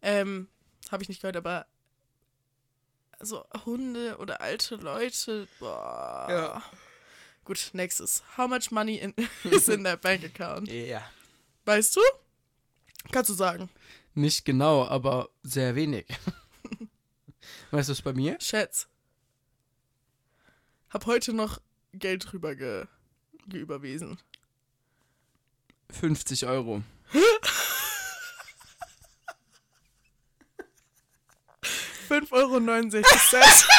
[0.00, 0.48] Ähm,
[0.90, 1.66] habe ich nicht geheult, aber
[3.20, 6.26] so Hunde oder alte Leute, boah.
[6.30, 6.62] Ja.
[7.44, 8.22] Gut, nächstes.
[8.38, 9.12] How much money in,
[9.44, 10.72] is in their bank account?
[10.72, 11.02] Ja.
[11.66, 12.00] Weißt du?
[13.12, 13.68] Kannst du sagen.
[14.14, 16.06] Nicht genau, aber sehr wenig.
[17.70, 18.38] weißt du es bei mir?
[18.40, 18.88] Schätz.
[20.90, 21.60] Hab heute noch
[21.92, 22.86] Geld drüber ge,
[23.48, 24.18] geüberwiesen.
[25.90, 26.82] 50 Euro.
[32.08, 32.56] 5,69 Euro.
[32.58, 33.75] Ich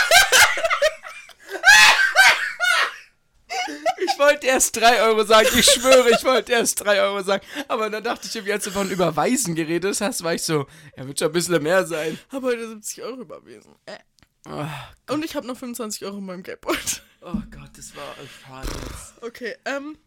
[4.38, 7.44] wollte erst 3 Euro sagen, ich schwöre, ich wollte erst 3 Euro sagen.
[7.68, 11.18] Aber dann dachte ich, als du von Überweisen geredet hast, war ich so, ja, wird
[11.18, 12.20] schon ein bisschen mehr sein.
[12.32, 13.76] Hab heute 70 Euro überwiesen.
[13.88, 13.98] Äh.
[14.48, 17.02] Oh, Und ich habe noch 25 Euro in meinem Geldbeutel.
[17.22, 18.14] oh Gott, das war
[18.46, 18.70] schade.
[19.22, 19.98] Okay, ähm.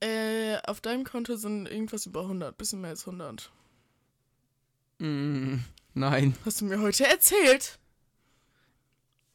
[0.00, 3.50] Äh, auf deinem Konto sind irgendwas über 100, bisschen mehr als 100.
[4.98, 5.56] Mm,
[5.94, 6.36] nein.
[6.44, 7.78] Hast du mir heute erzählt?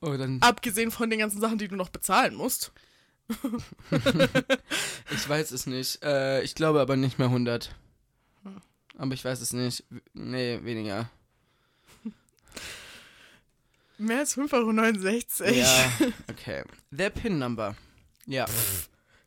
[0.02, 2.72] Oh, dann, Abgesehen von den ganzen Sachen, die du noch bezahlen musst.
[5.12, 6.04] ich weiß es nicht.
[6.04, 7.76] Äh, ich glaube aber nicht mehr 100.
[8.98, 9.84] Aber ich weiß es nicht.
[10.14, 11.10] Nee, weniger.
[13.98, 15.54] Mehr als 5,69 Euro.
[15.56, 15.92] Ja,
[16.30, 16.64] okay.
[16.92, 17.76] The PIN Number.
[18.26, 18.46] Ja.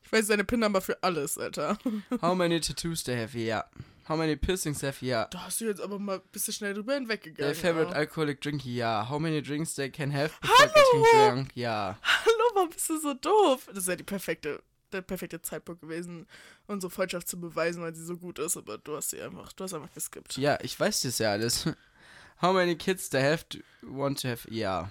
[0.06, 1.76] Ich weiß deine PIN-Number für alles, Alter.
[2.22, 3.36] How many tattoos they have?
[3.36, 3.64] Ja.
[4.08, 5.04] How many piercings they have?
[5.04, 5.24] Ja.
[5.32, 7.52] Da hast du jetzt aber mal ein bisschen schnell drüber hinweggegangen.
[7.52, 7.96] Their favorite ja.
[7.96, 8.64] alcoholic drink?
[8.64, 9.08] Ja.
[9.10, 11.50] How many drinks they can have before getting drunk?
[11.56, 11.98] Ja.
[12.02, 13.66] Hallo, warum bist du so doof?
[13.68, 16.26] Das ist ja die perfekte, der perfekte Zeitpunkt gewesen,
[16.66, 19.64] unsere Freundschaft zu beweisen, weil sie so gut ist, aber du hast sie einfach, du
[19.64, 20.36] hast einfach geskippt.
[20.36, 21.66] Ja, ich weiß das ja alles.
[22.42, 24.50] How many kids they have to want to have?
[24.52, 24.90] Ja.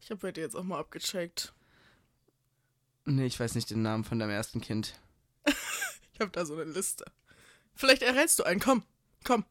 [0.00, 1.52] Ich habe heute jetzt auch mal abgecheckt.
[3.06, 4.98] Nee, ich weiß nicht den Namen von deinem ersten Kind.
[6.14, 7.04] Ich habe da so eine Liste.
[7.74, 8.60] Vielleicht errätst du einen.
[8.60, 8.84] Komm,
[9.24, 9.44] komm.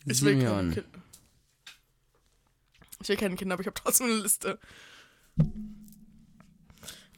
[0.00, 0.74] Ich will Simeon.
[0.74, 0.88] Kinder.
[3.00, 4.58] Ich will keine Kinder, aber ich habe trotzdem eine Liste.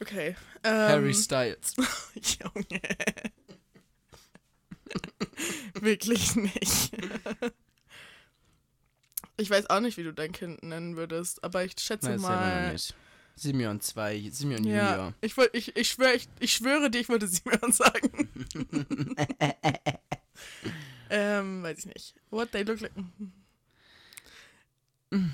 [0.01, 0.35] Okay.
[0.64, 1.75] Ähm, Harry Styles.
[2.41, 2.81] Junge.
[5.81, 6.93] Wirklich nicht.
[9.37, 12.73] Ich weiß auch nicht, wie du dein Kind nennen würdest, aber ich schätze Weiß mal.
[12.73, 12.95] nicht.
[13.37, 15.14] Simeon 2, Simeon Ja, Junior.
[15.23, 18.29] ich, wollt, ich, ich, schwör, ich, ich schwöre dir, ich wollte Simeon sagen.
[21.09, 22.14] ähm, weiß ich nicht.
[22.31, 22.93] What they look like.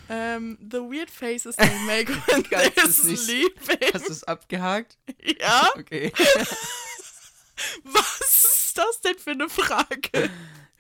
[0.08, 3.92] Ähm, the weird faces they make when they're sleeping.
[3.92, 4.96] Hast du es abgehakt?
[5.40, 5.68] Ja?
[5.76, 6.12] Okay.
[7.84, 10.30] Was ist das denn für eine Frage?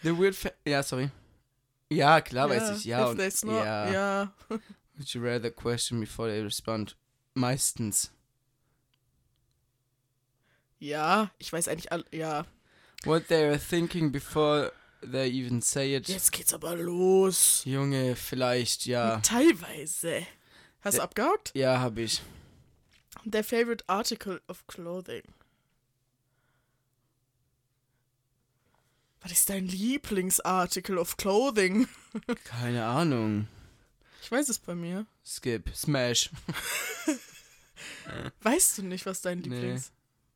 [0.02, 1.10] The weird fa Ja, sorry.
[1.90, 2.84] Ja, klar Ja, weiß ich.
[2.84, 3.90] Ja, if und, snore- ja.
[3.92, 4.32] ja.
[4.48, 6.96] Would you rather question before they respond?
[7.34, 8.10] Meistens.
[10.78, 12.04] Ja, ich weiß eigentlich all.
[12.12, 12.46] Ja.
[13.04, 14.72] What they are thinking before
[15.02, 16.08] they even say it.
[16.08, 17.62] Jetzt geht's aber los.
[17.64, 19.20] Junge, vielleicht, ja.
[19.20, 20.26] Teilweise.
[20.80, 21.04] Hast du Ja.
[21.04, 21.52] abgehakt?
[21.54, 22.22] Ja, hab ich.
[23.30, 25.22] Their favorite article of clothing.
[29.20, 31.88] Was ist dein Lieblingsarticle of clothing?
[32.44, 33.48] Keine Ahnung.
[34.22, 35.06] Ich weiß es bei mir.
[35.24, 35.70] Skip.
[35.74, 36.30] Smash.
[38.42, 39.48] Weißt du nicht, was dein Nee.
[39.48, 39.92] Lieblings...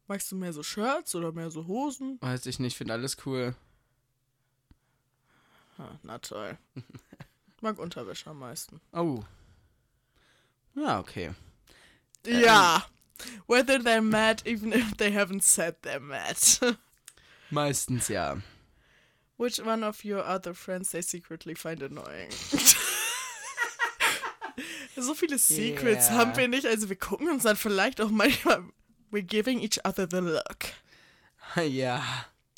[0.09, 2.19] Magst du mehr so Shirts oder mehr so Hosen?
[2.21, 3.55] Weiß ich nicht, finde alles cool.
[5.81, 6.59] Ah, na toll.
[7.57, 8.81] Ich mag Unterwäsche am meisten.
[8.93, 9.25] Oh.
[10.75, 11.31] Ja, okay.
[12.27, 12.85] Ja.
[13.47, 16.37] Whether they're mad even if they haven't said they're mad.
[17.51, 18.37] Meistens ja.
[19.39, 22.31] Which one of your other friends they secretly find annoying?
[24.97, 26.17] so viele Secrets Ja.
[26.17, 26.67] haben wir nicht.
[26.67, 28.65] Also wir gucken uns dann vielleicht auch manchmal.
[29.11, 30.67] We're giving each other the look.
[31.57, 32.03] Ja.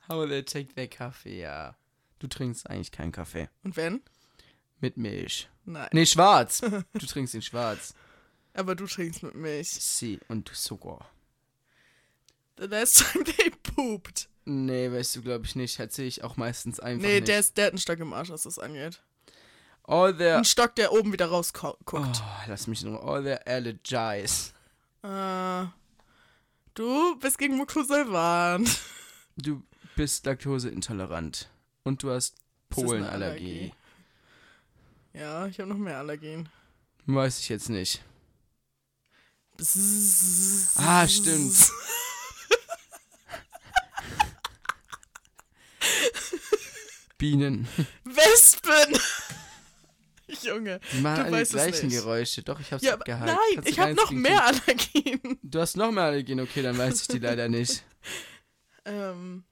[0.08, 1.74] How they take their Kaffee, ja.
[2.22, 3.48] Du trinkst eigentlich keinen Kaffee.
[3.64, 4.00] Und wenn?
[4.78, 5.48] Mit Milch.
[5.64, 5.88] Nein.
[5.92, 6.60] Nee, schwarz.
[6.92, 7.94] Du trinkst ihn schwarz.
[8.54, 9.70] Aber du trinkst mit Milch.
[9.70, 11.04] Sie und Zucker.
[12.60, 14.28] The last time they pooped.
[14.44, 15.80] Nee, weißt du, glaube ich nicht.
[15.80, 17.26] Erzähle ich auch meistens einfach Nee, nicht.
[17.26, 19.02] der, ist, der hat einen Stock im Arsch, was das angeht.
[19.82, 20.38] All their...
[20.38, 21.92] Ein Stock, der oben wieder rausguckt.
[21.92, 22.06] Oh,
[22.46, 23.00] lass mich Ruhe.
[23.02, 24.52] All their allergies.
[25.02, 25.64] Äh,
[26.74, 28.68] du bist gegen Mucosolvan.
[29.36, 29.64] Du
[29.96, 31.48] bist laktoseintolerant.
[31.84, 32.36] Und du hast
[32.68, 33.72] Polenallergie.
[35.12, 36.48] Ja, ich habe noch mehr Allergien.
[37.06, 38.02] Weiß ich jetzt nicht.
[40.76, 41.54] Ah, stimmt.
[47.18, 47.68] Bienen.
[48.04, 48.98] Wespen!
[50.42, 50.80] Junge.
[50.92, 51.88] Die machen Du alle die gleichen.
[51.90, 52.42] Geräusche.
[52.42, 53.26] Doch, ich hab's Ja, abgehalten.
[53.36, 55.38] nein, Kannst ich habe keins noch mehr Allergien.
[55.42, 56.40] Du hast noch mehr Allergien.
[56.40, 57.82] Okay, dann weiß ich die leider nicht.
[58.84, 59.44] Ähm,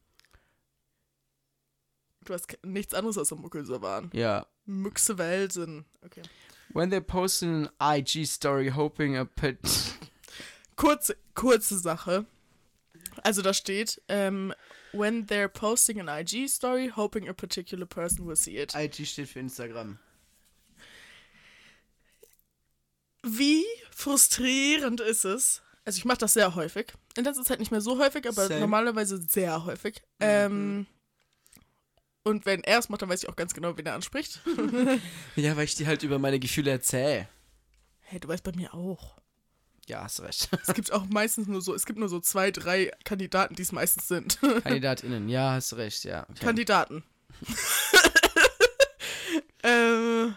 [2.30, 4.10] du hast nichts anderes außer Muckelsavan.
[4.12, 4.46] Ja.
[4.66, 5.84] Müchsewelsen.
[6.02, 6.22] Okay.
[6.72, 9.58] When they post an IG story hoping a pet...
[10.76, 12.24] Kurze, kurze Sache.
[13.22, 14.54] Also da steht, ähm,
[14.92, 18.74] when they're posting an IG story, hoping a particular person will see it.
[18.74, 19.98] IG steht für Instagram.
[23.22, 25.60] Wie frustrierend ist es?
[25.84, 26.94] Also ich mache das sehr häufig.
[27.16, 28.60] In letzter Zeit nicht mehr so häufig, aber Same.
[28.60, 30.00] normalerweise sehr häufig.
[30.20, 30.86] Ähm,
[32.24, 34.40] und wenn er es macht, dann weiß ich auch ganz genau, wen er anspricht.
[35.36, 37.28] Ja, weil ich dir halt über meine Gefühle erzähle.
[38.00, 39.16] hey, du weißt bei mir auch.
[39.86, 40.48] Ja, hast recht.
[40.66, 43.72] Es gibt auch meistens nur so, es gibt nur so zwei, drei Kandidaten, die es
[43.72, 44.38] meistens sind.
[44.62, 46.26] KandidatInnen, ja, hast recht, ja.
[46.30, 46.44] Okay.
[46.44, 47.02] Kandidaten.
[49.62, 50.28] äh,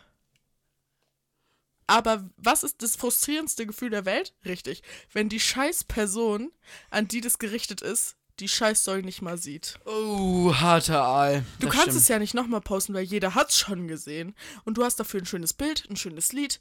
[1.86, 4.34] aber was ist das frustrierendste Gefühl der Welt?
[4.46, 4.82] Richtig.
[5.12, 6.52] Wenn die scheiß Person,
[6.90, 9.80] an die das gerichtet ist, die Scheißstory nicht mal sieht.
[9.86, 11.46] Oh, harter Aal.
[11.60, 12.02] Du Das kannst stimmt.
[12.02, 14.36] es ja nicht nochmal posten, weil jeder hat's schon gesehen.
[14.66, 16.60] Und du hast dafür ein schönes Bild, ein schönes Lied,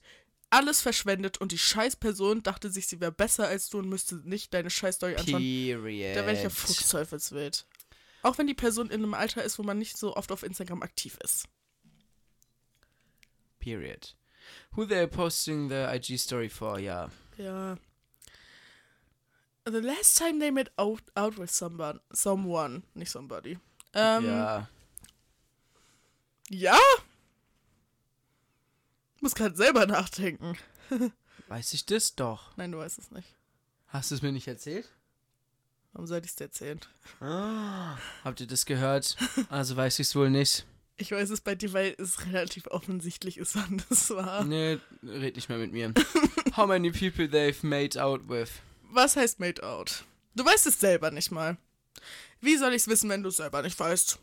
[0.50, 4.52] alles verschwendet und die Scheißperson dachte sich, sie wäre besser als du und müsste nicht
[4.52, 5.40] deine Scheißstory anschauen.
[5.40, 6.16] Period.
[6.16, 7.66] Da wäre ich ja Fuchsteufelswild.
[8.22, 10.82] Auch wenn die Person in einem Alter ist, wo man nicht so oft auf Instagram
[10.82, 11.48] aktiv ist.
[13.60, 14.14] Period.
[14.72, 17.08] Who they're posting the IG story for, ja.
[17.38, 17.76] Ja.
[19.64, 23.58] The last time they met out, out with someone, someone, nicht somebody.
[23.94, 24.68] Ähm, ja.
[26.50, 26.78] ja.
[29.20, 30.58] Muss gerade selber nachdenken.
[31.48, 32.56] Weiß ich das doch.
[32.56, 33.28] Nein, du weißt es nicht.
[33.86, 34.88] Hast du es mir nicht erzählt?
[35.92, 36.80] Warum soll ich es dir erzählen?
[38.24, 39.16] Habt ihr das gehört?
[39.48, 40.66] Also weiß ich es wohl nicht.
[40.96, 44.44] Ich weiß es bei dir, weil es relativ offensichtlich ist, wann das war.
[44.44, 45.92] Nee, red nicht mehr mit mir.
[46.56, 48.50] How many people they've made out with?
[48.95, 50.05] Was heißt made out?
[50.34, 51.57] Du weißt es selber nicht mal.
[52.43, 54.18] Wie soll ich es wissen, wenn du es selber nicht weißt?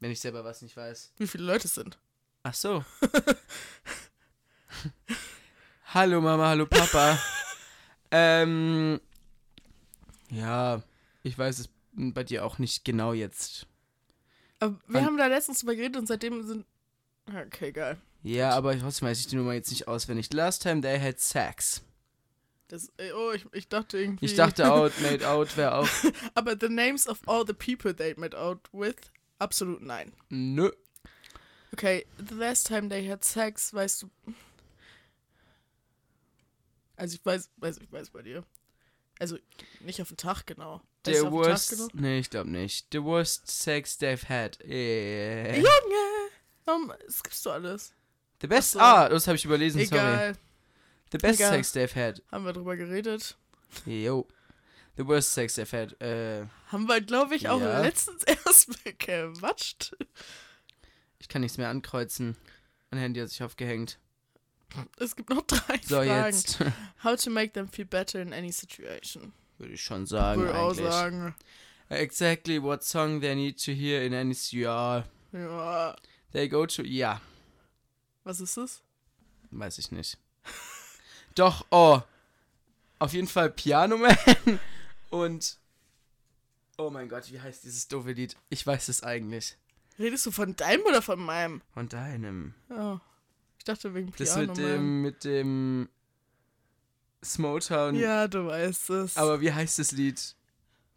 [0.00, 1.12] Wenn ich selber was nicht weiß.
[1.18, 1.98] Wie viele Leute es sind?
[2.42, 2.82] Ach so.
[5.84, 7.18] hallo Mama, hallo Papa.
[8.10, 8.98] ähm,
[10.30, 10.82] ja,
[11.22, 13.66] ich weiß es bei dir auch nicht genau jetzt.
[14.58, 16.64] Aber wir Wann- haben da letztens drüber geredet und seitdem sind.
[17.26, 17.98] Okay, geil.
[18.22, 20.32] Ja, aber trotzdem weiß ich die Nummer jetzt nicht auswendig.
[20.32, 21.82] Last time they had sex.
[22.70, 24.26] Das, äh, oh, ich, ich dachte irgendwie.
[24.26, 25.88] Ich dachte out, made out wäre auch.
[26.34, 28.94] Aber the names of all the people they met out with?
[29.40, 30.12] Absolut nein.
[30.28, 30.70] Nö.
[31.72, 34.10] Okay, the last time they had sex, weißt du.
[36.94, 38.44] Also ich weiß, weiß, ich weiß bei dir.
[39.18, 39.36] Also
[39.80, 40.80] nicht auf den Tag genau.
[41.04, 41.70] The worst.
[41.70, 41.88] genau?
[41.94, 42.86] Nee, ich glaube nicht.
[42.92, 44.58] The worst sex they've had.
[44.64, 45.56] Yeah.
[45.56, 46.30] Junge!
[46.66, 47.94] Warum skippst du alles?
[48.40, 48.72] The best.
[48.72, 48.78] so.
[48.78, 50.34] Ah, das habe ich überlesen, sorry.
[51.12, 51.52] The best Egal.
[51.52, 52.22] sex they've had.
[52.30, 53.36] haben wir drüber geredet.
[53.86, 54.26] Yo.
[54.96, 56.00] The worst sex they've had.
[56.00, 57.80] Äh, Haben wir, glaube ich, auch Ja.
[57.80, 59.96] letztens erst gequatscht.
[61.18, 62.36] ich kann nichts mehr ankreuzen.
[62.90, 63.98] Mein Handy hat sich aufgehängt.
[64.98, 66.26] Es gibt noch drei So, Fragen.
[66.26, 66.58] jetzt.
[67.04, 69.32] How to make them feel better in any situation.
[69.58, 70.90] Würde ich schon sagen, Würde auch eigentlich.
[70.90, 71.34] sagen.
[71.88, 74.36] Exactly what song they need to hear in any...
[74.50, 75.04] Ja.
[75.32, 75.96] Ja.
[76.32, 76.82] They go to...
[76.82, 77.20] Ja.
[78.22, 78.82] Was ist es?
[79.50, 80.18] Weiß ich nicht.
[81.34, 82.00] Doch, oh.
[82.98, 84.16] Auf jeden Fall Piano Man
[85.10, 85.58] und.
[86.76, 88.36] Oh mein Gott, wie heißt dieses doofe Lied?
[88.48, 89.56] Ich weiß es eigentlich.
[89.98, 91.62] Redest du von deinem oder von meinem?
[91.74, 92.54] Von deinem.
[92.70, 92.98] Oh.
[93.58, 94.66] Ich dachte wegen Das Piano mit Man.
[94.66, 95.88] dem, mit dem
[97.24, 97.94] Smotown.
[97.96, 99.16] Ja, du weißt es.
[99.16, 100.34] Aber wie heißt das Lied?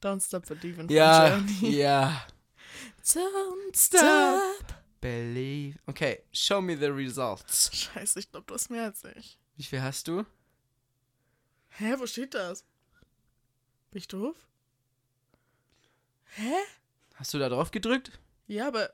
[0.01, 1.75] Don't Stop Believing Ja, von Journey.
[1.77, 2.25] ja.
[3.05, 4.73] Don't Stop.
[5.01, 5.77] Believe.
[5.85, 7.69] Okay, show me the results.
[7.73, 9.37] Scheiße, ich glaube, du hast mehr als ich.
[9.55, 10.25] Wie viel hast du?
[11.69, 12.65] Hä, wo steht das?
[13.91, 14.35] Bin ich doof?
[16.35, 16.53] Hä?
[17.15, 18.19] Hast du da drauf gedrückt?
[18.47, 18.91] Ja, aber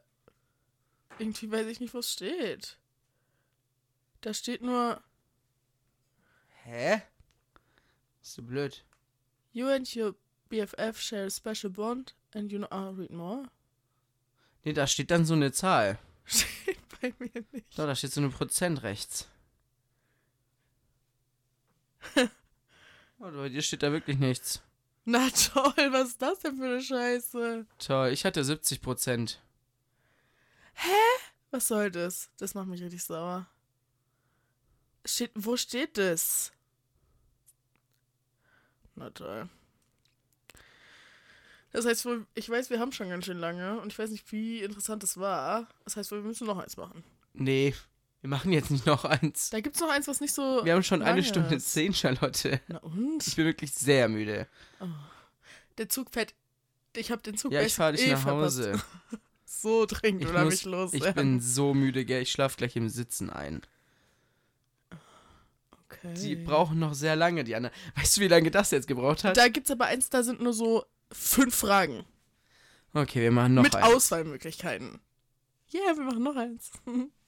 [1.18, 2.78] irgendwie weiß ich nicht, wo es steht.
[4.22, 5.02] Da steht nur,
[6.64, 7.02] Hä?
[8.22, 8.84] Ist so blöd.
[9.54, 10.16] you and your
[10.50, 13.44] BFF share a special bond and you know, ah, read more.
[14.64, 15.98] Nee, da steht dann so eine Zahl.
[16.26, 17.80] Steht bei mir nicht.
[17.80, 19.28] Doch, da steht so eine Prozent rechts.
[23.20, 24.62] oh, bei dir steht da wirklich nichts.
[25.06, 27.66] Na toll, was ist das denn für eine Scheiße?
[27.80, 29.42] Toll, ich hatte 70 Prozent.
[31.52, 32.30] Was soll das?
[32.38, 33.48] Das macht mich richtig sauer.
[35.06, 36.52] Steht, wo steht das?
[38.96, 39.50] Na toll.
[41.72, 44.32] Das heißt, wohl- ich weiß, wir haben schon ganz schön lange und ich weiß nicht,
[44.32, 45.68] wie interessant das war.
[45.86, 47.04] Das heißt, wir müssen noch eins machen.
[47.34, 47.76] Nee,
[48.22, 49.50] wir machen jetzt nicht noch eins.
[49.50, 50.64] Da gibt's noch eins, was nicht so.
[50.66, 51.72] Wir haben schon eine Stunde ist.
[51.72, 52.60] zehn, Charlotte.
[52.68, 53.26] Na und?
[53.26, 54.48] Ich bin wirklich sehr müde.
[55.78, 56.34] Der Zug fährt.
[56.96, 58.60] Ich habe den Zug Ja, ich fahre dich eh nach verpasst.
[58.60, 58.82] Hause.
[59.52, 60.94] So dringend, Ich, oder muss, mich los?
[60.94, 62.22] ich bin so müde, gell?
[62.22, 63.62] Ich schlaf gleich im Sitzen ein.
[65.84, 66.14] okay.
[66.14, 67.76] Die brauchen noch sehr lange, die anderen.
[67.96, 69.36] Weißt du, wie lange das jetzt gebraucht hat?
[69.38, 72.06] Da gibt's aber eins, da sind nur so fünf Fragen.
[72.94, 73.86] Okay, wir machen noch mit eins.
[73.88, 75.00] Auswahlmöglichkeiten.
[75.70, 76.72] Ja, yeah, wir machen noch eins.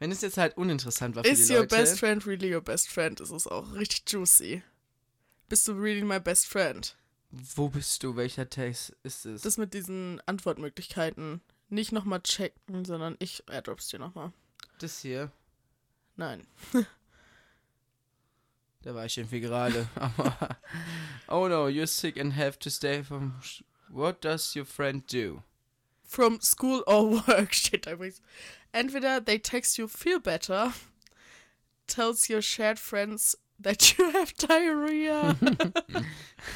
[0.00, 1.76] Wenn es jetzt halt uninteressant war für Is die your Leute.
[1.76, 3.20] best friend really your best friend?
[3.20, 4.62] Ist es auch richtig juicy.
[5.48, 6.96] Bist du really my best friend?
[7.30, 8.16] Wo bist du?
[8.16, 9.42] Welcher Text ist es?
[9.42, 11.40] Das mit diesen Antwortmöglichkeiten.
[11.68, 14.32] Nicht nochmal checken, sondern ich airdrops dir nochmal.
[14.80, 15.30] das hier.
[16.16, 16.46] Nein.
[18.82, 19.86] Da war ich irgendwie gerade.
[21.28, 23.34] Oh no, you're sick and have to stay from.
[23.88, 25.42] What does your friend do?
[26.10, 28.20] From school or work steht da übrigens.
[28.72, 30.72] Entweder they text you feel better,
[31.86, 35.36] tells your shared friends that you have diarrhea,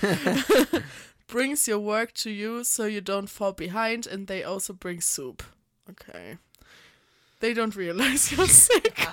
[1.28, 5.44] brings your work to you so you don't fall behind, and they also bring soup.
[5.88, 6.38] Okay.
[7.38, 9.06] They don't realize you're sick.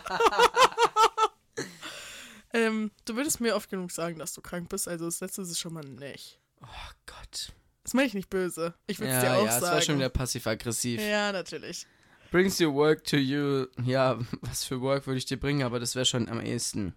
[2.51, 5.51] ähm, du würdest mir oft genug sagen, dass du krank bist, also das letzte ist
[5.51, 6.39] es schon mal nicht.
[6.63, 7.53] Oh Gott.
[7.83, 8.73] Das meine ich nicht böse.
[8.87, 9.73] Ich würde es Ja, dir auch ja, sagen.
[9.75, 11.01] war schon wieder passiv-aggressiv.
[11.01, 11.85] ja, natürlich.
[12.31, 13.65] Brings your work to you.
[13.83, 16.93] Ja, was für Work würde ich dir bringen, aber das wäre schon am ehesten.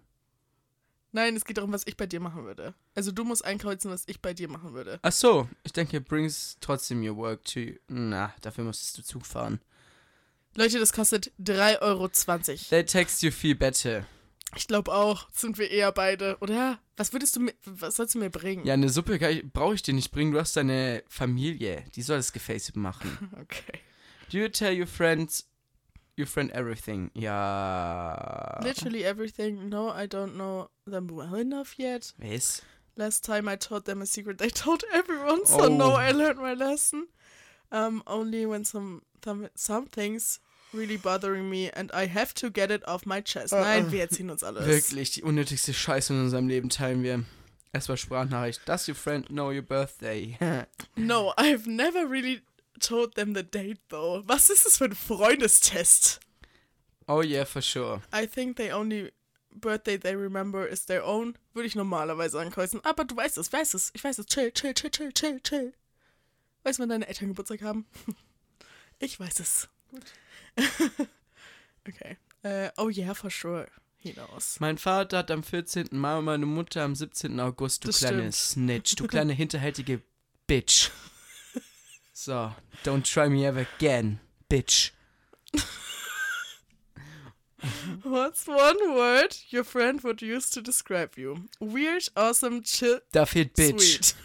[1.11, 2.73] Nein, es geht darum, was ich bei dir machen würde.
[2.93, 4.99] Also du musst einkreuzen, was ich bei dir machen würde.
[5.01, 7.75] Ach so, ich denke, brings trotzdem your work to you.
[7.87, 9.61] Na, dafür musstest du Zug fahren.
[10.55, 12.07] Leute, das kostet 3,20 Euro.
[12.69, 14.05] They text you feel better.
[14.55, 16.37] Ich glaube auch, sind wir eher beide.
[16.39, 16.79] Oder?
[16.97, 18.65] Was würdest du mir, was sollst du mir bringen?
[18.65, 19.17] Ja, eine Suppe
[19.51, 20.31] brauche ich dir nicht bringen.
[20.31, 21.83] Du hast deine Familie.
[21.95, 23.31] Die soll das Gefäß machen.
[23.41, 23.79] Okay.
[24.31, 25.47] Do you tell your friends,
[26.17, 27.11] your friend everything?
[27.13, 28.59] Ja.
[28.63, 29.69] Literally everything.
[29.69, 32.13] No, I don't know them well enough yet.
[32.17, 32.61] Was?
[32.95, 35.45] Last time I told them a secret, they told everyone.
[35.45, 35.67] So Oh.
[35.67, 37.07] no, I learned my lesson.
[37.71, 40.39] Um, only when some, some some things
[40.75, 43.53] really bothering me and I have to get it off my chest.
[43.53, 43.91] Uh, Nein, uh.
[43.91, 44.65] wir erzählen uns alles.
[44.65, 47.23] Wirklich, die unnötigste Scheiße in unserem Leben teilen wir.
[47.73, 48.61] Erstmal Sprachnachricht.
[48.67, 50.37] Does your friend know your birthday?
[50.95, 52.41] No, I've never really
[52.79, 54.23] told them the date though.
[54.25, 56.19] Was ist das für ein Freundestest?
[57.07, 58.01] oh yeah, for sure.
[58.11, 59.11] I think the only
[59.53, 61.37] birthday they remember is their own.
[61.53, 62.81] Würde ich normalerweise ankreuzen.
[62.83, 63.91] Aber du weißt es, weißt es.
[63.93, 64.25] Ich weiß es.
[64.25, 65.73] Chill, chill, chill, chill, chill, chill.
[66.63, 67.85] Weißt du, wann deine Eltern Geburtstag haben?
[68.97, 69.67] Ich weiß es.
[69.91, 70.03] Gut.
[71.87, 72.17] okay.
[72.43, 73.67] Äh, oh yeah, for sure.
[73.97, 74.59] Hinaus.
[74.59, 75.87] Mein Vater hat am 14.
[75.91, 77.39] Mai und meine Mutter am 17.
[77.39, 80.01] August, du Das kleine Snitch, du kleine hinterhältige
[80.47, 80.91] Bitch.
[82.13, 82.53] So,
[82.83, 84.19] don't try me ever again,
[84.49, 84.91] Bitch.
[88.03, 91.49] What's one word your friend would use to describe you?
[91.59, 94.13] Weird, awesome, chill, Da fehlt Bitch.
[94.13, 94.15] Sweet.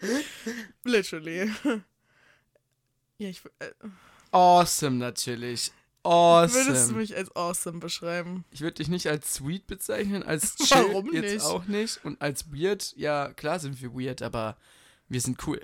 [0.84, 1.50] Literally.
[3.18, 3.70] Ja, ich äh,
[4.30, 5.72] Awesome natürlich.
[6.04, 6.98] würdest du Awesome.
[6.98, 8.44] mich als awesome beschreiben.
[8.50, 11.44] Ich würde dich nicht als sweet bezeichnen, als chill Warum jetzt nicht?
[11.44, 14.56] auch nicht und als weird, ja, klar sind wir weird, aber
[15.08, 15.60] wir sind cool.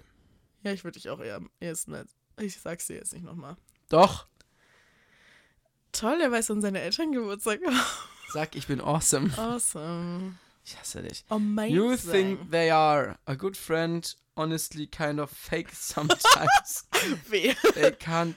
[0.63, 2.15] Ja, ich würde dich auch eher ehesten als.
[2.41, 3.57] Ich sag's dir jetzt nicht nochmal.
[3.89, 4.27] Doch,
[5.93, 7.61] Toll, er weiß, wann seine Eltern Geburtstag
[8.33, 9.31] sag, ich bin awesome.
[9.39, 10.37] Awesome.
[10.65, 11.25] Ich hasse dich.
[11.29, 11.75] Amazing.
[11.75, 16.87] You think they are a good friend, honestly kind of fake sometimes.
[17.29, 17.55] Wer?
[17.75, 18.37] they can't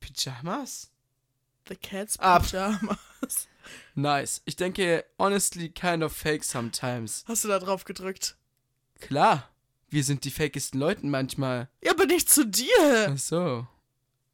[0.00, 0.90] Pyjamas?
[1.66, 2.42] The Cat's Ab.
[2.44, 3.48] Pyjamas.
[3.94, 4.40] Nice.
[4.44, 7.24] Ich denke, honestly kind of fake sometimes.
[7.26, 8.36] Hast du da drauf gedrückt?
[9.00, 9.48] Klar,
[9.90, 11.68] wir sind die fakesten Leuten manchmal.
[11.82, 13.10] Ja, aber nicht zu dir.
[13.12, 13.66] Ach so.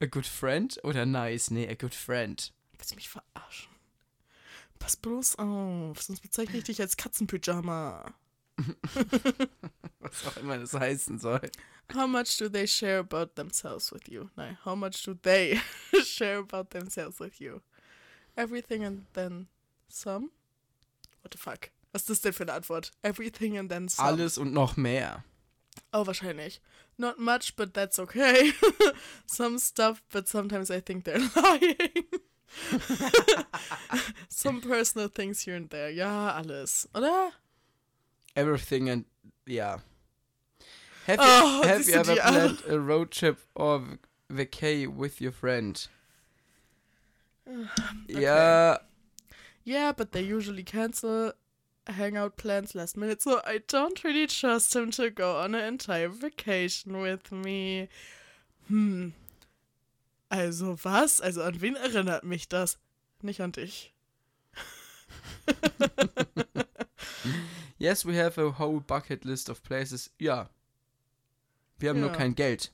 [0.00, 1.50] A good friend oder nice?
[1.50, 2.52] Nee, a good friend.
[2.72, 3.71] Willst du mich verarschen?
[4.82, 8.12] Pass bloß auf, sonst bezeichne ich dich als Katzenpyjama.
[10.00, 11.40] Was auch immer das heißen soll.
[11.94, 14.28] How much do they share about themselves with you?
[14.34, 15.60] Nein, how much do they
[16.04, 17.60] share about themselves with you?
[18.34, 19.46] Everything and then
[19.88, 20.30] some?
[21.22, 21.70] What the fuck?
[21.92, 22.90] Was ist das denn für eine Antwort?
[23.02, 24.09] Everything and then some.
[24.09, 25.22] Alles und noch mehr.
[25.92, 26.60] Oh, wahrscheinlich.
[26.96, 28.52] Not much, but that's okay.
[29.26, 32.04] some stuff, but sometimes I think they're lying.
[34.28, 35.90] some personal things here and there.
[35.90, 36.86] Ja, alles.
[36.94, 37.32] Oder?
[38.36, 39.04] Everything and
[39.46, 39.78] yeah.
[41.06, 43.98] Have Oh, you, have you ever planned a road trip or
[44.30, 45.86] vacay with your friend?
[48.08, 48.78] Ja,
[49.64, 51.32] Yeah, but they usually cancel
[51.86, 56.08] hangout plans last minute, so I don't really trust him to go on an entire
[56.08, 57.88] vacation with me.
[58.68, 59.12] Hm.
[60.32, 61.20] Also was?
[61.20, 62.78] Also an wen erinnert mich das?
[63.20, 63.92] Nicht an dich.
[67.78, 70.10] yes, we have a whole bucket list of places.
[70.18, 70.48] Ja.
[71.78, 72.16] Wir haben nur Ja.
[72.16, 72.72] kein Geld.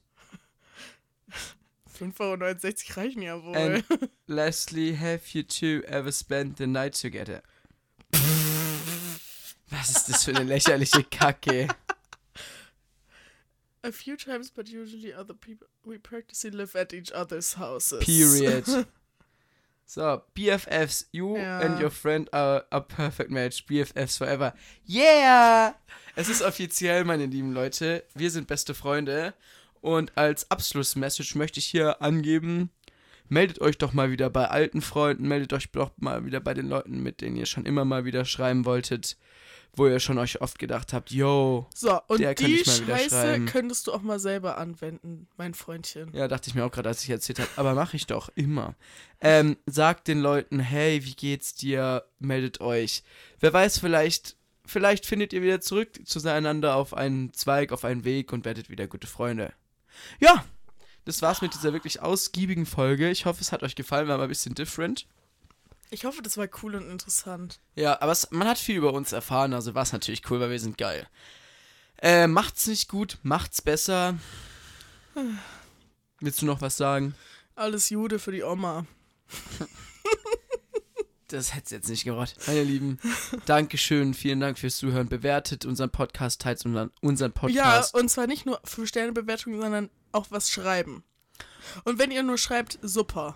[1.99, 3.57] 5,69 Euro reichen ja wohl.
[3.57, 3.85] And
[4.29, 7.43] Leslie, have you two ever spent the night together?
[9.71, 11.67] Was ist das für eine lächerliche Kacke?
[13.89, 15.67] A few times, but usually other people.
[15.83, 18.05] We practically live at each other's houses.
[18.05, 18.65] Period.
[19.91, 21.61] So, BFFs, you Ja.
[21.61, 23.65] and your friend are a perfect match.
[23.67, 24.53] BFFs forever.
[24.85, 25.73] Yeah!
[26.15, 28.05] Es ist offiziell, meine lieben Leute.
[28.15, 29.33] Wir sind beste Freunde.
[29.81, 32.69] Und als Abschlussmessage möchte ich hier angeben,
[33.29, 36.69] meldet euch doch mal wieder bei alten Freunden, meldet euch doch mal wieder bei den
[36.69, 39.17] Leuten, mit denen ihr schon immer mal wieder schreiben wolltet,
[39.75, 42.81] wo ihr schon euch oft gedacht habt, yo, So, und Der kann die ich mal
[42.81, 43.47] wieder Scheiße schreiben.
[43.47, 46.13] könntest du auch mal selber anwenden, mein Freundchen.
[46.15, 47.51] Ja, dachte ich mir auch gerade, als ich erzählt habe.
[47.57, 48.75] Aber mache ich doch immer.
[49.21, 52.05] Ähm, sagt den Leuten, hey, wie geht's dir?
[52.19, 53.03] Meldet euch.
[53.41, 54.37] Wer weiß, vielleicht,
[54.67, 58.87] vielleicht findet ihr wieder zurück zueinander auf einen Zweig, auf einen Weg und werdet wieder
[58.89, 59.53] gute Freunde.
[60.19, 60.45] Ja,
[61.09, 63.09] das war's mit dieser wirklich ausgiebigen Folge.
[63.09, 65.07] Ich hoffe, es hat euch gefallen, war mal ein bisschen different.
[65.89, 67.61] Ich hoffe, das war cool und interessant.
[67.77, 70.51] Ja, aber es, man hat viel über uns erfahren, also war es natürlich cool, weil
[70.51, 71.09] wir sind geil.
[71.97, 74.19] Äh, macht's nicht gut, macht's besser.
[76.21, 77.15] Willst du noch was sagen?
[77.55, 78.85] Alles Jude für die Oma.
[81.31, 82.35] Das hätte jetzt nicht gebracht.
[82.47, 82.99] Meine Lieben,
[83.45, 85.11] Dankeschön, vielen Dank fürs Zuhören.
[85.11, 87.93] Bewertet unseren Podcast, teilt unseren, unseren Podcast.
[87.93, 91.03] Ja, und zwar nicht nur 5-Sterne-Bewertungen, sondern auch was schreiben.
[91.85, 93.35] Und wenn ihr nur schreibt, super.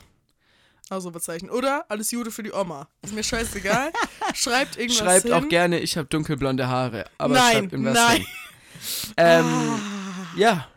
[0.90, 1.48] Ausrufezeichen.
[1.50, 2.88] Oder alles Jude für die Oma.
[3.02, 3.92] Ist mir scheißegal.
[4.34, 5.32] schreibt irgendwas Schreibt hin.
[5.32, 7.04] auch gerne, ich habe dunkelblonde Haare.
[7.18, 8.16] Aber Nein, schreibt irgendwas nein.
[8.16, 8.26] hin.
[9.16, 9.80] Ähm,
[10.36, 10.68] ja,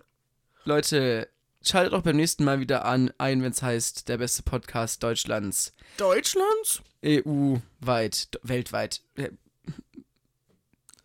[0.63, 1.27] Leute,
[1.65, 5.73] schaltet auch beim nächsten Mal wieder an, ein, wenn es heißt, der beste Podcast Deutschlands.
[5.97, 6.81] Deutschlands?
[7.03, 9.01] EU-weit, weltweit.
[9.15, 9.29] äh,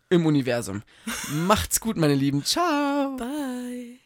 [0.09, 0.83] Im Universum.
[1.31, 2.43] Macht's gut, meine Lieben.
[2.45, 3.15] Ciao.
[3.17, 3.99] Bye.